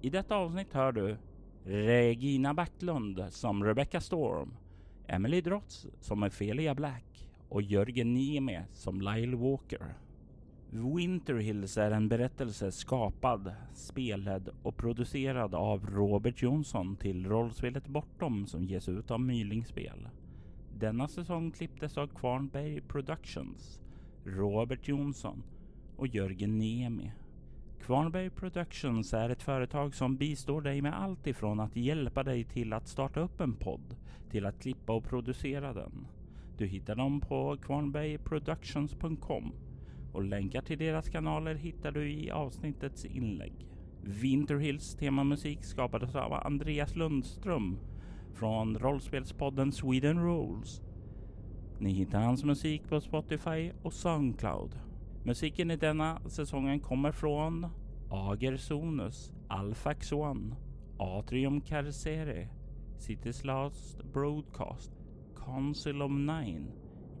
I 0.00 0.10
detta 0.10 0.36
avsnitt 0.36 0.72
hör 0.72 0.92
du 0.92 1.16
Regina 1.64 2.54
Backlund 2.54 3.24
som 3.30 3.64
Rebecca 3.64 4.00
Storm, 4.00 4.56
Emily 5.06 5.40
Drotz 5.40 5.86
som 6.00 6.22
Ophelia 6.22 6.74
Black 6.74 7.30
och 7.48 7.62
Jörgen 7.62 8.14
Niemi 8.14 8.60
som 8.72 9.00
Lyle 9.00 9.36
Walker. 9.36 9.94
Winter 10.70 11.34
Hills 11.34 11.78
är 11.78 11.90
en 11.90 12.08
berättelse 12.08 12.72
skapad, 12.72 13.54
spelad 13.74 14.48
och 14.62 14.76
producerad 14.76 15.54
av 15.54 15.86
Robert 15.86 16.42
Jonsson 16.42 16.96
till 16.96 17.26
rollspelet 17.26 17.86
Bortom 17.86 18.46
som 18.46 18.64
ges 18.64 18.88
ut 18.88 19.10
av 19.10 19.20
Mylingspel. 19.20 20.08
Denna 20.78 21.08
säsong 21.08 21.50
klipptes 21.50 21.98
av 21.98 22.06
Kvarnberg 22.06 22.80
Productions, 22.80 23.80
Robert 24.24 24.88
Jonsson 24.88 25.42
och 25.96 26.06
Jörgen 26.06 26.58
Niemi. 26.58 27.12
Kvarnberg 27.80 28.30
Productions 28.30 29.14
är 29.14 29.30
ett 29.30 29.42
företag 29.42 29.94
som 29.94 30.16
bistår 30.16 30.60
dig 30.60 30.82
med 30.82 31.02
allt 31.02 31.26
ifrån 31.26 31.60
att 31.60 31.76
hjälpa 31.76 32.22
dig 32.22 32.44
till 32.44 32.72
att 32.72 32.88
starta 32.88 33.20
upp 33.20 33.40
en 33.40 33.54
podd 33.54 33.96
till 34.30 34.46
att 34.46 34.60
klippa 34.60 34.92
och 34.92 35.04
producera 35.04 35.72
den. 35.72 36.06
Du 36.58 36.66
hittar 36.66 36.96
dem 36.96 37.20
på 37.20 37.56
kvarnbergproductions.com 37.56 39.52
och 40.12 40.24
länkar 40.24 40.62
till 40.62 40.78
deras 40.78 41.08
kanaler 41.08 41.54
hittar 41.54 41.92
du 41.92 42.12
i 42.12 42.30
avsnittets 42.30 43.04
inlägg. 43.04 43.66
Winterhills 44.02 44.94
temamusik 44.94 45.64
skapades 45.64 46.14
av 46.14 46.32
Andreas 46.32 46.96
Lundström 46.96 47.78
från 48.36 48.78
rollspelspodden 48.78 49.72
Sweden 49.72 50.24
Rules. 50.24 50.82
Ni 51.78 51.92
hittar 51.92 52.20
hans 52.20 52.44
musik 52.44 52.88
på 52.88 53.00
Spotify 53.00 53.72
och 53.82 53.92
Soundcloud. 53.92 54.78
Musiken 55.24 55.70
i 55.70 55.76
denna 55.76 56.20
säsongen 56.26 56.80
kommer 56.80 57.12
från 57.12 57.66
Ager 58.10 58.56
Sonus, 58.56 59.32
Alfax 59.48 60.12
One, 60.12 60.56
Atrium 60.98 61.60
Carcere, 61.60 62.48
Cities 62.98 63.44
Last 63.44 64.04
Broadcast, 64.12 64.92
Council 65.46 66.02
of 66.02 66.10
Nine, 66.10 66.72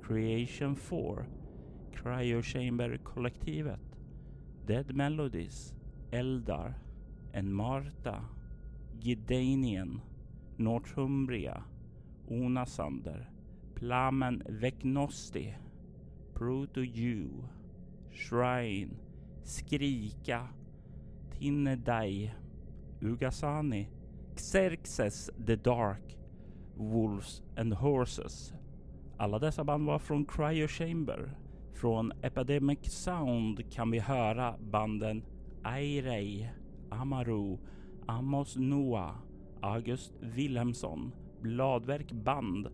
Creation 0.02 0.76
4, 0.76 1.26
Cryo 1.92 2.42
Chamber 2.42 2.96
kollektivet, 2.96 3.98
Dead 4.66 4.94
Melodies, 4.94 5.74
Eldar, 6.10 6.74
En 7.32 7.52
Marta, 7.52 8.24
Gidanien 9.00 10.00
Northumbria, 10.58 11.62
Onasander, 12.30 13.26
Plamen 13.74 14.42
Vecnosti, 14.48 15.54
Proto 16.34 16.82
Jew, 16.82 17.48
Shrine, 18.10 18.96
Skrika, 19.42 20.48
Tinnedai, 21.30 22.30
Ugasani, 23.02 23.88
Xerxes 24.36 25.30
the 25.46 25.56
Dark, 25.56 26.16
Wolves 26.76 27.42
and 27.56 27.74
Horses. 27.74 28.52
Alla 29.18 29.38
dessa 29.38 29.64
band 29.64 29.86
var 29.86 29.98
från 29.98 30.24
Cryo 30.24 30.68
Chamber. 30.68 31.30
Från 31.72 32.12
Epidemic 32.22 32.92
Sound 32.92 33.72
kan 33.72 33.90
vi 33.90 33.98
höra 33.98 34.54
banden 34.58 35.22
Airei, 35.62 36.50
Amaru, 36.90 37.58
Amos 38.06 38.56
Noah, 38.56 39.14
August 39.62 40.12
Wilhelmsson, 40.36 41.12
Bladverk 41.42 42.12
Band, 42.24 42.68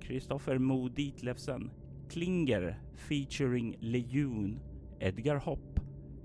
Kristoffer 0.00 0.58
Mo 0.58 0.88
Ditlevsen, 0.88 1.70
Klinger 2.08 2.76
featuring 2.94 3.76
Lejon, 3.82 4.58
Edgar 5.00 5.38
Hopp, 5.38 5.80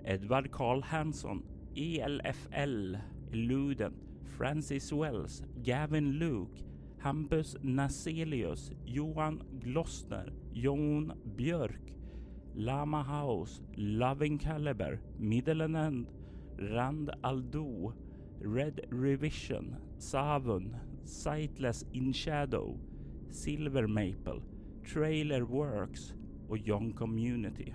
Edvard 0.06 0.52
Karl 0.52 0.82
Hansson, 0.82 1.44
ELFL, 1.76 3.00
Luden, 3.34 3.94
Francis 4.38 4.92
Wells, 4.92 5.42
Gavin 5.64 6.20
Luke, 6.20 6.58
Hampus 7.04 7.56
Naselius, 7.64 8.72
Johan 8.86 9.42
Glossner, 9.60 10.28
Jon 10.54 11.14
Björk, 11.36 11.94
Lama 12.56 13.04
House, 13.04 13.62
Loving 13.78 14.38
Caliber, 14.38 15.00
Middle 15.18 15.62
End, 15.76 16.08
Rand 16.60 17.12
Aldo, 17.24 17.94
Red 18.44 18.80
Revision, 18.92 19.76
Savun, 19.98 20.76
Sightless 21.06 21.86
In 21.92 22.14
Shadow, 22.14 22.78
Silver 23.30 23.88
Maple, 23.88 24.42
Trailer 24.94 25.42
Works 25.42 26.14
och 26.50 26.58
Young 26.58 26.94
Community. 26.94 27.74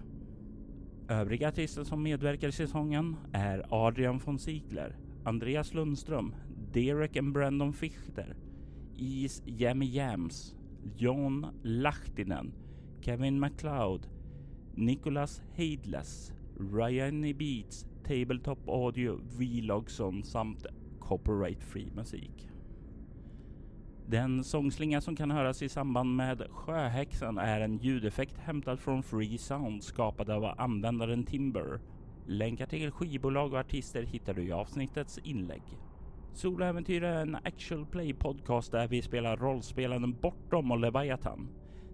Övriga 1.09 1.49
artister 1.49 1.85
som 1.85 2.03
medverkar 2.03 2.49
i 2.49 2.53
säsongen 2.53 3.17
är 3.33 3.65
Adrian 3.71 4.19
von 4.19 4.39
Ziegler, 4.39 4.97
Andreas 5.25 5.75
Lundström, 5.75 6.35
Derek 6.73 7.17
and 7.17 7.33
Brandon 7.33 7.73
Fichter, 7.73 8.37
Is 8.97 9.43
Jammy 9.47 9.87
Jams, 9.87 10.55
John 10.97 11.47
Lahtinen, 11.63 12.53
Kevin 13.01 13.41
MacLeod, 13.41 14.09
Nicholas 14.75 15.43
Heidless, 15.57 16.33
Ryan 16.59 17.21
Beats, 17.39 17.87
Tabletop 18.07 18.69
Audio, 18.69 19.21
Vlogson 19.39 20.23
samt 20.23 20.67
Copyright 20.99 21.63
Free 21.63 21.91
musik. 21.95 22.49
Den 24.07 24.45
sångslinga 24.45 25.01
som 25.01 25.17
kan 25.17 25.31
höras 25.31 25.63
i 25.63 25.69
samband 25.69 26.17
med 26.17 26.43
Sjöhäxan 26.51 27.39
är 27.39 27.61
en 27.61 27.79
ljudeffekt 27.79 28.39
hämtad 28.39 28.81
från 28.81 29.03
Free 29.03 29.39
Sound 29.39 29.85
skapad 29.85 30.31
av 30.31 30.45
användaren 30.45 31.25
Timber. 31.25 31.81
Länkar 32.27 32.67
till 32.67 32.91
skivbolag 32.91 33.53
och 33.53 33.59
artister 33.59 34.03
hittar 34.03 34.35
du 34.35 34.43
i 34.43 34.53
avsnittets 34.53 35.19
inlägg. 35.19 35.63
Soloäventyr 36.33 37.03
är 37.03 37.23
en 37.23 37.35
actual 37.35 37.87
play 37.87 38.15
podcast 38.15 38.73
där 38.73 38.89
vi 38.89 39.03
spelar 39.03 39.37
rollspelaren 39.37 40.17
Bortom 40.21 40.71
och 40.71 40.79
Leviathan. 40.79 41.49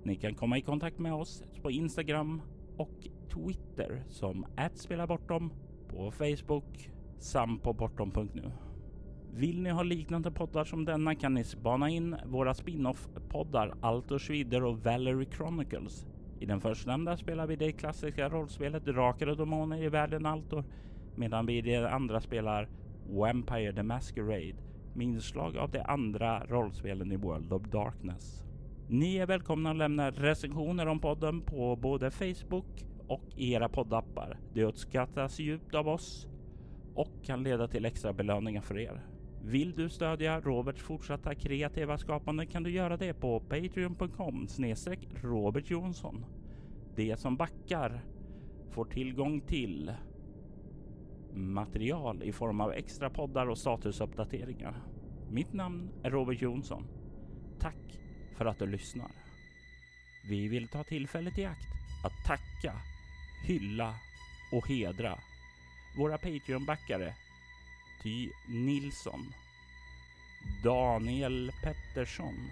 Ni 0.04 0.16
kan 0.16 0.34
komma 0.34 0.58
i 0.58 0.62
kontakt 0.62 0.98
med 0.98 1.14
oss 1.14 1.42
på 1.62 1.70
Instagram 1.70 2.42
och 2.76 3.08
Twitter 3.34 4.04
som 4.08 4.46
@spelabortom, 4.74 5.52
på 5.92 6.10
Facebook 6.10 6.90
samt 7.18 7.62
på 7.62 7.72
bortom.nu. 7.72 8.50
Vill 9.34 9.62
ni 9.62 9.70
ha 9.70 9.82
liknande 9.82 10.30
poddar 10.30 10.64
som 10.64 10.84
denna 10.84 11.14
kan 11.14 11.34
ni 11.34 11.44
spana 11.44 11.90
in 11.90 12.16
våra 12.26 12.54
spin-off-poddar 12.54 13.74
Altor 13.80 14.18
Schwider 14.18 14.64
och 14.64 14.78
Valerie 14.78 15.28
Chronicles. 15.30 16.06
I 16.40 16.46
den 16.46 16.60
förstnämnda 16.60 17.16
spelar 17.16 17.46
vi 17.46 17.56
det 17.56 17.72
klassiska 17.72 18.28
rollspelet 18.28 18.84
Drakar 18.84 19.26
och 19.26 19.36
Demoner 19.36 19.82
i 19.82 19.88
världen 19.88 20.26
Altor 20.26 20.64
medan 21.16 21.46
vi 21.46 21.58
i 21.58 21.60
det 21.60 21.90
andra 21.90 22.20
spelar 22.20 22.68
Vampire 23.08 23.72
the 23.72 23.82
Masquerade 23.82 24.54
med 24.94 25.06
inslag 25.06 25.56
av 25.56 25.70
de 25.70 25.80
andra 25.80 26.44
rollspelen 26.44 27.12
i 27.12 27.16
World 27.16 27.52
of 27.52 27.62
Darkness. 27.62 28.44
Ni 28.88 29.16
är 29.16 29.26
välkomna 29.26 29.70
att 29.70 29.76
lämna 29.76 30.10
recensioner 30.10 30.86
om 30.86 31.00
podden 31.00 31.40
på 31.40 31.76
både 31.76 32.10
Facebook 32.10 32.84
och 33.12 33.22
i 33.36 33.52
era 33.52 33.68
poddappar. 33.68 34.38
Det 34.54 34.64
uppskattas 34.64 35.38
djupt 35.38 35.74
av 35.74 35.88
oss 35.88 36.28
och 36.94 37.24
kan 37.24 37.42
leda 37.42 37.68
till 37.68 37.84
extra 37.84 38.12
belöningar 38.12 38.60
för 38.60 38.78
er. 38.78 39.06
Vill 39.44 39.72
du 39.72 39.88
stödja 39.88 40.40
Roberts 40.40 40.82
fortsatta 40.82 41.34
kreativa 41.34 41.98
skapande 41.98 42.46
kan 42.46 42.62
du 42.62 42.70
göra 42.70 42.96
det 42.96 43.14
på 43.14 43.40
patreon.com 43.40 44.48
snedstreck 44.48 45.08
Robert 45.22 45.70
Jonsson. 45.70 46.24
De 46.96 47.16
som 47.16 47.36
backar 47.36 48.04
får 48.70 48.84
tillgång 48.84 49.40
till 49.40 49.92
material 51.34 52.22
i 52.22 52.32
form 52.32 52.60
av 52.60 52.72
extra 52.72 53.10
poddar 53.10 53.46
och 53.46 53.58
statusuppdateringar. 53.58 54.82
Mitt 55.30 55.52
namn 55.52 55.90
är 56.02 56.10
Robert 56.10 56.42
Jonsson. 56.42 56.86
Tack 57.58 58.00
för 58.36 58.44
att 58.44 58.58
du 58.58 58.66
lyssnar. 58.66 59.10
Vi 60.30 60.48
vill 60.48 60.68
ta 60.68 60.84
tillfället 60.84 61.38
i 61.38 61.44
akt 61.44 61.68
att 62.04 62.26
tacka, 62.26 62.74
hylla 63.44 63.94
och 64.50 64.68
hedra 64.68 65.18
våra 65.96 66.18
Patreon-backare 66.18 67.14
Ty 68.02 68.30
Nilsson, 68.46 69.34
Daniel 70.62 71.52
Pettersson, 71.62 72.50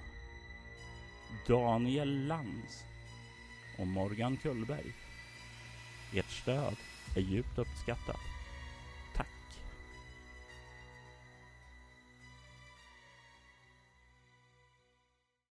Daniel 1.46 2.26
Lantz 2.26 2.84
och 3.78 3.86
Morgan 3.86 4.36
Kullberg. 4.36 4.92
Ert 6.14 6.30
stöd 6.30 6.76
är 7.16 7.20
djupt 7.20 7.58
uppskattat. 7.58 8.29